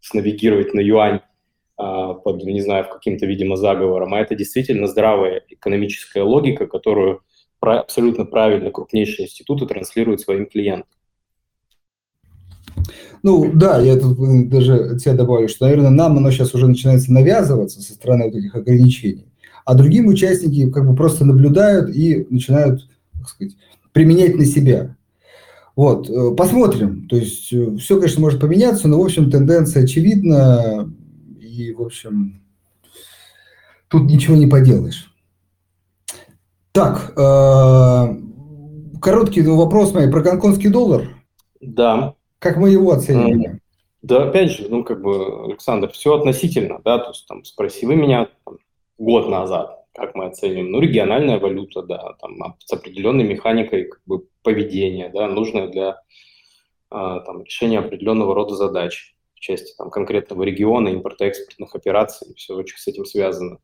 снавигировать 0.00 0.74
на 0.74 0.80
юань 0.80 1.20
под, 2.24 2.44
не 2.44 2.60
знаю, 2.60 2.86
каким-то, 2.88 3.26
видимо, 3.26 3.56
заговором, 3.56 4.14
а 4.14 4.20
это 4.20 4.34
действительно 4.34 4.86
здравая 4.86 5.42
экономическая 5.48 6.22
логика, 6.22 6.66
которую 6.66 7.20
абсолютно 7.60 8.24
правильно 8.24 8.70
крупнейшие 8.70 9.26
институты 9.26 9.66
транслируют 9.66 10.20
своим 10.20 10.46
клиентам. 10.46 10.88
Ну 13.22 13.52
да, 13.54 13.80
я 13.80 13.96
тут 13.96 14.48
даже 14.48 14.74
от 14.74 15.00
себя 15.00 15.14
добавлю, 15.14 15.48
что, 15.48 15.66
наверное, 15.66 15.90
нам 15.90 16.18
оно 16.18 16.30
сейчас 16.32 16.54
уже 16.54 16.66
начинается 16.66 17.12
навязываться 17.12 17.80
со 17.80 17.92
стороны 17.92 18.24
вот 18.24 18.34
этих 18.34 18.54
ограничений, 18.56 19.26
а 19.64 19.74
другим 19.74 20.08
участники 20.08 20.68
как 20.70 20.88
бы 20.88 20.96
просто 20.96 21.24
наблюдают 21.24 21.94
и 21.94 22.26
начинают, 22.30 22.88
так 23.14 23.28
сказать, 23.28 23.56
применять 23.92 24.36
на 24.36 24.44
себя. 24.44 24.96
Вот, 25.76 26.10
э, 26.10 26.34
посмотрим. 26.36 27.06
То 27.08 27.16
есть 27.16 27.52
э, 27.52 27.76
все, 27.76 27.96
конечно, 27.96 28.20
может 28.20 28.40
поменяться, 28.40 28.88
но, 28.88 29.00
в 29.00 29.04
общем, 29.04 29.30
тенденция 29.30 29.84
очевидна. 29.84 30.92
И, 31.52 31.70
в 31.74 31.82
общем, 31.82 32.40
тут 33.88 34.04
ничего 34.04 34.36
не 34.36 34.46
поделаешь. 34.46 35.14
Так, 36.72 37.12
э, 37.14 38.16
короткий 39.02 39.42
вопрос 39.42 39.92
мой 39.92 40.10
про 40.10 40.22
гонконгский 40.22 40.70
доллар. 40.70 41.08
Да. 41.60 42.14
Как 42.38 42.56
мы 42.56 42.70
его 42.70 42.92
оцениваем? 42.92 43.60
Да, 44.00 44.28
опять 44.28 44.52
же, 44.52 44.66
ну, 44.70 44.82
как 44.82 45.02
бы, 45.02 45.44
Александр, 45.44 45.90
все 45.90 46.14
относительно, 46.14 46.80
да, 46.82 46.98
то 46.98 47.10
есть, 47.10 47.26
там, 47.28 47.44
спроси 47.44 47.84
вы 47.84 47.96
меня 47.96 48.28
там, 48.46 48.56
год 48.96 49.28
назад, 49.28 49.84
как 49.94 50.14
мы 50.14 50.24
оцениваем, 50.24 50.70
ну, 50.70 50.80
региональная 50.80 51.38
валюта, 51.38 51.82
да, 51.82 52.14
там, 52.18 52.56
с 52.64 52.72
определенной 52.72 53.24
механикой, 53.24 53.84
как 53.84 54.00
бы, 54.06 54.24
поведения, 54.42 55.10
да, 55.10 55.28
нужная 55.28 55.68
для, 55.68 56.00
там, 56.88 57.44
решения 57.44 57.78
определенного 57.78 58.34
рода 58.34 58.56
задач 58.56 59.14
части 59.42 59.74
там, 59.76 59.90
конкретного 59.90 60.44
региона, 60.44 60.88
импортно-экспортных 60.88 61.74
операций, 61.74 62.32
все, 62.36 62.64
что 62.64 62.78
с 62.78 62.86
этим 62.86 63.04
связано. 63.04 63.58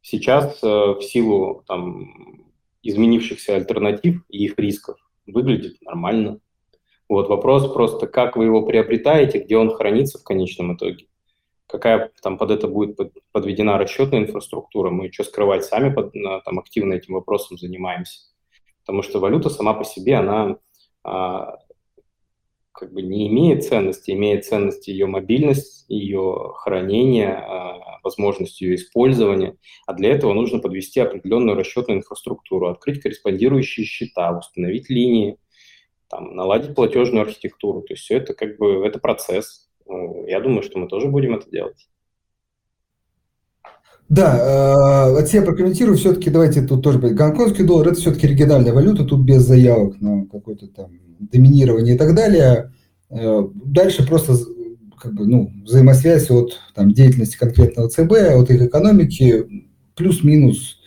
Сейчас 0.00 0.62
э, 0.62 0.66
в 0.66 1.02
силу 1.02 1.64
там, 1.66 2.46
изменившихся 2.82 3.56
альтернатив 3.56 4.22
и 4.28 4.44
их 4.44 4.58
рисков 4.58 4.96
выглядит 5.26 5.82
нормально. 5.82 6.40
Вот 7.08 7.28
вопрос 7.28 7.70
просто, 7.72 8.06
как 8.06 8.36
вы 8.36 8.44
его 8.44 8.64
приобретаете, 8.64 9.40
где 9.40 9.56
он 9.56 9.74
хранится 9.74 10.18
в 10.18 10.22
конечном 10.22 10.76
итоге, 10.76 11.06
какая 11.66 12.12
там 12.22 12.38
под 12.38 12.52
это 12.52 12.68
будет 12.68 12.96
подведена 13.32 13.78
расчетная 13.78 14.20
инфраструктура, 14.20 14.90
мы 14.90 15.12
что 15.12 15.24
скрывать 15.24 15.64
сами 15.64 15.92
под, 15.92 16.12
там 16.44 16.58
активно 16.60 16.94
этим 16.94 17.14
вопросом 17.14 17.58
занимаемся. 17.58 18.20
Потому 18.86 19.02
что 19.02 19.18
валюта 19.18 19.50
сама 19.50 19.74
по 19.74 19.84
себе, 19.84 20.16
она 20.16 20.56
а, 21.02 21.58
бы 22.88 23.02
не 23.02 23.28
имеет 23.28 23.64
ценности, 23.64 24.10
имеет 24.12 24.44
ценность 24.44 24.88
ее 24.88 25.06
мобильность, 25.06 25.84
ее 25.88 26.52
хранение, 26.56 27.34
а, 27.34 28.00
возможность 28.02 28.60
ее 28.60 28.76
использования, 28.76 29.56
а 29.86 29.92
для 29.92 30.10
этого 30.10 30.32
нужно 30.32 30.58
подвести 30.58 31.00
определенную 31.00 31.56
расчетную 31.56 31.98
инфраструктуру, 31.98 32.68
открыть 32.68 33.00
корреспондирующие 33.00 33.84
счета, 33.84 34.36
установить 34.36 34.88
линии, 34.88 35.36
там, 36.08 36.34
наладить 36.34 36.74
платежную 36.74 37.22
архитектуру. 37.22 37.82
То 37.82 37.92
есть 37.92 38.04
все 38.04 38.16
это 38.16 38.34
как 38.34 38.58
бы 38.58 38.86
это 38.86 38.98
процесс. 38.98 39.68
Ну, 39.86 40.26
я 40.26 40.40
думаю, 40.40 40.62
что 40.62 40.78
мы 40.78 40.88
тоже 40.88 41.08
будем 41.08 41.34
это 41.34 41.50
делать. 41.50 41.88
Да, 44.10 44.36
э, 44.36 45.20
от 45.20 45.28
себя 45.28 45.42
прокомментирую, 45.42 45.96
все-таки 45.96 46.30
давайте 46.30 46.62
тут 46.62 46.82
тоже, 46.82 46.98
гонконгский 46.98 47.64
доллар 47.64 47.90
это 47.90 48.00
все-таки 48.00 48.26
региональная 48.26 48.72
валюта, 48.72 49.04
тут 49.04 49.20
без 49.20 49.42
заявок 49.42 50.00
на 50.00 50.26
какое-то 50.26 50.66
там 50.66 50.90
доминирование 51.20 51.94
и 51.94 51.98
так 51.98 52.16
далее. 52.16 52.72
Э, 53.08 53.46
дальше 53.54 54.04
просто 54.04 54.34
как 55.00 55.14
бы, 55.14 55.28
ну, 55.28 55.52
взаимосвязь 55.64 56.28
от 56.28 56.58
там, 56.74 56.92
деятельности 56.92 57.38
конкретного 57.38 57.88
ЦБ, 57.88 58.12
от 58.34 58.50
их 58.50 58.62
экономики, 58.62 59.46
плюс-минус. 59.94 60.80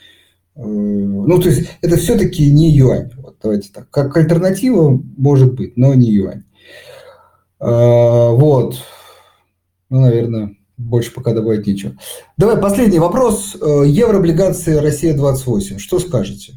Э, 0.58 0.62
ну, 0.62 1.40
то 1.40 1.48
есть 1.48 1.70
это 1.82 1.96
все-таки 1.96 2.52
не 2.52 2.72
юань. 2.72 3.10
Вот, 3.16 3.38
давайте 3.42 3.72
так. 3.72 3.90
Как 3.90 4.18
альтернатива 4.18 5.02
может 5.16 5.54
быть, 5.54 5.78
но 5.78 5.94
не 5.94 6.12
юань. 6.12 6.44
Вот. 7.62 8.84
Ну, 9.90 10.02
наверное, 10.02 10.58
больше 10.78 11.14
пока 11.14 11.34
добавить 11.34 11.68
нечего. 11.68 11.94
Давай 12.38 12.58
последний 12.58 13.00
вопрос. 13.00 13.56
Э, 13.60 13.84
еврооблигации 13.86 14.76
Россия-28. 14.76 15.78
Что 15.78 16.00
скажете? 16.00 16.54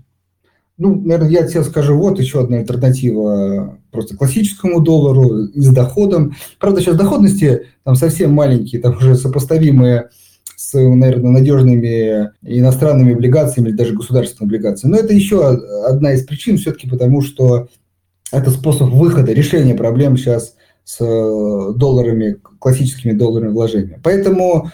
Ну, 0.79 0.95
наверное, 0.95 1.31
я 1.31 1.47
тебе 1.47 1.65
скажу, 1.65 1.97
вот 1.97 2.19
еще 2.19 2.41
одна 2.41 2.59
альтернатива 2.59 3.79
просто 3.91 4.17
классическому 4.17 4.81
доллару 4.81 5.45
и 5.47 5.61
с 5.61 5.69
доходом. 5.69 6.35
Правда, 6.61 6.81
сейчас 6.81 6.97
доходности 6.97 7.67
там 7.83 7.95
совсем 7.95 8.33
маленькие, 8.33 8.83
там 8.83 8.97
уже 8.97 9.15
сопоставимые 9.15 10.11
с, 10.57 10.75
наверное, 10.75 11.31
надежными 11.31 12.31
иностранными 12.43 13.15
облигациями 13.15 13.69
или 13.69 13.77
даже 13.77 13.95
государственными 13.95 14.49
облигациями. 14.49 14.93
Но 14.93 14.99
это 14.99 15.15
еще 15.15 15.47
одна 15.47 16.13
из 16.13 16.27
причин 16.27 16.59
все-таки 16.59 16.89
потому, 16.89 17.23
что 17.23 17.69
это 18.31 18.51
способ 18.51 18.91
выхода, 18.91 19.33
решения 19.33 19.75
проблем 19.75 20.17
сейчас 20.17 20.56
с 20.87 21.01
э, 21.01 21.73
долларами, 21.75 22.37
классическими 22.61 23.13
долларами 23.13 23.51
вложения. 23.51 24.01
Поэтому 24.05 24.71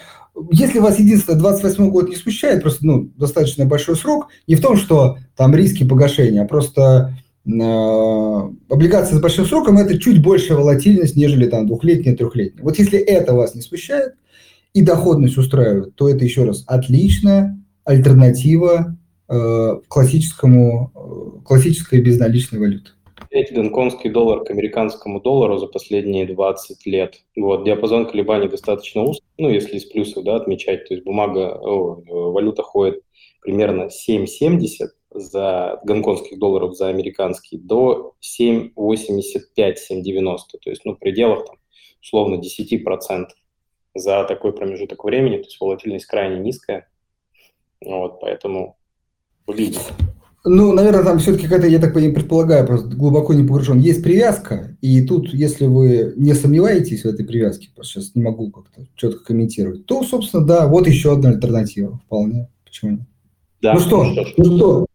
если 0.51 0.77
вас 0.77 0.99
единственное 0.99 1.39
28 1.39 1.89
год 1.89 2.07
не 2.07 2.15
смущает, 2.15 2.61
просто 2.61 2.85
ну, 2.85 3.09
достаточно 3.17 3.65
большой 3.65 3.95
срок, 3.95 4.27
не 4.47 4.53
в 4.55 4.61
том, 4.61 4.77
что 4.77 5.17
там 5.35 5.55
риски 5.55 5.83
погашения, 5.83 6.43
а 6.43 6.47
просто 6.47 7.17
э, 7.45 7.49
облигации 7.49 9.15
с 9.15 9.19
большим 9.19 9.45
сроком 9.47 9.79
это 9.79 9.97
чуть 9.97 10.21
большая 10.21 10.55
волатильность, 10.55 11.15
нежели 11.15 11.47
там 11.47 11.65
двухлетняя, 11.65 12.15
трехлетняя. 12.15 12.63
Вот 12.63 12.77
если 12.77 12.99
это 12.99 13.33
вас 13.33 13.55
не 13.55 13.61
смущает 13.61 14.13
и 14.73 14.83
доходность 14.83 15.37
устраивает, 15.37 15.95
то 15.95 16.07
это 16.07 16.23
еще 16.23 16.43
раз 16.43 16.63
отличная 16.67 17.59
альтернатива 17.85 18.95
э, 19.29 19.77
классическому, 19.87 20.91
э, 20.93 21.43
классической 21.43 22.01
безналичной 22.01 22.59
валюты 22.59 22.91
смотреть 23.33 23.55
гонконгский 23.55 24.11
доллар 24.11 24.43
к 24.43 24.51
американскому 24.51 25.19
доллару 25.19 25.57
за 25.57 25.65
последние 25.65 26.27
20 26.27 26.85
лет. 26.85 27.23
Вот, 27.35 27.63
диапазон 27.63 28.05
колебаний 28.05 28.47
достаточно 28.47 29.01
узкий, 29.01 29.25
ну, 29.39 29.49
если 29.49 29.77
из 29.77 29.85
плюсов, 29.85 30.23
да, 30.23 30.35
отмечать, 30.35 30.87
то 30.87 30.93
есть 30.93 31.03
бумага, 31.03 31.57
о, 31.59 31.99
валюта 32.31 32.61
ходит 32.61 33.01
примерно 33.41 33.89
7,70 33.89 34.89
за 35.09 35.81
гонконгских 35.83 36.37
долларов 36.37 36.75
за 36.75 36.89
американский 36.89 37.57
до 37.57 38.13
7,85-7,90, 38.21 40.37
то 40.61 40.69
есть, 40.69 40.85
ну, 40.85 40.93
в 40.93 40.99
пределах, 40.99 41.47
там, 41.47 41.55
условно, 42.03 42.39
10% 42.39 43.29
за 43.95 44.25
такой 44.25 44.53
промежуток 44.53 45.03
времени, 45.03 45.37
то 45.37 45.45
есть 45.45 45.59
волатильность 45.59 46.05
крайне 46.05 46.39
низкая, 46.39 46.87
вот, 47.83 48.19
поэтому 48.19 48.77
выглядит 49.47 49.81
ну, 50.45 50.73
наверное, 50.73 51.03
там 51.03 51.19
все-таки 51.19 51.43
какая-то, 51.43 51.67
я 51.67 51.79
так 51.79 51.93
предполагаю, 51.93 52.67
просто 52.67 52.89
глубоко 52.89 53.33
не 53.33 53.43
погружен. 53.43 53.79
Есть 53.79 54.03
привязка, 54.03 54.75
и 54.81 55.01
тут, 55.01 55.33
если 55.33 55.67
вы 55.67 56.13
не 56.17 56.33
сомневаетесь 56.33 57.03
в 57.03 57.07
этой 57.07 57.25
привязке, 57.25 57.69
просто 57.73 58.01
сейчас 58.01 58.15
не 58.15 58.21
могу 58.23 58.51
как-то 58.51 58.85
четко 58.95 59.23
комментировать, 59.23 59.85
то, 59.85 60.03
собственно, 60.03 60.45
да, 60.45 60.67
вот 60.67 60.87
еще 60.87 61.13
одна 61.13 61.29
альтернатива 61.29 62.01
вполне. 62.05 62.49
Почему 62.65 62.91
нет? 62.91 63.01
Да, 63.61 63.73
ну 63.75 63.79
что, 63.79 64.03
ну 64.03 64.13
что, 64.13 64.33
ну 64.37 64.57
что, 64.57 64.85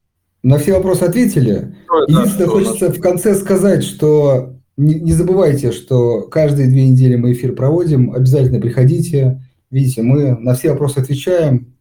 на 0.43 0.59
все 0.59 0.75
вопросы 0.75 1.05
ответили. 1.05 1.75
Единственное, 2.09 2.47
да, 2.47 2.53
хочется 2.53 2.93
в 2.93 3.01
конце 3.01 3.35
сказать, 3.35 3.85
что 3.85 4.55
не, 4.77 4.97
не 4.97 5.12
забывайте, 5.12 5.73
что 5.73 6.23
каждые 6.23 6.69
две 6.69 6.87
недели 6.87 7.16
мы 7.16 7.33
эфир 7.33 7.55
проводим, 7.55 8.12
обязательно 8.12 8.61
приходите. 8.61 9.43
Видите, 9.70 10.03
мы 10.03 10.39
на 10.39 10.55
все 10.55 10.70
вопросы 10.73 10.99
отвечаем, 10.99 11.75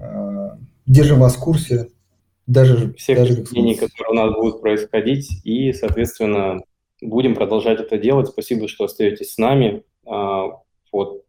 а, 0.00 0.58
держим 0.86 1.20
вас 1.20 1.34
в 1.34 1.38
курсе 1.38 1.88
даже 2.52 2.92
всех 2.94 3.18
даже 3.18 3.32
изменений, 3.32 3.74
которые 3.74 4.10
у 4.10 4.14
нас 4.14 4.34
будут 4.34 4.60
происходить, 4.60 5.28
и, 5.44 5.72
соответственно, 5.72 6.60
будем 7.00 7.34
продолжать 7.34 7.80
это 7.80 7.98
делать. 7.98 8.28
Спасибо, 8.28 8.68
что 8.68 8.84
остаетесь 8.84 9.34
с 9.34 9.38
нами. 9.38 9.84
А, 10.06 10.60
вот. 10.92 11.24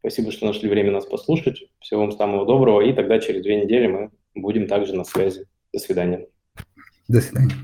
Спасибо, 0.00 0.32
что 0.32 0.46
нашли 0.46 0.68
время 0.68 0.92
нас 0.92 1.06
послушать. 1.06 1.62
Всего 1.80 2.02
вам 2.02 2.12
самого 2.12 2.44
доброго, 2.46 2.82
и 2.82 2.92
тогда 2.92 3.18
через 3.18 3.42
две 3.42 3.62
недели 3.62 3.86
мы 3.86 4.10
будем 4.34 4.66
также 4.66 4.94
на 4.94 5.04
связи. 5.04 5.46
До 5.72 5.78
свидания. 5.78 6.26
До 7.08 7.20
свидания. 7.20 7.54